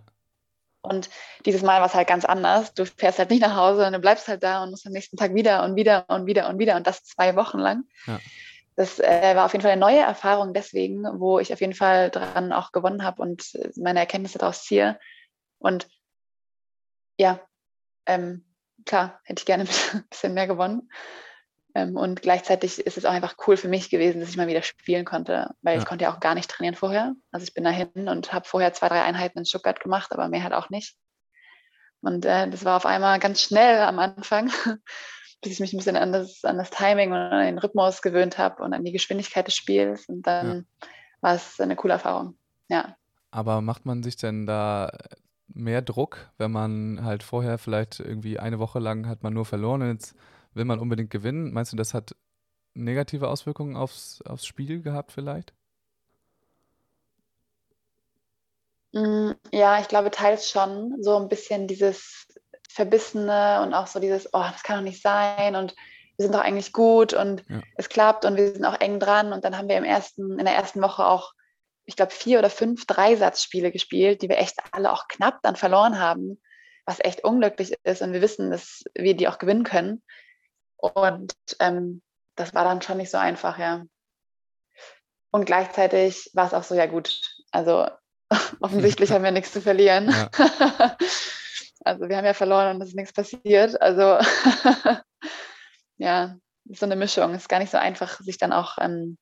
Und 0.80 1.10
dieses 1.44 1.62
Mal 1.62 1.80
war 1.80 1.86
es 1.86 1.94
halt 1.94 2.08
ganz 2.08 2.24
anders. 2.24 2.72
Du 2.74 2.86
fährst 2.86 3.18
halt 3.18 3.30
nicht 3.30 3.42
nach 3.42 3.56
Hause 3.56 3.86
und 3.86 3.92
du 3.92 3.98
bleibst 3.98 4.28
halt 4.28 4.42
da 4.42 4.62
und 4.62 4.70
musst 4.70 4.86
am 4.86 4.92
nächsten 4.92 5.16
Tag 5.16 5.34
wieder 5.34 5.64
und 5.64 5.76
wieder 5.76 6.04
und 6.08 6.26
wieder 6.26 6.48
und 6.48 6.58
wieder 6.58 6.76
und 6.76 6.86
das 6.86 7.04
zwei 7.04 7.36
Wochen 7.36 7.58
lang. 7.58 7.84
Ja. 8.06 8.18
Das 8.76 9.00
äh, 9.00 9.34
war 9.34 9.44
auf 9.44 9.52
jeden 9.52 9.62
Fall 9.62 9.72
eine 9.72 9.80
neue 9.80 9.98
Erfahrung 9.98 10.54
deswegen, 10.54 11.02
wo 11.18 11.40
ich 11.40 11.52
auf 11.52 11.60
jeden 11.60 11.74
Fall 11.74 12.10
dran 12.10 12.52
auch 12.52 12.70
gewonnen 12.70 13.02
habe 13.02 13.20
und 13.20 13.58
meine 13.76 13.98
Erkenntnisse 13.98 14.38
daraus 14.38 14.62
ziehe. 14.62 14.98
Und 15.58 15.88
ja, 17.18 17.40
ähm, 18.06 18.44
klar, 18.86 19.20
hätte 19.24 19.40
ich 19.40 19.46
gerne 19.46 19.64
ein 19.92 20.04
bisschen 20.08 20.34
mehr 20.34 20.46
gewonnen. 20.46 20.90
Ähm, 21.74 21.96
und 21.96 22.22
gleichzeitig 22.22 22.80
ist 22.80 22.96
es 22.96 23.04
auch 23.04 23.12
einfach 23.12 23.36
cool 23.46 23.56
für 23.56 23.68
mich 23.68 23.90
gewesen, 23.90 24.20
dass 24.20 24.30
ich 24.30 24.36
mal 24.36 24.48
wieder 24.48 24.62
spielen 24.62 25.04
konnte, 25.04 25.50
weil 25.62 25.74
ja. 25.74 25.80
ich 25.80 25.86
konnte 25.86 26.04
ja 26.04 26.14
auch 26.14 26.20
gar 26.20 26.34
nicht 26.34 26.50
trainieren 26.50 26.74
vorher. 26.74 27.14
Also 27.30 27.44
ich 27.44 27.54
bin 27.54 27.64
dahin 27.64 28.08
und 28.08 28.32
habe 28.32 28.48
vorher 28.48 28.72
zwei, 28.72 28.88
drei 28.88 29.02
Einheiten 29.02 29.38
in 29.38 29.44
Stuttgart 29.44 29.80
gemacht, 29.80 30.12
aber 30.12 30.28
mehr 30.28 30.42
halt 30.42 30.54
auch 30.54 30.70
nicht. 30.70 30.96
Und 32.00 32.24
äh, 32.24 32.48
das 32.48 32.64
war 32.64 32.76
auf 32.76 32.86
einmal 32.86 33.18
ganz 33.18 33.42
schnell 33.42 33.82
am 33.82 33.98
Anfang, 33.98 34.50
bis 35.42 35.52
ich 35.52 35.60
mich 35.60 35.72
ein 35.72 35.78
bisschen 35.78 35.96
an 35.96 36.12
das, 36.12 36.44
an 36.44 36.56
das 36.56 36.70
Timing 36.70 37.10
und 37.10 37.18
an 37.18 37.44
den 37.44 37.58
Rhythmus 37.58 38.02
gewöhnt 38.02 38.38
habe 38.38 38.62
und 38.62 38.72
an 38.72 38.84
die 38.84 38.92
Geschwindigkeit 38.92 39.46
des 39.46 39.54
Spiels. 39.54 40.08
Und 40.08 40.26
dann 40.26 40.66
ja. 40.82 40.88
war 41.20 41.34
es 41.34 41.60
eine 41.60 41.76
coole 41.76 41.94
Erfahrung. 41.94 42.38
Ja. 42.68 42.96
Aber 43.30 43.60
macht 43.60 43.84
man 43.84 44.02
sich 44.02 44.16
denn 44.16 44.46
da 44.46 44.90
mehr 45.48 45.82
Druck, 45.82 46.30
wenn 46.38 46.52
man 46.52 47.04
halt 47.04 47.22
vorher 47.22 47.58
vielleicht 47.58 48.00
irgendwie 48.00 48.38
eine 48.38 48.58
Woche 48.58 48.78
lang 48.78 49.08
hat 49.08 49.22
man 49.22 49.34
nur 49.34 49.44
verloren 49.44 49.82
und 49.82 49.92
jetzt 49.92 50.14
will 50.54 50.64
man 50.64 50.78
unbedingt 50.78 51.10
gewinnen? 51.10 51.52
Meinst 51.52 51.72
du, 51.72 51.76
das 51.76 51.94
hat 51.94 52.14
negative 52.74 53.28
Auswirkungen 53.28 53.76
aufs, 53.76 54.22
aufs 54.22 54.46
Spiel 54.46 54.82
gehabt 54.82 55.12
vielleicht? 55.12 55.52
Mm, 58.92 59.32
ja, 59.52 59.80
ich 59.80 59.88
glaube 59.88 60.10
teils 60.10 60.50
schon. 60.50 61.02
So 61.02 61.16
ein 61.16 61.28
bisschen 61.28 61.66
dieses 61.66 62.26
Verbissene 62.68 63.62
und 63.62 63.74
auch 63.74 63.86
so 63.86 64.00
dieses, 64.00 64.32
oh, 64.32 64.44
das 64.52 64.62
kann 64.62 64.76
doch 64.76 64.84
nicht 64.84 65.02
sein 65.02 65.56
und 65.56 65.74
wir 66.18 66.24
sind 66.24 66.34
doch 66.34 66.42
eigentlich 66.42 66.72
gut 66.72 67.14
und 67.14 67.44
ja. 67.48 67.62
es 67.76 67.88
klappt 67.88 68.24
und 68.24 68.36
wir 68.36 68.52
sind 68.52 68.64
auch 68.64 68.80
eng 68.80 68.98
dran. 68.98 69.32
Und 69.32 69.44
dann 69.44 69.56
haben 69.56 69.68
wir 69.68 69.76
im 69.76 69.84
ersten, 69.84 70.38
in 70.38 70.44
der 70.44 70.54
ersten 70.54 70.82
Woche 70.82 71.06
auch, 71.06 71.32
ich 71.84 71.94
glaube, 71.94 72.10
vier 72.10 72.40
oder 72.40 72.50
fünf 72.50 72.86
Dreisatzspiele 72.86 73.70
gespielt, 73.70 74.20
die 74.20 74.28
wir 74.28 74.38
echt 74.38 74.56
alle 74.72 74.92
auch 74.92 75.06
knapp 75.06 75.38
dann 75.42 75.54
verloren 75.54 76.00
haben, 76.00 76.40
was 76.84 76.98
echt 76.98 77.22
unglücklich 77.22 77.72
ist. 77.84 78.02
Und 78.02 78.12
wir 78.12 78.20
wissen, 78.20 78.50
dass 78.50 78.82
wir 78.94 79.16
die 79.16 79.28
auch 79.28 79.38
gewinnen 79.38 79.62
können. 79.62 80.02
Und 80.78 81.34
ähm, 81.60 82.02
das 82.36 82.54
war 82.54 82.64
dann 82.64 82.82
schon 82.82 82.98
nicht 82.98 83.10
so 83.10 83.18
einfach, 83.18 83.58
ja. 83.58 83.84
Und 85.30 85.44
gleichzeitig 85.44 86.30
war 86.32 86.46
es 86.46 86.54
auch 86.54 86.62
so, 86.62 86.74
ja 86.74 86.86
gut, 86.86 87.20
also 87.50 87.88
offensichtlich 88.60 89.12
haben 89.12 89.24
wir 89.24 89.30
nichts 89.30 89.52
zu 89.52 89.60
verlieren. 89.60 90.10
Ja. 90.10 90.30
also 91.84 92.08
wir 92.08 92.16
haben 92.16 92.24
ja 92.24 92.34
verloren 92.34 92.76
und 92.76 92.82
es 92.82 92.90
ist 92.90 92.96
nichts 92.96 93.12
passiert. 93.12 93.80
Also 93.80 94.18
ja, 95.98 96.36
so 96.64 96.86
eine 96.86 96.96
Mischung. 96.96 97.34
Es 97.34 97.42
ist 97.42 97.48
gar 97.48 97.58
nicht 97.58 97.72
so 97.72 97.78
einfach, 97.78 98.20
sich 98.20 98.38
dann 98.38 98.52
auch 98.52 98.78
ähm, 98.80 99.18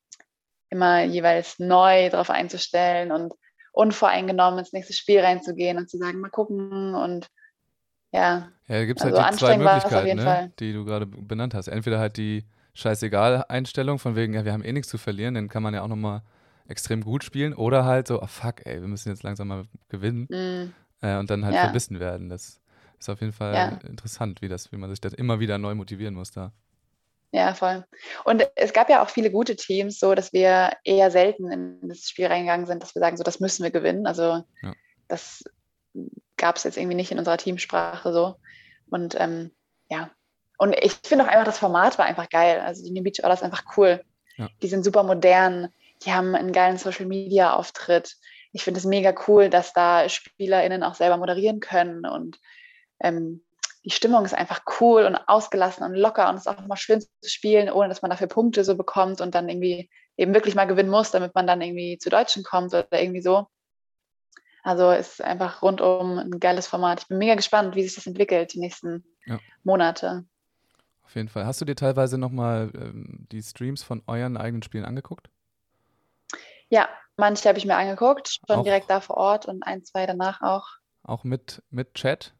immer 0.68 1.02
jeweils 1.02 1.58
neu 1.58 2.10
darauf 2.10 2.30
einzustellen 2.30 3.12
und 3.12 3.32
unvoreingenommen 3.72 4.58
ins 4.58 4.72
nächste 4.72 4.94
Spiel 4.94 5.20
reinzugehen 5.20 5.78
und 5.78 5.88
zu 5.88 5.98
sagen, 5.98 6.20
mal 6.20 6.30
gucken 6.30 6.94
und 6.94 7.28
ja. 8.12 8.48
Ja, 8.68 8.78
da 8.78 8.84
gibt 8.84 9.00
es 9.00 9.04
halt 9.04 9.14
also 9.14 9.30
die 9.30 9.36
zwei 9.36 9.58
Möglichkeiten, 9.58 10.16
ne, 10.16 10.52
die 10.58 10.72
du 10.72 10.84
gerade 10.84 11.06
benannt 11.06 11.54
hast. 11.54 11.68
Entweder 11.68 11.98
halt 11.98 12.16
die 12.16 12.44
Scheißegal-Einstellung 12.74 13.98
von 13.98 14.16
wegen, 14.16 14.34
ja, 14.34 14.44
wir 14.44 14.52
haben 14.52 14.64
eh 14.64 14.72
nichts 14.72 14.88
zu 14.88 14.98
verlieren, 14.98 15.34
dann 15.34 15.48
kann 15.48 15.62
man 15.62 15.72
ja 15.72 15.82
auch 15.82 15.88
nochmal 15.88 16.22
extrem 16.68 17.02
gut 17.02 17.24
spielen. 17.24 17.54
Oder 17.54 17.84
halt 17.84 18.08
so, 18.08 18.20
oh 18.20 18.26
fuck, 18.26 18.66
ey, 18.66 18.80
wir 18.80 18.88
müssen 18.88 19.08
jetzt 19.08 19.22
langsam 19.22 19.48
mal 19.48 19.64
gewinnen 19.88 20.26
mm. 20.28 21.04
äh, 21.04 21.18
und 21.18 21.30
dann 21.30 21.44
halt 21.44 21.54
ja. 21.54 21.62
verbissen 21.62 22.00
werden. 22.00 22.28
Das 22.28 22.60
ist 22.98 23.08
auf 23.08 23.20
jeden 23.20 23.32
Fall 23.32 23.54
ja. 23.54 23.68
interessant, 23.88 24.42
wie, 24.42 24.48
das, 24.48 24.72
wie 24.72 24.76
man 24.76 24.90
sich 24.90 25.00
das 25.00 25.12
immer 25.12 25.40
wieder 25.40 25.58
neu 25.58 25.74
motivieren 25.74 26.14
muss 26.14 26.32
da. 26.32 26.52
Ja, 27.32 27.54
voll. 27.54 27.84
Und 28.24 28.46
es 28.54 28.72
gab 28.72 28.88
ja 28.88 29.02
auch 29.02 29.10
viele 29.10 29.30
gute 29.30 29.56
Teams, 29.56 29.98
so 29.98 30.14
dass 30.14 30.32
wir 30.32 30.72
eher 30.84 31.10
selten 31.10 31.50
in 31.50 31.88
das 31.88 32.08
Spiel 32.08 32.26
reingegangen 32.26 32.66
sind, 32.66 32.82
dass 32.82 32.94
wir 32.94 33.00
sagen, 33.00 33.16
so 33.16 33.24
das 33.24 33.40
müssen 33.40 33.62
wir 33.62 33.70
gewinnen. 33.70 34.06
Also 34.06 34.44
ja. 34.62 34.72
das 35.08 35.44
gab 36.36 36.56
es 36.56 36.64
jetzt 36.64 36.76
irgendwie 36.76 36.96
nicht 36.96 37.10
in 37.10 37.18
unserer 37.18 37.38
Teamsprache 37.38 38.12
so. 38.12 38.36
Und 38.90 39.14
ähm, 39.18 39.50
ja, 39.88 40.10
und 40.58 40.74
ich 40.80 40.94
finde 41.04 41.24
auch 41.24 41.28
einfach, 41.28 41.44
das 41.44 41.58
Format 41.58 41.98
war 41.98 42.06
einfach 42.06 42.28
geil. 42.28 42.60
Also 42.60 42.84
die 42.84 42.92
New 42.92 43.02
Beach 43.02 43.22
Orders 43.22 43.42
einfach 43.42 43.64
cool. 43.76 44.02
Ja. 44.36 44.48
Die 44.62 44.68
sind 44.68 44.84
super 44.84 45.02
modern, 45.02 45.68
die 46.04 46.12
haben 46.12 46.34
einen 46.34 46.52
geilen 46.52 46.78
Social 46.78 47.06
Media 47.06 47.54
Auftritt. 47.54 48.16
Ich 48.52 48.64
finde 48.64 48.78
es 48.78 48.86
mega 48.86 49.14
cool, 49.28 49.50
dass 49.50 49.72
da 49.72 50.08
SpielerInnen 50.08 50.82
auch 50.82 50.94
selber 50.94 51.16
moderieren 51.16 51.60
können 51.60 52.06
und 52.06 52.38
ähm, 53.00 53.42
die 53.86 53.92
Stimmung 53.92 54.24
ist 54.24 54.34
einfach 54.34 54.62
cool 54.80 55.04
und 55.04 55.14
ausgelassen 55.14 55.84
und 55.84 55.94
locker 55.94 56.28
und 56.28 56.34
es 56.34 56.40
ist 56.40 56.48
auch 56.48 56.66
mal 56.66 56.76
schön 56.76 57.00
zu 57.00 57.08
spielen, 57.24 57.70
ohne 57.70 57.88
dass 57.88 58.02
man 58.02 58.10
dafür 58.10 58.26
Punkte 58.26 58.64
so 58.64 58.76
bekommt 58.76 59.20
und 59.20 59.34
dann 59.34 59.48
irgendwie 59.48 59.88
eben 60.16 60.34
wirklich 60.34 60.56
mal 60.56 60.64
gewinnen 60.64 60.90
muss, 60.90 61.12
damit 61.12 61.36
man 61.36 61.46
dann 61.46 61.60
irgendwie 61.60 61.96
zu 61.96 62.10
Deutschen 62.10 62.42
kommt 62.42 62.74
oder 62.74 62.88
irgendwie 62.90 63.22
so. 63.22 63.46
Also 64.66 64.90
ist 64.90 65.22
einfach 65.22 65.62
rundum 65.62 66.18
ein 66.18 66.40
geiles 66.40 66.66
Format. 66.66 67.02
Ich 67.02 67.06
bin 67.06 67.18
mega 67.18 67.36
gespannt, 67.36 67.76
wie 67.76 67.84
sich 67.84 67.94
das 67.94 68.08
entwickelt 68.08 68.52
die 68.52 68.58
nächsten 68.58 69.04
ja. 69.24 69.38
Monate. 69.62 70.24
Auf 71.04 71.14
jeden 71.14 71.28
Fall. 71.28 71.46
Hast 71.46 71.60
du 71.60 71.64
dir 71.64 71.76
teilweise 71.76 72.18
nochmal 72.18 72.72
ähm, 72.74 73.28
die 73.30 73.40
Streams 73.44 73.84
von 73.84 74.02
euren 74.08 74.36
eigenen 74.36 74.64
Spielen 74.64 74.84
angeguckt? 74.84 75.30
Ja, 76.68 76.88
manche 77.16 77.48
habe 77.48 77.58
ich 77.58 77.64
mir 77.64 77.76
angeguckt, 77.76 78.40
schon 78.44 78.56
auch, 78.56 78.64
direkt 78.64 78.90
da 78.90 79.00
vor 79.00 79.16
Ort 79.16 79.46
und 79.46 79.62
ein, 79.62 79.84
zwei 79.84 80.04
danach 80.04 80.42
auch. 80.42 80.66
Auch 81.04 81.22
mit, 81.22 81.62
mit 81.70 81.94
Chat? 81.94 82.34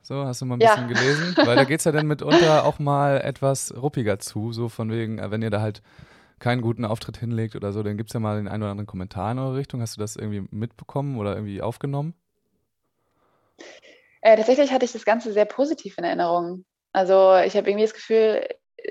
So, 0.00 0.24
hast 0.24 0.40
du 0.40 0.46
mal 0.46 0.54
ein 0.54 0.60
bisschen 0.60 0.88
ja. 0.88 0.94
gelesen? 0.94 1.36
Weil 1.44 1.56
da 1.56 1.64
geht 1.64 1.80
es 1.80 1.84
ja 1.84 1.92
dann 1.92 2.06
mitunter 2.06 2.64
auch 2.64 2.78
mal 2.78 3.20
etwas 3.20 3.74
ruppiger 3.76 4.18
zu, 4.18 4.54
so 4.54 4.70
von 4.70 4.90
wegen, 4.90 5.18
äh, 5.18 5.30
wenn 5.30 5.42
ihr 5.42 5.50
da 5.50 5.60
halt 5.60 5.82
keinen 6.40 6.62
guten 6.62 6.84
Auftritt 6.84 7.16
hinlegt 7.16 7.56
oder 7.56 7.72
so, 7.72 7.82
dann 7.82 7.96
gibt 7.96 8.10
es 8.10 8.14
ja 8.14 8.20
mal 8.20 8.36
den 8.36 8.48
einen 8.48 8.62
oder 8.62 8.70
anderen 8.70 8.86
Kommentar 8.86 9.32
in 9.32 9.38
eure 9.38 9.56
Richtung. 9.56 9.80
Hast 9.80 9.96
du 9.96 10.00
das 10.00 10.16
irgendwie 10.16 10.46
mitbekommen 10.50 11.18
oder 11.18 11.34
irgendwie 11.34 11.62
aufgenommen? 11.62 12.14
Äh, 14.20 14.36
tatsächlich 14.36 14.72
hatte 14.72 14.84
ich 14.84 14.92
das 14.92 15.04
Ganze 15.04 15.32
sehr 15.32 15.44
positiv 15.44 15.98
in 15.98 16.04
Erinnerung. 16.04 16.64
Also 16.92 17.36
ich 17.36 17.56
habe 17.56 17.68
irgendwie 17.68 17.84
das 17.84 17.94
Gefühl, 17.94 18.46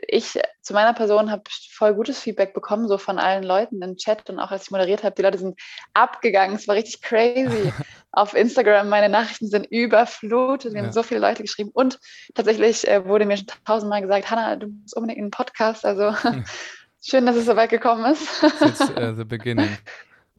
ich 0.08 0.40
zu 0.62 0.74
meiner 0.74 0.94
Person 0.94 1.32
habe 1.32 1.44
voll 1.72 1.94
gutes 1.94 2.20
Feedback 2.20 2.54
bekommen, 2.54 2.88
so 2.88 2.98
von 2.98 3.20
allen 3.20 3.44
Leuten 3.44 3.82
im 3.82 3.96
Chat 3.96 4.30
und 4.30 4.40
auch 4.40 4.52
als 4.52 4.64
ich 4.64 4.72
moderiert 4.72 5.04
habe. 5.04 5.16
Die 5.16 5.22
Leute 5.22 5.38
sind 5.38 5.58
abgegangen. 5.94 6.56
Es 6.56 6.68
war 6.68 6.76
richtig 6.76 7.02
crazy. 7.02 7.72
Auf 8.12 8.34
Instagram, 8.34 8.90
meine 8.90 9.10
Nachrichten 9.10 9.48
sind 9.48 9.68
überflutet. 9.68 10.74
Wir 10.74 10.82
ja. 10.82 10.86
haben 10.88 10.94
so 10.94 11.04
viele 11.04 11.22
Leute 11.22 11.44
geschrieben. 11.44 11.72
Und 11.74 12.00
tatsächlich 12.36 12.88
äh, 12.88 13.06
wurde 13.06 13.26
mir 13.26 13.38
schon 13.38 13.48
tausendmal 13.66 14.02
gesagt, 14.02 14.30
Hanna, 14.30 14.56
du 14.56 14.68
musst 14.68 14.96
unbedingt 14.96 15.20
in 15.20 15.26
einen 15.26 15.32
Podcast. 15.32 15.86
Also 15.86 16.14
schön, 17.02 17.26
dass 17.26 17.36
es 17.36 17.46
so 17.46 17.56
weit 17.56 17.70
gekommen 17.70 18.12
ist. 18.12 18.44
It's 18.62 18.82
uh, 18.82 19.14
the 19.16 19.24
beginning. 19.24 19.78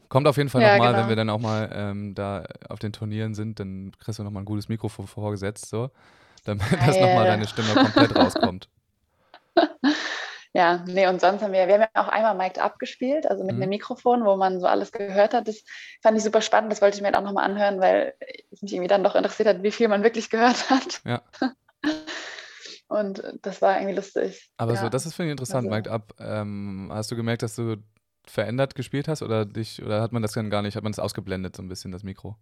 Kommt 0.08 0.26
auf 0.26 0.36
jeden 0.36 0.48
Fall 0.48 0.62
ja, 0.62 0.72
nochmal, 0.72 0.92
genau. 0.92 1.02
wenn 1.02 1.08
wir 1.10 1.16
dann 1.16 1.30
auch 1.30 1.40
mal 1.40 1.70
ähm, 1.72 2.14
da 2.14 2.44
auf 2.68 2.78
den 2.78 2.92
Turnieren 2.92 3.34
sind, 3.34 3.60
dann 3.60 3.92
kriegst 3.98 4.18
du 4.18 4.22
nochmal 4.22 4.42
ein 4.42 4.46
gutes 4.46 4.68
Mikrofon 4.68 5.06
vorgesetzt, 5.06 5.68
so, 5.68 5.90
damit 6.44 6.68
Geil. 6.70 6.80
das 6.86 6.96
nochmal 6.96 7.26
deine 7.26 7.46
Stimme 7.46 7.74
komplett 7.74 8.16
rauskommt. 8.16 8.68
Ja, 10.54 10.82
nee, 10.88 11.06
und 11.06 11.20
sonst 11.20 11.42
haben 11.42 11.52
wir, 11.52 11.68
wir 11.68 11.74
haben 11.74 11.82
ja 11.82 12.02
auch 12.02 12.08
einmal 12.08 12.34
Mic'd 12.34 12.58
abgespielt, 12.58 13.30
also 13.30 13.44
mit 13.44 13.54
mhm. 13.54 13.62
einem 13.62 13.70
Mikrofon, 13.70 14.24
wo 14.24 14.36
man 14.36 14.60
so 14.60 14.66
alles 14.66 14.92
gehört 14.92 15.34
hat. 15.34 15.46
Das 15.46 15.62
fand 16.02 16.16
ich 16.16 16.24
super 16.24 16.40
spannend, 16.40 16.72
das 16.72 16.80
wollte 16.80 16.96
ich 16.96 17.02
mir 17.02 17.16
auch 17.16 17.22
nochmal 17.22 17.44
anhören, 17.44 17.80
weil 17.80 18.14
es 18.50 18.62
mich 18.62 18.72
irgendwie 18.72 18.88
dann 18.88 19.04
doch 19.04 19.14
interessiert 19.14 19.48
hat, 19.48 19.62
wie 19.62 19.70
viel 19.70 19.88
man 19.88 20.02
wirklich 20.02 20.30
gehört 20.30 20.70
hat. 20.70 21.00
Ja. 21.04 21.22
Und 22.88 23.22
das 23.42 23.60
war 23.60 23.76
irgendwie 23.76 23.96
lustig. 23.96 24.50
Aber 24.56 24.74
ja. 24.74 24.80
so, 24.80 24.88
das 24.88 25.06
ist 25.06 25.14
finde 25.14 25.28
ich 25.28 25.32
interessant, 25.32 25.66
also, 25.66 25.76
Mic'd 25.76 25.88
Up. 25.88 26.14
Ähm, 26.18 26.90
hast 26.92 27.10
du 27.10 27.16
gemerkt, 27.16 27.42
dass 27.42 27.54
du 27.54 27.76
verändert 28.26 28.74
gespielt 28.74 29.08
hast 29.08 29.22
oder 29.22 29.44
dich, 29.44 29.82
oder 29.82 30.00
hat 30.00 30.12
man 30.12 30.22
das 30.22 30.32
dann 30.32 30.50
gar 30.50 30.62
nicht, 30.62 30.76
hat 30.76 30.82
man 30.82 30.92
das 30.92 30.98
ausgeblendet, 30.98 31.56
so 31.56 31.62
ein 31.62 31.68
bisschen, 31.68 31.92
das 31.92 32.02
Mikro? 32.02 32.36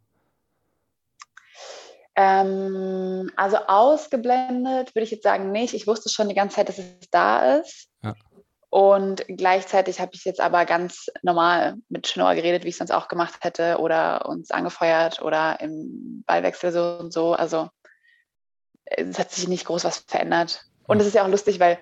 Ähm, 2.14 3.30
also 3.36 3.58
ausgeblendet 3.66 4.94
würde 4.94 5.04
ich 5.04 5.10
jetzt 5.10 5.24
sagen 5.24 5.52
nicht. 5.52 5.74
Ich 5.74 5.86
wusste 5.86 6.08
schon 6.08 6.28
die 6.28 6.34
ganze 6.34 6.56
Zeit, 6.56 6.68
dass 6.68 6.78
es 6.78 7.10
da 7.10 7.56
ist. 7.56 7.88
Ja. 8.02 8.14
Und 8.70 9.24
gleichzeitig 9.28 10.00
habe 10.00 10.10
ich 10.14 10.24
jetzt 10.24 10.40
aber 10.40 10.64
ganz 10.64 11.06
normal 11.22 11.76
mit 11.88 12.08
Schnorr 12.08 12.34
geredet, 12.34 12.64
wie 12.64 12.68
ich 12.68 12.74
es 12.74 12.78
sonst 12.78 12.90
auch 12.90 13.08
gemacht 13.08 13.36
hätte, 13.42 13.78
oder 13.78 14.26
uns 14.26 14.50
angefeuert 14.50 15.22
oder 15.22 15.60
im 15.60 16.24
Ballwechsel 16.26 16.72
so 16.72 16.98
und 16.98 17.12
so. 17.12 17.34
Also 17.34 17.68
es 18.86 19.18
hat 19.18 19.30
sich 19.30 19.48
nicht 19.48 19.66
groß 19.66 19.84
was 19.84 19.98
verändert. 19.98 20.64
Und 20.84 21.00
es 21.00 21.06
ist 21.06 21.14
ja 21.14 21.24
auch 21.24 21.28
lustig, 21.28 21.60
weil 21.60 21.78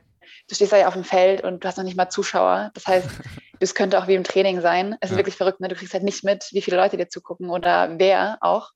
du 0.48 0.54
stehst 0.54 0.72
da 0.72 0.78
ja 0.78 0.88
auf 0.88 0.94
dem 0.94 1.04
Feld 1.04 1.44
und 1.44 1.62
du 1.62 1.68
hast 1.68 1.76
noch 1.76 1.84
nicht 1.84 1.96
mal 1.96 2.08
Zuschauer. 2.08 2.70
Das 2.74 2.86
heißt, 2.86 3.08
das 3.60 3.74
könnte 3.74 3.98
auch 3.98 4.08
wie 4.08 4.14
im 4.14 4.24
Training 4.24 4.60
sein. 4.60 4.96
Es 5.00 5.10
ist 5.10 5.12
ja. 5.12 5.18
wirklich 5.18 5.36
verrückt, 5.36 5.60
ne? 5.60 5.68
Du 5.68 5.74
kriegst 5.74 5.94
halt 5.94 6.04
nicht 6.04 6.24
mit, 6.24 6.48
wie 6.52 6.62
viele 6.62 6.76
Leute 6.76 6.96
dir 6.96 7.08
zugucken 7.08 7.50
oder 7.50 7.98
wer 7.98 8.38
auch. 8.40 8.72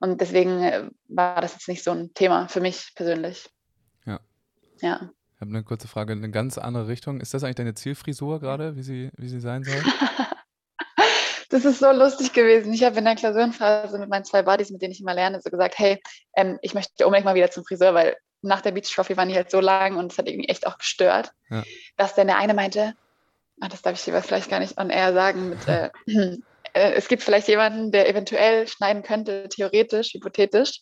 Und 0.00 0.20
deswegen 0.20 0.62
äh, 0.62 0.90
war 1.08 1.40
das 1.40 1.52
jetzt 1.52 1.68
nicht 1.68 1.84
so 1.84 1.92
ein 1.92 2.12
Thema 2.14 2.48
für 2.48 2.60
mich 2.60 2.92
persönlich. 2.96 3.48
Ja. 4.04 4.20
Ja. 4.80 5.10
Ich 5.34 5.40
habe 5.40 5.50
eine 5.50 5.62
kurze 5.62 5.88
Frage 5.88 6.12
in 6.12 6.18
eine 6.18 6.30
ganz 6.30 6.58
andere 6.58 6.88
Richtung. 6.88 7.20
Ist 7.20 7.34
das 7.34 7.44
eigentlich 7.44 7.56
deine 7.56 7.74
Zielfrisur 7.74 8.40
gerade, 8.40 8.76
wie 8.76 8.82
sie, 8.82 9.10
wie 9.16 9.28
sie 9.28 9.40
sein 9.40 9.62
soll? 9.64 9.82
das 11.52 11.64
ist 11.64 11.80
so 11.80 11.90
lustig 11.92 12.32
gewesen. 12.32 12.72
Ich 12.72 12.82
habe 12.82 12.98
in 12.98 13.04
der 13.04 13.14
Klausurenphase 13.14 13.98
mit 13.98 14.08
meinen 14.08 14.24
zwei 14.24 14.42
Buddies, 14.42 14.70
mit 14.70 14.80
denen 14.80 14.92
ich 14.92 15.00
immer 15.00 15.14
lerne, 15.14 15.40
so 15.40 15.50
gesagt, 15.50 15.78
hey, 15.78 16.00
ähm, 16.34 16.58
ich 16.62 16.72
möchte 16.72 17.04
unbedingt 17.04 17.26
mal 17.26 17.34
wieder 17.34 17.50
zum 17.50 17.64
Friseur, 17.64 17.92
weil 17.92 18.16
nach 18.40 18.62
der 18.62 18.72
Beach 18.72 18.92
Trophy 18.92 19.16
waren 19.16 19.28
die 19.28 19.34
halt 19.34 19.50
so 19.50 19.60
lang 19.60 19.96
und 19.96 20.12
es 20.12 20.18
hat 20.18 20.28
irgendwie 20.28 20.48
echt 20.48 20.66
auch 20.66 20.78
gestört, 20.78 21.32
ja. 21.50 21.62
dass 21.96 22.14
dann 22.14 22.26
der 22.26 22.38
eine 22.38 22.54
meinte, 22.54 22.94
ach, 23.60 23.68
das 23.68 23.82
darf 23.82 23.94
ich 23.94 24.04
dir 24.04 24.20
vielleicht 24.22 24.50
gar 24.50 24.60
nicht 24.60 24.78
on 24.78 24.90
air 24.90 25.12
sagen, 25.12 25.50
mit, 25.50 25.68
äh, 25.68 25.90
äh, 26.72 26.92
es 26.94 27.08
gibt 27.08 27.22
vielleicht 27.22 27.48
jemanden, 27.48 27.92
der 27.92 28.08
eventuell 28.08 28.66
schneiden 28.66 29.02
könnte, 29.02 29.48
theoretisch, 29.48 30.14
hypothetisch. 30.14 30.80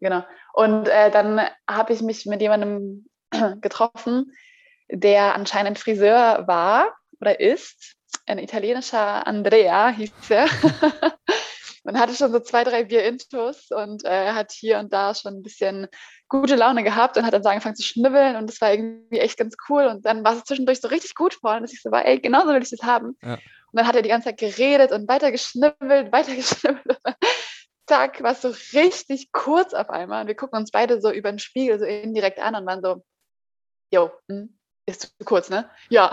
Genau. 0.00 0.24
Und 0.54 0.88
äh, 0.88 1.10
dann 1.10 1.40
habe 1.68 1.92
ich 1.92 2.02
mich 2.02 2.24
mit 2.26 2.40
jemandem 2.40 3.06
getroffen, 3.60 4.32
der 4.88 5.34
anscheinend 5.34 5.78
Friseur 5.78 6.44
war 6.46 6.94
oder 7.20 7.40
ist. 7.40 7.96
Ein 8.32 8.38
italienischer 8.38 9.26
Andrea 9.26 9.90
hieß 9.90 10.30
er. 10.30 10.46
Man 11.84 11.98
hatte 11.98 12.14
schon 12.14 12.32
so 12.32 12.40
zwei, 12.40 12.64
drei 12.64 12.84
Bier 12.84 13.04
intus 13.04 13.70
und 13.70 14.06
äh, 14.06 14.32
hat 14.32 14.52
hier 14.52 14.78
und 14.78 14.90
da 14.90 15.14
schon 15.14 15.34
ein 15.34 15.42
bisschen 15.42 15.86
gute 16.28 16.56
Laune 16.56 16.82
gehabt 16.82 17.18
und 17.18 17.26
hat 17.26 17.34
dann 17.34 17.42
so 17.42 17.50
angefangen 17.50 17.76
zu 17.76 17.82
schnibbeln 17.82 18.36
und 18.36 18.48
das 18.48 18.58
war 18.62 18.72
irgendwie 18.72 19.18
echt 19.18 19.36
ganz 19.36 19.54
cool. 19.68 19.84
Und 19.84 20.06
dann 20.06 20.24
war 20.24 20.34
es 20.34 20.44
zwischendurch 20.44 20.80
so 20.80 20.88
richtig 20.88 21.14
gut 21.14 21.34
vor, 21.34 21.60
dass 21.60 21.74
ich 21.74 21.82
so 21.82 21.90
war, 21.90 22.06
ey, 22.06 22.20
genauso 22.20 22.48
will 22.48 22.62
ich 22.62 22.70
das 22.70 22.82
haben. 22.82 23.18
Ja. 23.22 23.34
Und 23.34 23.40
dann 23.74 23.86
hat 23.86 23.96
er 23.96 24.02
die 24.02 24.08
ganze 24.08 24.28
Zeit 24.28 24.38
geredet 24.38 24.92
und 24.92 25.08
weiter 25.08 25.30
geschnibbelt, 25.30 26.10
weiter 26.12 26.34
geschnibbelt. 26.34 27.00
Zack, 27.86 28.22
war 28.22 28.32
es 28.32 28.40
so 28.40 28.54
richtig 28.72 29.30
kurz 29.32 29.74
auf 29.74 29.90
einmal. 29.90 30.22
Und 30.22 30.28
wir 30.28 30.36
gucken 30.36 30.58
uns 30.58 30.70
beide 30.70 31.02
so 31.02 31.12
über 31.12 31.30
den 31.30 31.38
Spiegel 31.38 31.78
so 31.78 31.84
indirekt 31.84 32.38
an 32.38 32.54
und 32.54 32.64
waren 32.64 32.82
so, 32.82 33.04
jo, 33.92 34.10
hm, 34.30 34.56
ist 34.86 35.02
zu 35.02 35.08
kurz, 35.24 35.50
ne? 35.50 35.68
Ja. 35.90 36.12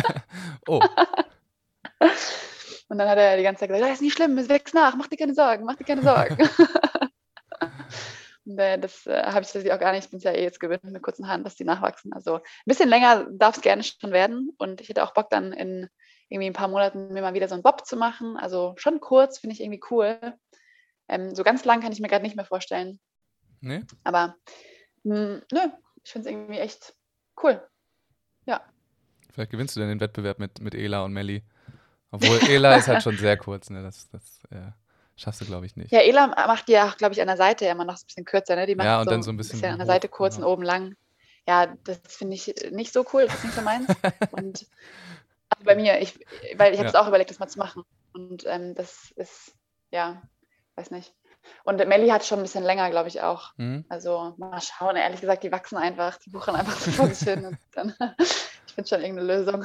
oh. 0.68 0.80
Und 2.88 2.98
dann 2.98 3.08
hat 3.08 3.18
er 3.18 3.36
die 3.36 3.42
ganze 3.42 3.60
Zeit 3.60 3.68
gesagt, 3.68 3.84
das 3.84 3.96
ist 3.96 4.02
nicht 4.02 4.14
schlimm, 4.14 4.38
es 4.38 4.48
wächst 4.48 4.74
nach, 4.74 4.94
mach 4.96 5.08
dir 5.08 5.16
keine 5.16 5.34
Sorgen, 5.34 5.64
mach 5.64 5.74
dir 5.74 5.84
keine 5.84 6.02
Sorgen. 6.02 6.36
und, 8.46 8.58
äh, 8.58 8.78
das 8.78 9.06
äh, 9.06 9.24
habe 9.24 9.40
ich 9.40 9.48
tatsächlich 9.48 9.72
auch 9.72 9.80
gar 9.80 9.92
nicht, 9.92 10.04
ich 10.04 10.10
bin 10.10 10.18
es 10.18 10.24
ja 10.24 10.30
eh 10.30 10.42
jetzt 10.42 10.60
gewöhnt 10.60 10.84
mit 10.84 11.02
kurzen 11.02 11.26
Haaren, 11.26 11.42
dass 11.42 11.56
die 11.56 11.64
nachwachsen. 11.64 12.12
Also 12.12 12.36
ein 12.36 12.42
bisschen 12.64 12.88
länger 12.88 13.26
darf 13.32 13.56
es 13.56 13.62
gerne 13.62 13.82
schon 13.82 14.12
werden 14.12 14.54
und 14.58 14.80
ich 14.80 14.88
hätte 14.88 15.02
auch 15.02 15.14
Bock 15.14 15.30
dann 15.30 15.52
in 15.52 15.88
irgendwie 16.28 16.48
ein 16.48 16.54
paar 16.54 16.68
Monaten 16.68 17.12
mir 17.12 17.22
mal 17.22 17.34
wieder 17.34 17.48
so 17.48 17.54
einen 17.54 17.62
Bob 17.62 17.86
zu 17.86 17.96
machen. 17.96 18.36
Also 18.36 18.74
schon 18.76 19.00
kurz, 19.00 19.38
finde 19.38 19.54
ich 19.54 19.60
irgendwie 19.60 19.82
cool. 19.90 20.18
Ähm, 21.08 21.34
so 21.34 21.44
ganz 21.44 21.64
lang 21.64 21.80
kann 21.80 21.92
ich 21.92 22.00
mir 22.00 22.08
gerade 22.08 22.24
nicht 22.24 22.36
mehr 22.36 22.44
vorstellen. 22.44 22.98
Nee? 23.60 23.82
Aber 24.04 24.36
mh, 25.04 25.16
hm, 25.16 25.42
nö, 25.52 25.60
ich 26.04 26.12
finde 26.12 26.28
es 26.28 26.34
irgendwie 26.34 26.58
echt 26.58 26.94
cool. 27.42 27.60
Ja. 28.44 28.60
Vielleicht 29.32 29.50
gewinnst 29.50 29.76
du 29.76 29.80
denn 29.80 29.88
den 29.88 30.00
Wettbewerb 30.00 30.38
mit, 30.38 30.60
mit 30.60 30.74
Ela 30.74 31.04
und 31.04 31.12
Melli. 31.12 31.42
Obwohl 32.16 32.38
Ela 32.48 32.76
ist 32.76 32.88
halt 32.88 33.02
schon 33.02 33.16
sehr 33.16 33.36
kurz, 33.36 33.70
ne? 33.70 33.82
Das, 33.82 34.08
das 34.10 34.42
äh, 34.50 34.70
schaffst 35.16 35.40
du, 35.40 35.44
glaube 35.44 35.66
ich, 35.66 35.76
nicht. 35.76 35.92
Ja, 35.92 36.00
Ela 36.00 36.28
macht 36.28 36.68
die 36.68 36.72
ja, 36.72 36.94
glaube 36.96 37.14
ich, 37.14 37.20
an 37.20 37.26
der 37.26 37.36
Seite 37.36 37.66
immer 37.66 37.84
noch 37.84 37.94
ein 37.94 38.06
bisschen 38.06 38.24
kürzer, 38.24 38.56
ne? 38.56 38.66
Die 38.66 38.74
macht 38.74 38.86
ja, 38.86 38.98
und 38.98 39.04
so 39.04 39.10
dann 39.10 39.22
so 39.22 39.30
ein 39.30 39.36
bisschen, 39.36 39.60
bisschen 39.60 39.72
an 39.72 39.78
der 39.78 39.86
Seite 39.86 40.08
kurz 40.08 40.36
genau. 40.36 40.48
und 40.48 40.52
oben 40.54 40.62
lang. 40.62 40.96
Ja, 41.48 41.74
das 41.84 42.00
finde 42.06 42.34
ich 42.34 42.54
nicht 42.72 42.92
so 42.92 43.04
cool, 43.12 43.26
das 43.26 43.34
ist 43.36 43.44
nicht 43.44 43.54
so 43.54 43.62
meins. 43.62 43.86
und 44.32 44.66
also 45.48 45.64
bei 45.64 45.76
mir, 45.76 46.00
ich, 46.00 46.18
weil 46.56 46.72
ich 46.72 46.78
habe 46.78 46.88
es 46.88 46.94
ja. 46.94 47.00
auch 47.00 47.08
überlegt, 47.08 47.30
das 47.30 47.38
mal 47.38 47.48
zu 47.48 47.58
machen. 47.58 47.84
Und 48.12 48.44
ähm, 48.46 48.74
das 48.74 49.12
ist, 49.16 49.54
ja, 49.90 50.22
weiß 50.74 50.90
nicht. 50.90 51.14
Und 51.64 51.76
Melli 51.86 52.08
hat 52.08 52.24
schon 52.24 52.40
ein 52.40 52.42
bisschen 52.42 52.64
länger, 52.64 52.90
glaube 52.90 53.08
ich, 53.08 53.20
auch. 53.20 53.52
Mhm. 53.56 53.84
Also 53.88 54.34
mal 54.38 54.60
schauen, 54.60 54.96
ehrlich 54.96 55.20
gesagt, 55.20 55.44
die 55.44 55.52
wachsen 55.52 55.76
einfach, 55.76 56.18
die 56.18 56.30
buchen 56.30 56.56
einfach 56.56 56.76
so 56.76 56.90
vor 56.92 57.08
sich 57.08 57.28
hin. 57.28 57.56
Ich 58.68 58.84
finde 58.84 58.90
schon 58.90 59.00
irgendeine 59.00 59.38
Lösung. 59.38 59.64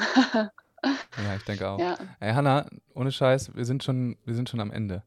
Ja, 0.84 1.36
ich 1.36 1.44
denke 1.44 1.70
auch. 1.70 1.80
Ja. 1.80 1.98
Ey, 2.20 2.34
Hanna, 2.34 2.66
ohne 2.94 3.12
Scheiß, 3.12 3.56
wir 3.56 3.66
sind 3.66 3.84
schon, 3.84 4.18
wir 4.26 4.36
sind 4.36 4.50
schon 4.50 4.60
am 4.60 4.72
Ende. 4.72 5.04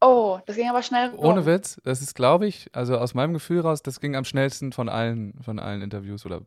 Oh, 0.00 0.38
das 0.46 0.56
ging 0.56 0.68
aber 0.68 0.82
schnell. 0.82 1.10
Rum. 1.10 1.24
Ohne 1.24 1.46
Witz, 1.46 1.80
das 1.84 2.02
ist, 2.02 2.14
glaube 2.14 2.46
ich, 2.46 2.68
also 2.72 2.98
aus 2.98 3.14
meinem 3.14 3.32
Gefühl 3.32 3.60
raus, 3.60 3.82
das 3.82 4.00
ging 4.00 4.16
am 4.16 4.24
schnellsten 4.24 4.72
von 4.72 4.88
allen, 4.88 5.34
von 5.42 5.58
allen 5.58 5.80
Interviews 5.80 6.26
oder 6.26 6.42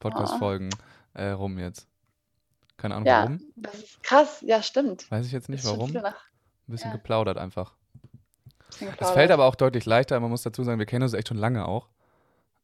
Podcast-Folgen 0.00 0.70
oh. 0.72 1.18
äh, 1.18 1.30
rum 1.30 1.58
jetzt. 1.58 1.86
Keine 2.76 2.94
Ahnung 2.94 3.06
ja, 3.06 3.22
warum. 3.22 3.40
Das 3.56 3.74
ist 3.74 4.02
krass, 4.02 4.42
ja, 4.46 4.62
stimmt. 4.62 5.10
Weiß 5.10 5.26
ich 5.26 5.32
jetzt 5.32 5.48
nicht 5.48 5.64
warum. 5.64 5.94
Ein 5.94 6.12
bisschen 6.66 6.90
ja. 6.90 6.96
geplaudert 6.96 7.38
einfach. 7.38 7.74
Es 8.98 9.10
fällt 9.10 9.30
aber 9.30 9.44
auch 9.44 9.54
deutlich 9.54 9.84
leichter, 9.84 10.18
man 10.18 10.30
muss 10.30 10.42
dazu 10.42 10.64
sagen, 10.64 10.78
wir 10.78 10.86
kennen 10.86 11.02
uns 11.02 11.12
echt 11.12 11.28
schon 11.28 11.36
lange 11.36 11.68
auch. 11.68 11.88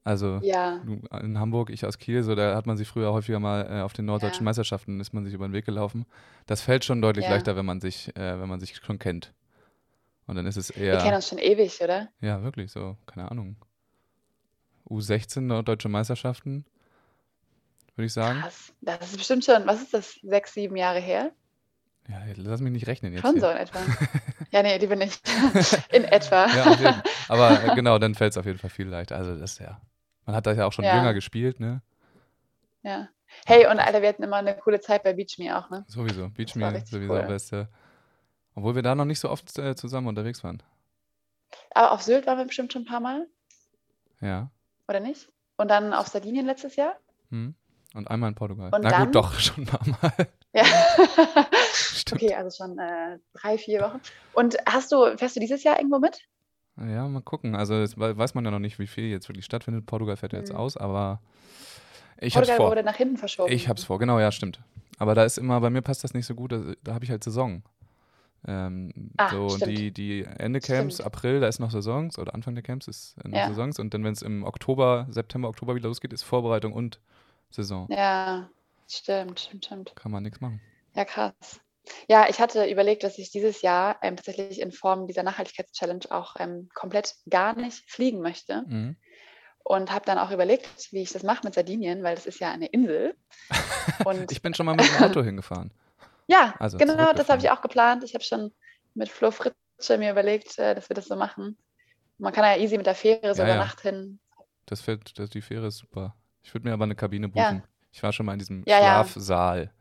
Also 0.02 0.40
ja. 0.42 0.80
in 1.20 1.38
Hamburg, 1.38 1.68
ich 1.70 1.84
aus 1.84 1.98
Kiel, 1.98 2.22
so 2.22 2.34
da 2.34 2.56
hat 2.56 2.66
man 2.66 2.76
sich 2.78 2.88
früher 2.88 3.12
häufiger 3.12 3.38
mal 3.38 3.66
äh, 3.70 3.82
auf 3.82 3.92
den 3.92 4.06
norddeutschen 4.06 4.44
ja. 4.44 4.44
Meisterschaften 4.44 4.98
ist 4.98 5.12
man 5.12 5.24
sich 5.24 5.34
über 5.34 5.46
den 5.46 5.52
Weg 5.52 5.66
gelaufen. 5.66 6.06
Das 6.46 6.62
fällt 6.62 6.84
schon 6.84 7.02
deutlich 7.02 7.26
ja. 7.26 7.32
leichter, 7.32 7.54
wenn 7.54 7.66
man 7.66 7.80
sich, 7.80 8.08
äh, 8.16 8.40
wenn 8.40 8.48
man 8.48 8.60
sich 8.60 8.76
schon 8.76 8.98
kennt. 8.98 9.34
Und 10.26 10.36
dann 10.36 10.46
ist 10.46 10.56
es 10.56 10.70
eher. 10.70 10.94
Wir 10.94 11.00
kennen 11.00 11.16
uns 11.16 11.28
schon 11.28 11.38
ewig, 11.38 11.80
oder? 11.82 12.08
Ja, 12.20 12.42
wirklich, 12.42 12.72
so, 12.72 12.96
keine 13.06 13.30
Ahnung. 13.30 13.56
U16 14.88 15.40
norddeutsche 15.40 15.88
Meisterschaften, 15.88 16.64
würde 17.94 18.06
ich 18.06 18.12
sagen. 18.12 18.40
Krass. 18.40 18.72
Das 18.80 19.10
ist 19.10 19.18
bestimmt 19.18 19.44
schon, 19.44 19.66
was 19.66 19.82
ist 19.82 19.92
das, 19.92 20.14
sechs, 20.22 20.54
sieben 20.54 20.76
Jahre 20.76 21.00
her? 21.00 21.30
Ja, 22.08 22.22
lass 22.36 22.60
mich 22.60 22.72
nicht 22.72 22.86
rechnen 22.86 23.12
jetzt. 23.12 23.22
Schon 23.22 23.34
hier. 23.34 23.42
so 23.42 23.48
in 23.50 23.56
etwa. 23.58 23.78
ja, 24.50 24.62
nee, 24.62 24.78
lieber 24.78 24.96
nicht. 24.96 25.20
in 25.92 26.04
etwa. 26.04 26.46
ja, 26.46 27.02
Aber 27.28 27.62
äh, 27.62 27.74
genau, 27.74 27.98
dann 27.98 28.14
fällt 28.14 28.32
es 28.32 28.38
auf 28.38 28.46
jeden 28.46 28.58
Fall 28.58 28.70
viel 28.70 28.88
leichter. 28.88 29.16
Also 29.16 29.36
das 29.36 29.58
ja. 29.58 29.80
Man 30.26 30.36
hat 30.36 30.46
da 30.46 30.52
ja 30.52 30.66
auch 30.66 30.72
schon 30.72 30.84
ja. 30.84 30.96
jünger 30.96 31.14
gespielt, 31.14 31.60
ne? 31.60 31.82
Ja. 32.82 33.08
Hey, 33.46 33.66
und 33.66 33.78
Alter, 33.78 34.02
wir 34.02 34.08
hatten 34.08 34.22
immer 34.22 34.36
eine 34.36 34.56
coole 34.56 34.80
Zeit 34.80 35.02
bei 35.02 35.12
Beach 35.12 35.38
Me 35.38 35.56
auch, 35.56 35.70
ne? 35.70 35.84
Sowieso. 35.86 36.28
Beach 36.30 36.54
Me 36.56 36.82
sowieso 36.84 37.12
cool. 37.12 37.22
beste. 37.22 37.68
Obwohl 38.54 38.74
wir 38.74 38.82
da 38.82 38.94
noch 38.94 39.04
nicht 39.04 39.20
so 39.20 39.30
oft 39.30 39.56
äh, 39.58 39.74
zusammen 39.76 40.08
unterwegs 40.08 40.42
waren. 40.42 40.62
Aber 41.72 41.92
auf 41.92 42.02
Sylt 42.02 42.26
waren 42.26 42.38
wir 42.38 42.44
bestimmt 42.46 42.72
schon 42.72 42.82
ein 42.82 42.86
paar 42.86 43.00
Mal. 43.00 43.26
Ja. 44.20 44.50
Oder 44.88 45.00
nicht? 45.00 45.28
Und 45.56 45.68
dann 45.68 45.92
auf 45.92 46.08
Sardinien 46.08 46.46
letztes 46.46 46.76
Jahr? 46.76 46.96
Hm. 47.30 47.54
Und 47.94 48.10
einmal 48.10 48.28
in 48.28 48.34
Portugal. 48.34 48.70
Und 48.72 48.82
Na 48.82 48.90
dann, 48.90 49.04
gut, 49.06 49.14
doch, 49.14 49.34
schon 49.38 49.64
ein 49.64 49.66
paar 49.66 49.86
Mal. 49.86 50.28
Ja. 50.52 50.64
okay, 52.12 52.34
also 52.34 52.64
schon 52.64 52.78
äh, 52.78 53.18
drei, 53.34 53.58
vier 53.58 53.82
Wochen. 53.82 54.00
Und 54.32 54.56
hast 54.66 54.90
du, 54.92 55.16
fährst 55.16 55.36
du 55.36 55.40
dieses 55.40 55.62
Jahr 55.62 55.78
irgendwo 55.78 55.98
mit? 55.98 56.20
Ja, 56.88 57.06
mal 57.08 57.20
gucken. 57.20 57.54
Also 57.54 57.78
das 57.78 57.98
weiß 57.98 58.34
man 58.34 58.44
ja 58.44 58.50
noch 58.50 58.58
nicht, 58.58 58.78
wie 58.78 58.86
viel 58.86 59.04
jetzt 59.04 59.28
wirklich 59.28 59.44
stattfindet. 59.44 59.86
Portugal 59.86 60.16
fährt 60.16 60.32
jetzt 60.32 60.52
mhm. 60.52 60.58
aus, 60.58 60.76
aber 60.76 61.20
ich 62.18 62.34
Portugal 62.34 62.56
vor. 62.56 62.70
wurde 62.70 62.82
nach 62.82 62.96
hinten 62.96 63.16
verschoben. 63.16 63.52
Ich 63.52 63.68
hab's 63.68 63.84
vor, 63.84 63.98
genau, 63.98 64.18
ja, 64.18 64.32
stimmt. 64.32 64.60
Aber 64.98 65.14
da 65.14 65.24
ist 65.24 65.38
immer, 65.38 65.60
bei 65.60 65.70
mir 65.70 65.82
passt 65.82 66.04
das 66.04 66.14
nicht 66.14 66.26
so 66.26 66.34
gut, 66.34 66.52
da, 66.52 66.62
da 66.84 66.94
habe 66.94 67.04
ich 67.04 67.10
halt 67.10 67.24
Saison. 67.24 67.62
Ähm, 68.46 68.92
ah, 69.18 69.30
so 69.30 69.48
stimmt. 69.50 69.78
die, 69.78 69.90
die 69.92 70.24
Ende 70.24 70.60
Camps, 70.60 70.94
stimmt. 70.94 71.06
April, 71.06 71.40
da 71.40 71.48
ist 71.48 71.58
noch 71.58 71.70
Saisons 71.70 72.18
oder 72.18 72.34
Anfang 72.34 72.54
der 72.54 72.62
Camps 72.62 72.88
ist 72.88 73.22
noch 73.22 73.36
ja. 73.36 73.48
Saisons 73.48 73.78
und 73.78 73.92
dann, 73.92 74.02
wenn 74.02 74.12
es 74.12 74.22
im 74.22 74.44
Oktober, 74.44 75.06
September, 75.10 75.48
Oktober 75.48 75.74
wieder 75.74 75.88
losgeht, 75.88 76.12
ist 76.12 76.22
Vorbereitung 76.22 76.72
und 76.72 77.00
Saison. 77.50 77.86
Ja, 77.90 78.48
stimmt, 78.88 79.40
stimmt, 79.40 79.66
stimmt. 79.66 79.92
Kann 79.94 80.12
man 80.12 80.22
nichts 80.22 80.40
machen. 80.40 80.60
Ja, 80.94 81.04
krass. 81.04 81.60
Ja, 82.08 82.28
ich 82.28 82.40
hatte 82.40 82.64
überlegt, 82.66 83.04
dass 83.04 83.18
ich 83.18 83.30
dieses 83.30 83.62
Jahr 83.62 83.96
ähm, 84.02 84.16
tatsächlich 84.16 84.60
in 84.60 84.72
Form 84.72 85.06
dieser 85.06 85.22
Nachhaltigkeitschallenge 85.22 86.10
auch 86.10 86.36
ähm, 86.38 86.68
komplett 86.74 87.14
gar 87.28 87.54
nicht 87.54 87.90
fliegen 87.90 88.20
möchte. 88.20 88.64
Mhm. 88.66 88.96
Und 89.62 89.92
habe 89.92 90.06
dann 90.06 90.18
auch 90.18 90.30
überlegt, 90.30 90.92
wie 90.92 91.02
ich 91.02 91.12
das 91.12 91.22
mache 91.22 91.42
mit 91.44 91.54
Sardinien, 91.54 92.02
weil 92.02 92.14
das 92.14 92.26
ist 92.26 92.40
ja 92.40 92.50
eine 92.50 92.66
Insel. 92.66 93.14
Und 94.04 94.32
ich 94.32 94.42
bin 94.42 94.54
schon 94.54 94.66
mal 94.66 94.74
mit 94.74 94.86
dem 94.86 95.02
Auto 95.02 95.22
hingefahren. 95.22 95.72
Ja, 96.26 96.54
also 96.60 96.78
genau, 96.78 97.12
das 97.12 97.28
habe 97.28 97.42
ich 97.42 97.50
auch 97.50 97.60
geplant. 97.60 98.04
Ich 98.04 98.14
habe 98.14 98.22
schon 98.22 98.52
mit 98.94 99.08
Flo 99.08 99.32
Fritsche 99.32 99.98
mir 99.98 100.12
überlegt, 100.12 100.60
äh, 100.60 100.76
dass 100.76 100.88
wir 100.88 100.94
das 100.94 101.08
so 101.08 101.16
machen. 101.16 101.58
Man 102.18 102.32
kann 102.32 102.44
ja 102.44 102.56
easy 102.56 102.76
mit 102.76 102.86
der 102.86 102.94
Fähre 102.94 103.34
so 103.34 103.42
ja, 103.42 103.48
über 103.48 103.54
ja. 103.56 103.64
Nacht 103.64 103.80
hin. 103.80 104.20
Das 104.66 104.80
fällt, 104.80 105.18
das, 105.18 105.30
die 105.30 105.42
Fähre 105.42 105.66
ist 105.66 105.78
super. 105.78 106.14
Ich 106.44 106.54
würde 106.54 106.68
mir 106.68 106.72
aber 106.72 106.84
eine 106.84 106.94
Kabine 106.94 107.28
buchen. 107.28 107.56
Ja. 107.56 107.62
Ich 107.90 108.00
war 108.02 108.12
schon 108.12 108.26
mal 108.26 108.34
in 108.34 108.38
diesem 108.38 108.62
Schlafsaal. 108.62 109.72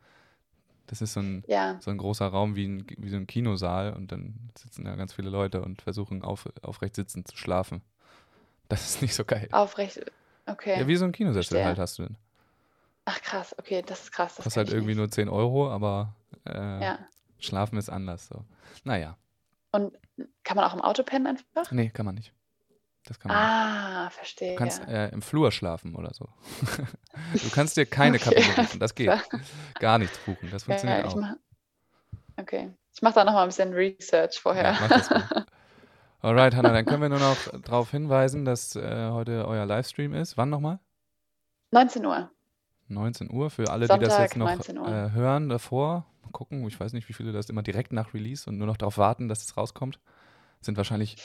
Das 0.90 1.00
ist 1.00 1.12
so 1.12 1.20
ein, 1.20 1.44
ja. 1.46 1.78
so 1.80 1.92
ein 1.92 1.98
großer 1.98 2.26
Raum 2.26 2.56
wie, 2.56 2.66
ein, 2.66 2.84
wie 2.98 3.10
so 3.10 3.16
ein 3.16 3.28
Kinosaal 3.28 3.92
und 3.92 4.10
dann 4.10 4.50
sitzen 4.58 4.84
da 4.84 4.96
ganz 4.96 5.12
viele 5.12 5.30
Leute 5.30 5.62
und 5.62 5.80
versuchen 5.80 6.24
auf, 6.24 6.48
aufrecht 6.62 6.96
sitzend 6.96 7.28
zu 7.28 7.36
schlafen. 7.36 7.80
Das 8.68 8.82
ist 8.90 9.00
nicht 9.00 9.14
so 9.14 9.24
geil. 9.24 9.48
Aufrecht, 9.52 10.00
okay. 10.46 10.80
Ja, 10.80 10.88
wie 10.88 10.96
so 10.96 11.04
ein 11.04 11.12
Kinosessel 11.12 11.64
halt 11.64 11.78
hast 11.78 12.00
du 12.00 12.02
denn. 12.02 12.16
Ach 13.04 13.22
krass, 13.22 13.54
okay, 13.56 13.84
das 13.86 14.02
ist 14.02 14.10
krass. 14.10 14.34
Das 14.34 14.42
kostet 14.42 14.66
halt 14.66 14.70
irgendwie 14.70 14.94
nicht. 14.94 14.98
nur 14.98 15.08
10 15.08 15.28
Euro, 15.28 15.70
aber 15.70 16.12
äh, 16.44 16.82
ja. 16.82 16.98
Schlafen 17.38 17.78
ist 17.78 17.88
anders. 17.88 18.26
So. 18.26 18.44
Naja. 18.82 19.16
Und 19.70 19.96
kann 20.42 20.56
man 20.56 20.64
auch 20.64 20.74
im 20.74 20.80
Auto 20.80 21.04
pennen 21.04 21.28
einfach? 21.28 21.70
Nee, 21.70 21.90
kann 21.90 22.04
man 22.04 22.16
nicht. 22.16 22.32
Das 23.04 23.18
kann 23.18 23.30
man 23.30 23.38
ah, 23.38 24.10
verstehe. 24.10 24.52
Du 24.52 24.56
kannst 24.56 24.86
äh, 24.86 25.08
im 25.08 25.22
Flur 25.22 25.50
schlafen 25.52 25.94
oder 25.94 26.12
so. 26.12 26.28
du 27.32 27.50
kannst 27.50 27.76
dir 27.76 27.86
keine 27.86 28.16
okay. 28.20 28.40
Kabine 28.40 28.66
buchen. 28.66 28.80
Das 28.80 28.94
geht. 28.94 29.10
Gar 29.78 29.98
nichts 29.98 30.18
buchen. 30.18 30.50
Das 30.50 30.64
funktioniert 30.64 31.04
ja, 31.04 31.10
auch. 31.10 31.16
Mach, 31.16 31.34
okay. 32.36 32.70
Ich 32.94 33.02
mache 33.02 33.14
da 33.14 33.24
nochmal 33.24 33.44
ein 33.44 33.48
bisschen 33.48 33.72
Research 33.72 34.40
vorher. 34.40 34.72
Ja, 34.72 34.88
das. 34.88 35.10
Alright, 36.22 36.54
Hannah, 36.54 36.72
dann 36.72 36.84
können 36.84 37.00
wir 37.00 37.08
nur 37.08 37.18
noch 37.18 37.36
darauf 37.62 37.90
hinweisen, 37.90 38.44
dass 38.44 38.76
äh, 38.76 39.08
heute 39.10 39.48
euer 39.48 39.64
Livestream 39.64 40.12
ist. 40.12 40.36
Wann 40.36 40.50
nochmal? 40.50 40.78
19 41.70 42.04
Uhr. 42.04 42.30
19 42.88 43.30
Uhr. 43.30 43.48
Für 43.48 43.70
alle, 43.70 43.86
Sonntag, 43.86 44.00
die 44.00 44.38
das 44.38 44.58
jetzt 44.58 44.74
noch 44.74 44.88
äh, 44.88 45.12
hören 45.12 45.48
davor, 45.48 46.04
mal 46.22 46.30
gucken. 46.32 46.66
Ich 46.66 46.78
weiß 46.78 46.92
nicht, 46.92 47.08
wie 47.08 47.14
viele 47.14 47.32
das 47.32 47.48
immer 47.48 47.62
direkt 47.62 47.92
nach 47.92 48.12
Release 48.12 48.48
und 48.48 48.58
nur 48.58 48.66
noch 48.66 48.76
darauf 48.76 48.98
warten, 48.98 49.28
dass 49.28 49.42
es 49.42 49.56
rauskommt. 49.56 49.98
Sind 50.60 50.76
wahrscheinlich 50.76 51.16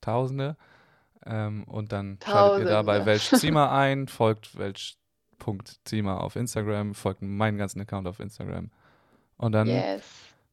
Tausende. 0.00 0.56
Ähm, 1.26 1.64
und 1.64 1.92
dann 1.92 2.18
schaltet 2.24 2.66
ihr 2.66 2.70
da 2.70 2.82
bei 2.82 3.04
Welch 3.06 3.30
Zima 3.30 3.76
ein, 3.78 4.08
folgt 4.08 4.56
Welch.zima 4.58 6.18
auf 6.18 6.36
Instagram, 6.36 6.94
folgt 6.94 7.22
meinen 7.22 7.58
ganzen 7.58 7.80
Account 7.80 8.06
auf 8.06 8.20
Instagram. 8.20 8.70
Und 9.36 9.52
dann 9.52 9.68
yes. 9.68 10.02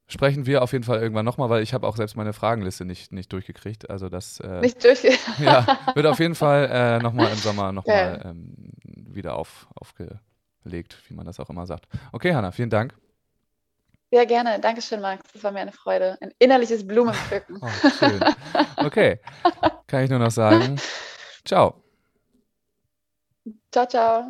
sprechen 0.07 0.45
wir 0.45 0.63
auf 0.63 0.71
jeden 0.71 0.83
Fall 0.83 1.01
irgendwann 1.01 1.25
nochmal, 1.25 1.49
weil 1.49 1.63
ich 1.63 1.73
habe 1.73 1.87
auch 1.87 1.97
selbst 1.97 2.15
meine 2.15 2.33
Fragenliste 2.33 2.85
nicht, 2.85 3.11
nicht 3.11 3.31
durchgekriegt. 3.33 3.89
Also 3.89 4.09
das 4.09 4.39
äh, 4.39 4.59
nicht 4.61 4.83
durchgekriegt. 4.83 5.21
ja, 5.39 5.79
wird 5.93 6.05
auf 6.05 6.19
jeden 6.19 6.35
Fall 6.35 6.69
äh, 6.71 6.99
nochmal 6.99 7.31
im 7.31 7.37
Sommer 7.37 7.71
nochmal 7.71 8.21
ähm, 8.25 8.53
wieder 8.85 9.35
auf, 9.35 9.67
aufgelegt, 9.75 11.01
wie 11.07 11.15
man 11.15 11.25
das 11.25 11.39
auch 11.39 11.49
immer 11.49 11.65
sagt. 11.65 11.87
Okay, 12.11 12.33
Hanna, 12.33 12.51
vielen 12.51 12.69
Dank. 12.69 12.95
Sehr 14.11 14.25
gerne. 14.25 14.59
Dankeschön, 14.59 15.01
Max. 15.01 15.23
Das 15.33 15.43
war 15.43 15.51
mir 15.51 15.59
eine 15.59 15.71
Freude. 15.71 16.17
Ein 16.21 16.31
innerliches 16.39 16.85
Blumenpflücken. 16.85 17.59
oh, 17.61 17.89
schön. 17.99 18.19
Okay. 18.77 19.19
Kann 19.87 20.03
ich 20.03 20.09
nur 20.09 20.19
noch 20.19 20.31
sagen. 20.31 20.79
Ciao. 21.45 21.83
Ciao, 23.71 23.85
ciao. 23.87 24.25